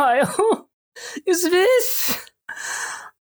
Kyle? 0.00 0.70
Is 1.26 1.42
this? 1.42 2.19